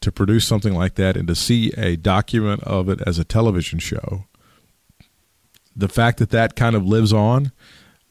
to 0.00 0.12
produce 0.12 0.46
something 0.46 0.74
like 0.74 0.94
that 0.94 1.16
and 1.16 1.26
to 1.28 1.34
see 1.34 1.72
a 1.76 1.96
document 1.96 2.62
of 2.62 2.88
it 2.88 3.00
as 3.06 3.18
a 3.18 3.24
television 3.24 3.78
show, 3.78 4.24
the 5.74 5.88
fact 5.88 6.18
that 6.18 6.30
that 6.30 6.56
kind 6.56 6.76
of 6.76 6.86
lives 6.86 7.12
on, 7.12 7.52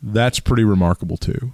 that's 0.02 0.40
pretty 0.40 0.64
remarkable 0.64 1.18
too. 1.18 1.54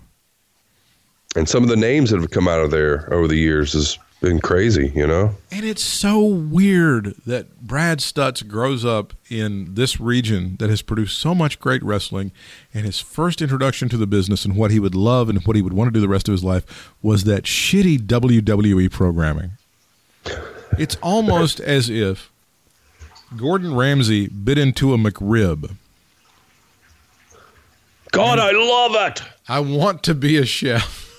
And 1.35 1.47
some 1.47 1.63
of 1.63 1.69
the 1.69 1.75
names 1.75 2.09
that 2.09 2.19
have 2.19 2.31
come 2.31 2.47
out 2.47 2.59
of 2.59 2.71
there 2.71 3.11
over 3.13 3.27
the 3.27 3.37
years 3.37 3.73
has 3.73 3.97
been 4.21 4.39
crazy. 4.39 4.91
You 4.95 5.07
know. 5.07 5.35
And 5.51 5.65
it's 5.65 5.83
so 5.83 6.23
weird 6.23 7.15
that 7.25 7.61
Brad 7.61 7.99
Stutz 7.99 8.47
grows 8.47 8.85
up 8.85 9.13
in 9.29 9.73
this 9.73 9.99
region 9.99 10.55
that 10.59 10.69
has 10.69 10.81
produced 10.81 11.19
so 11.19 11.35
much 11.35 11.59
great 11.59 11.83
wrestling, 11.83 12.31
and 12.73 12.85
his 12.85 12.99
first 12.99 13.41
introduction 13.41 13.89
to 13.89 13.97
the 13.97 14.07
business 14.07 14.45
and 14.45 14.55
what 14.55 14.71
he 14.71 14.79
would 14.79 14.95
love 14.95 15.27
and 15.27 15.45
what 15.45 15.55
he 15.55 15.61
would 15.61 15.73
want 15.73 15.89
to 15.89 15.91
do 15.91 15.99
the 15.99 16.07
rest 16.07 16.29
of 16.29 16.31
his 16.31 16.43
life 16.43 16.93
was 17.01 17.25
that 17.25 17.43
shitty 17.43 17.99
WWE 17.99 18.89
programming. 18.89 19.51
It's 20.77 20.95
almost 21.01 21.59
as 21.59 21.89
if 21.89 22.31
Gordon 23.35 23.75
Ramsay 23.75 24.27
bit 24.27 24.57
into 24.57 24.93
a 24.93 24.97
McRib. 24.97 25.75
God, 28.11 28.39
I 28.39 28.51
love 28.51 29.11
it. 29.11 29.23
I 29.47 29.59
want 29.61 30.03
to 30.03 30.13
be 30.13 30.37
a 30.37 30.45
chef. 30.45 31.10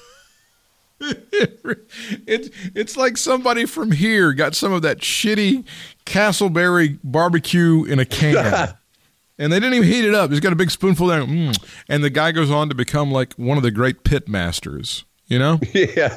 it's 2.27 2.51
it's 2.75 2.97
like 2.97 3.17
somebody 3.17 3.65
from 3.67 3.91
here 3.91 4.33
got 4.33 4.55
some 4.55 4.73
of 4.73 4.83
that 4.83 4.99
shitty 4.99 5.65
Castleberry 6.07 6.99
barbecue 7.03 7.85
in 7.85 7.99
a 7.99 8.05
can. 8.05 8.37
and 9.39 9.53
they 9.53 9.59
didn't 9.59 9.75
even 9.75 9.89
heat 9.89 10.05
it 10.05 10.15
up. 10.15 10.31
He's 10.31 10.41
got 10.41 10.53
a 10.53 10.57
big 10.57 10.71
spoonful 10.71 11.09
there. 11.09 11.23
Mm. 11.23 11.57
And 11.89 12.05
the 12.05 12.11
guy 12.11 12.33
goes 12.33 12.51
on 12.51 12.69
to 12.69 12.75
become 12.75 13.11
like 13.11 13.35
one 13.35 13.57
of 13.57 13.63
the 13.63 13.71
great 13.71 14.05
pit 14.05 14.29
masters. 14.29 15.05
You 15.27 15.39
know? 15.39 15.61
Yeah. 15.75 16.17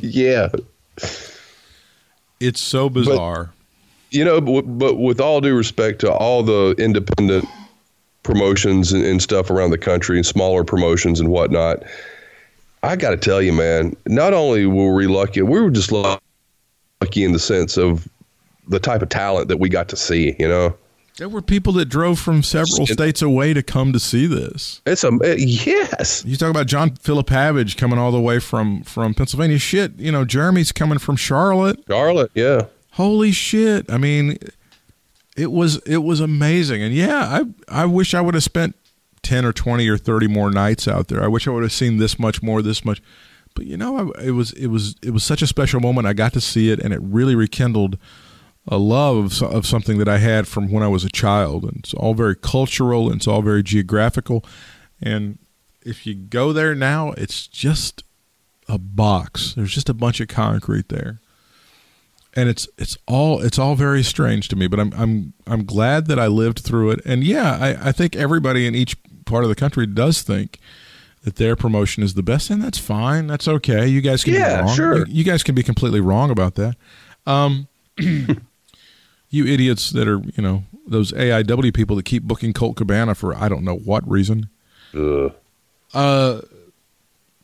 yeah. 0.00 0.48
It's 2.40 2.60
so 2.60 2.88
bizarre. 2.88 3.50
You 4.10 4.24
know, 4.24 4.40
but, 4.40 4.62
but 4.62 4.94
with 4.94 5.20
all 5.20 5.40
due 5.40 5.54
respect 5.54 5.98
to 6.00 6.12
all 6.12 6.42
the 6.42 6.74
independent 6.78 7.44
promotions 8.22 8.92
and, 8.92 9.04
and 9.04 9.20
stuff 9.20 9.50
around 9.50 9.70
the 9.70 9.78
country 9.78 10.16
and 10.16 10.24
smaller 10.24 10.62
promotions 10.62 11.18
and 11.20 11.28
whatnot, 11.28 11.82
I 12.82 12.96
got 12.96 13.10
to 13.10 13.16
tell 13.16 13.42
you, 13.42 13.52
man, 13.52 13.96
not 14.06 14.32
only 14.32 14.66
were 14.66 14.94
we 14.94 15.06
lucky, 15.06 15.42
we 15.42 15.60
were 15.60 15.70
just 15.70 15.92
lucky 15.92 16.20
in 17.16 17.32
the 17.32 17.38
sense 17.38 17.76
of 17.76 18.08
the 18.68 18.78
type 18.78 19.02
of 19.02 19.08
talent 19.08 19.48
that 19.48 19.56
we 19.58 19.68
got 19.68 19.88
to 19.88 19.96
see, 19.96 20.36
you 20.38 20.48
know? 20.48 20.76
there 21.18 21.28
were 21.28 21.42
people 21.42 21.72
that 21.74 21.86
drove 21.86 22.18
from 22.18 22.42
several 22.44 22.86
states 22.86 23.20
away 23.20 23.52
to 23.52 23.62
come 23.62 23.92
to 23.92 23.98
see 23.98 24.26
this. 24.26 24.80
It's 24.86 25.02
a, 25.02 25.10
yes. 25.36 26.24
You 26.24 26.36
talk 26.36 26.50
about 26.50 26.66
John 26.66 26.94
Philip 26.94 27.26
Havage 27.26 27.76
coming 27.76 27.98
all 27.98 28.12
the 28.12 28.20
way 28.20 28.38
from 28.38 28.82
from 28.84 29.14
Pennsylvania. 29.14 29.58
Shit, 29.58 29.98
you 29.98 30.12
know, 30.12 30.24
Jeremy's 30.24 30.72
coming 30.72 30.98
from 30.98 31.16
Charlotte. 31.16 31.82
Charlotte, 31.88 32.30
yeah. 32.34 32.66
Holy 32.92 33.32
shit! 33.32 33.90
I 33.90 33.98
mean, 33.98 34.38
it 35.36 35.50
was 35.50 35.78
it 35.78 35.98
was 35.98 36.20
amazing, 36.20 36.82
and 36.82 36.94
yeah, 36.94 37.42
I 37.68 37.82
I 37.82 37.84
wish 37.84 38.14
I 38.14 38.20
would 38.20 38.34
have 38.34 38.44
spent 38.44 38.76
ten 39.28 39.44
or 39.44 39.52
twenty 39.52 39.86
or 39.88 39.98
thirty 39.98 40.26
more 40.26 40.50
nights 40.50 40.88
out 40.88 41.08
there. 41.08 41.22
I 41.22 41.28
wish 41.28 41.46
I 41.46 41.50
would 41.50 41.62
have 41.62 41.72
seen 41.72 41.98
this 41.98 42.18
much 42.18 42.42
more, 42.42 42.62
this 42.62 42.82
much. 42.82 43.02
But 43.54 43.66
you 43.66 43.76
know, 43.76 44.12
I, 44.16 44.24
it 44.24 44.30
was 44.30 44.52
it 44.52 44.68
was 44.68 44.94
it 45.02 45.10
was 45.10 45.22
such 45.22 45.42
a 45.42 45.46
special 45.46 45.80
moment. 45.80 46.06
I 46.06 46.14
got 46.14 46.32
to 46.32 46.40
see 46.40 46.70
it, 46.70 46.78
and 46.78 46.94
it 46.94 47.00
really 47.02 47.34
rekindled 47.34 47.98
a 48.66 48.78
love 48.78 49.42
of, 49.42 49.42
of 49.42 49.66
something 49.66 49.98
that 49.98 50.08
I 50.08 50.16
had 50.16 50.48
from 50.48 50.70
when 50.70 50.82
I 50.82 50.88
was 50.88 51.04
a 51.04 51.10
child, 51.10 51.64
and 51.64 51.76
it's 51.80 51.92
all 51.92 52.14
very 52.14 52.36
cultural 52.36 53.08
and 53.08 53.16
it's 53.16 53.28
all 53.28 53.42
very 53.42 53.62
geographical. 53.62 54.44
And 55.00 55.38
if 55.82 56.06
you 56.06 56.14
go 56.14 56.54
there 56.54 56.74
now, 56.74 57.12
it's 57.12 57.46
just 57.46 58.02
a 58.66 58.78
box. 58.78 59.52
There's 59.54 59.74
just 59.74 59.90
a 59.90 59.94
bunch 59.94 60.20
of 60.20 60.28
concrete 60.28 60.88
there 60.88 61.20
and 62.34 62.48
it's 62.48 62.68
it's 62.78 62.96
all 63.08 63.40
it's 63.40 63.58
all 63.58 63.74
very 63.74 64.02
strange 64.02 64.48
to 64.48 64.56
me. 64.56 64.68
But 64.68 64.78
I'm 64.78 64.92
I'm 64.96 65.32
I'm 65.46 65.64
glad 65.64 66.06
that 66.06 66.18
I 66.20 66.28
lived 66.28 66.60
through 66.60 66.90
it. 66.92 67.00
And 67.04 67.24
yeah, 67.24 67.58
I, 67.60 67.88
I 67.88 67.92
think 67.92 68.14
everybody 68.14 68.66
in 68.66 68.76
each 68.76 68.96
part 69.28 69.44
of 69.44 69.48
the 69.50 69.54
country 69.54 69.86
does 69.86 70.22
think 70.22 70.58
that 71.22 71.36
their 71.36 71.54
promotion 71.56 72.02
is 72.02 72.14
the 72.14 72.22
best, 72.22 72.48
and 72.50 72.62
that's 72.62 72.78
fine. 72.78 73.26
That's 73.26 73.46
okay. 73.48 73.86
You 73.86 74.00
guys 74.00 74.24
can 74.24 74.34
Yeah, 74.34 74.58
be 74.62 74.66
wrong. 74.66 74.74
sure. 74.76 75.06
You, 75.06 75.24
guys 75.24 75.42
can 75.42 75.54
be 75.54 75.62
completely 75.62 76.00
wrong 76.00 76.30
about 76.30 76.54
that. 76.56 76.76
Um, 77.26 77.68
you 77.98 79.46
idiots 79.46 79.90
that 79.90 80.08
are 80.08 80.20
you 80.36 80.42
know 80.42 80.64
those 80.86 81.12
AIW 81.12 81.74
people 81.74 81.96
that 81.96 82.04
keep 82.04 82.22
booking 82.22 82.52
Colt 82.52 82.76
Cabana 82.76 83.14
for 83.14 83.36
I 83.36 83.48
don't 83.48 83.64
know 83.64 83.76
what 83.76 84.08
reason. 84.08 84.48
Ugh. 84.94 85.34
Uh, 85.92 86.40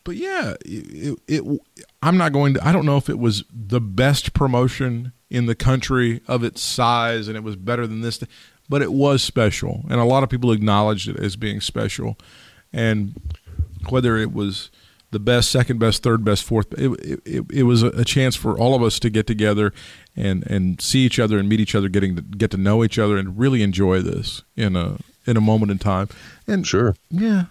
but 0.05 0.16
yeah, 0.16 0.55
it, 0.64 1.18
it, 1.26 1.43
it. 1.45 1.61
I'm 2.03 2.16
not 2.16 2.32
going 2.32 2.55
to. 2.55 2.66
I 2.66 2.72
don't 2.72 2.87
know 2.87 2.97
if 2.97 3.09
it 3.09 3.18
was 3.18 3.45
the 3.53 3.80
best 3.80 4.35
promotion 4.35 5.12
in 5.30 5.47
the 5.47 5.55
country 5.55 6.20
of 6.28 6.45
its 6.45 6.62
size, 6.62 7.26
and 7.28 7.37
it 7.37 7.43
was 7.43 7.57
better 7.57 7.87
than 7.87 8.03
this, 8.03 8.22
but 8.69 8.83
it 8.83 8.93
was 8.93 9.23
special, 9.23 9.85
and 9.91 10.01
a 10.01 10.05
lot 10.05 10.23
of 10.23 10.31
people 10.31 10.53
acknowledged 10.53 11.09
it 11.09 11.17
as 11.17 11.37
being 11.37 11.61
special. 11.61 12.17
And 12.73 13.15
whether 13.89 14.17
it 14.17 14.33
was 14.33 14.71
the 15.11 15.19
best, 15.21 15.51
second 15.51 15.79
best, 15.79 16.03
third 16.03 16.25
best, 16.25 16.43
fourth, 16.43 16.73
it 16.79 17.21
it, 17.25 17.45
it, 17.51 17.62
was 17.62 17.83
a, 17.83 17.89
a 17.89 18.05
chance 18.05 18.35
for 18.35 18.59
all 18.59 18.75
of 18.75 18.83
us 18.83 18.99
to 19.01 19.11
get 19.11 19.27
together 19.27 19.73
and 20.17 20.45
and 20.51 20.81
see 20.81 21.01
each 21.01 21.19
other 21.19 21.39
and 21.39 21.49
meet 21.49 21.61
each 21.61 21.75
other, 21.75 21.89
getting 21.89 22.17
to 22.17 22.23
get 22.23 22.51
to 22.51 22.57
know 22.57 22.83
each 22.83 22.99
other, 22.99 23.17
and 23.17 23.39
really 23.39 23.62
enjoy 23.62 24.01
this 24.01 24.43
in 24.57 24.77
a 24.77 24.99
in 25.27 25.37
a 25.37 25.41
moment 25.41 25.71
in 25.71 25.79
time. 25.79 26.09
And 26.47 26.67
Sure. 26.67 26.97
yeah. 27.11 27.45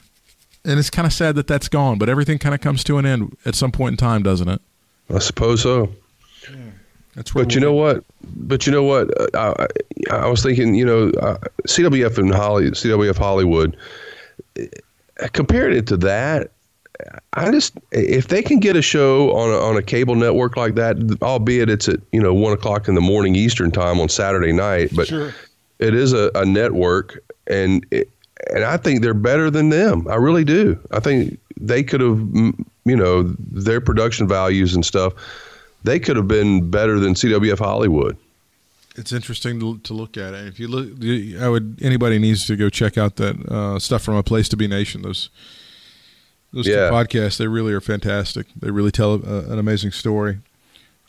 And 0.66 0.80
it's 0.80 0.90
kind 0.90 1.06
of 1.06 1.12
sad 1.12 1.36
that 1.36 1.48
that's 1.48 1.68
gone, 1.68 1.98
but 1.98 2.08
everything 2.08 2.38
kind 2.40 2.56
of 2.56 2.62
comes 2.62 2.86
to 2.86 2.98
an 2.98 3.06
end 3.06 3.36
at 3.46 3.54
some 3.54 3.72
point 3.72 3.94
in 3.94 3.98
time, 3.98 4.24
doesn't 4.24 4.48
it? 4.48 4.62
I 5.14 5.20
suppose 5.20 5.62
so. 5.62 5.92
That's 7.16 7.32
But 7.32 7.54
you 7.54 7.62
know 7.62 7.74
what? 7.74 8.04
But 8.36 8.66
you 8.66 8.72
know 8.72 8.84
what? 8.84 9.36
Uh, 9.36 9.54
I, 10.10 10.16
I 10.16 10.28
was 10.28 10.42
thinking, 10.42 10.76
you 10.76 10.86
know, 10.86 11.10
uh, 11.22 11.38
CWF 11.68 12.18
and 12.18 12.34
Holly, 12.34 12.72
CWF 12.72 13.18
Hollywood, 13.18 13.78
uh, 14.60 14.64
compared 15.34 15.74
it 15.74 15.86
to 15.88 15.98
that, 15.98 16.52
I 17.34 17.52
just 17.52 17.78
if 17.92 18.28
they 18.28 18.42
can 18.42 18.60
get 18.60 18.76
a 18.76 18.82
show 18.82 19.36
on 19.36 19.50
a, 19.50 19.58
on 19.58 19.78
a 19.78 19.82
cable 19.82 20.16
network 20.16 20.56
like 20.58 20.76
that, 20.76 20.98
albeit 21.22 21.70
it's 21.70 21.90
at 21.90 22.00
you 22.12 22.22
know 22.22 22.34
one 22.34 22.54
o'clock 22.54 22.88
in 22.88 22.96
the 22.96 23.02
morning 23.02 23.36
Eastern 23.36 23.72
time 23.72 24.00
on 24.00 24.10
Saturday 24.10 24.52
night, 24.52 24.92
but 24.96 25.12
it 25.80 25.96
is 25.96 26.14
a, 26.14 26.32
a 26.36 26.46
network, 26.46 27.24
and 27.48 27.86
it, 27.92 28.10
and 28.54 28.64
I 28.64 28.78
think 28.78 29.02
they're 29.02 29.14
better 29.14 29.50
than 29.50 29.70
them. 29.70 30.08
I 30.08 30.16
really 30.16 30.44
do. 30.44 30.80
I 30.92 31.00
think 31.00 31.40
they 31.60 31.84
could 31.84 32.02
have, 32.02 32.20
you 32.86 32.96
know, 32.96 33.24
their 33.40 33.82
production 33.82 34.28
values 34.28 34.76
and 34.76 34.86
stuff. 34.86 35.14
They 35.84 36.00
could 36.00 36.16
have 36.16 36.28
been 36.28 36.70
better 36.70 37.00
than 37.00 37.14
CWF 37.14 37.60
Hollywood. 37.60 38.18
It's 38.96 39.12
interesting 39.12 39.60
to, 39.60 39.80
to 39.80 39.94
look 39.94 40.18
at 40.18 40.34
it. 40.34 40.46
If 40.48 40.60
you 40.60 40.68
look, 40.68 40.88
I 41.42 41.50
would 41.50 41.80
anybody 41.82 42.20
needs 42.20 42.46
to 42.46 42.56
go 42.56 42.70
check 42.70 42.98
out 42.98 43.16
that 43.16 43.36
uh, 43.50 43.80
stuff 43.80 44.04
from 44.04 44.16
a 44.16 44.24
place 44.24 44.48
to 44.50 44.58
be 44.58 44.68
nation. 44.68 45.02
Those 45.02 45.30
those 46.54 46.68
Yeah. 46.68 46.90
two 46.90 46.94
podcasts, 46.96 47.38
they 47.38 47.48
really 47.48 47.74
are 47.74 47.82
fantastic. 47.82 48.46
They 48.56 48.70
really 48.70 48.92
tell 48.92 49.16
a, 49.16 49.52
an 49.52 49.58
amazing 49.58 49.92
story. 49.92 50.38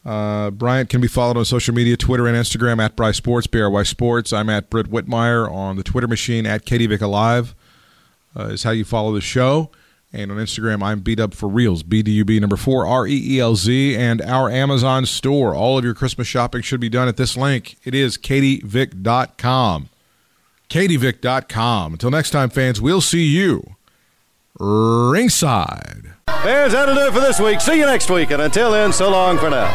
Uh, 0.05 0.51
Bryant 0.51 0.89
can 0.91 1.01
be 1.03 1.09
followed 1.09 1.37
on 1.37 1.45
social 1.45 1.75
media, 1.75 1.97
Twitter 1.97 2.27
and 2.27 2.37
Instagram 2.37 2.83
at 2.83 2.97
Bry 2.97 3.11
Sports, 3.13 3.47
BRY 3.47 3.83
Sports. 3.85 4.33
I'm 4.33 4.49
at 4.51 4.69
Britt 4.71 4.91
Whitmire 4.91 5.51
on 5.51 5.77
the 5.77 5.83
Twitter 5.83 6.09
machine 6.09 6.47
at 6.47 6.65
Katie 6.65 6.87
Vick 6.87 7.01
Alive 7.03 7.55
uh, 8.37 8.45
is 8.49 8.63
how 8.63 8.71
you 8.71 8.85
follow 8.85 9.13
the 9.15 9.21
show. 9.23 9.71
And 10.15 10.31
on 10.31 10.39
Instagram, 10.39 10.81
I'm 10.81 11.01
B 11.01 11.17
dub 11.17 11.35
for 11.35 11.49
reals, 11.49 11.83
BDUB 11.83 12.41
number 12.41 12.57
four, 12.57 12.87
R 12.87 13.05
E 13.05 13.37
E 13.37 13.41
L 13.41 13.57
Z, 13.57 13.97
and 13.97 14.23
our 14.23 14.49
Amazon 14.49 15.07
store. 15.07 15.57
All 15.57 15.77
of 15.77 15.85
your 15.85 15.93
Christmas 15.93 16.29
shopping 16.29 16.63
should 16.63 16.79
be 16.79 16.89
done 16.89 17.09
at 17.09 17.17
this 17.17 17.37
link. 17.37 17.77
It 17.83 17.97
is 17.97 18.17
katievick.com. 18.17 19.89
katievick.com. 20.71 21.93
Until 21.93 22.11
next 22.13 22.31
time, 22.31 22.49
fans, 22.49 22.81
we'll 22.81 23.01
see 23.01 23.25
you 23.25 23.75
ringside. 24.61 26.15
Fans, 26.29 26.73
that'll 26.73 26.95
do 26.95 27.09
it 27.09 27.13
for 27.13 27.21
this 27.21 27.41
week. 27.41 27.61
See 27.61 27.79
you 27.79 27.87
next 27.87 28.09
week, 28.09 28.31
and 28.31 28.41
until 28.41 28.71
then, 28.71 28.93
so 28.93 29.11
long 29.11 29.37
for 29.37 29.51
now. 29.51 29.75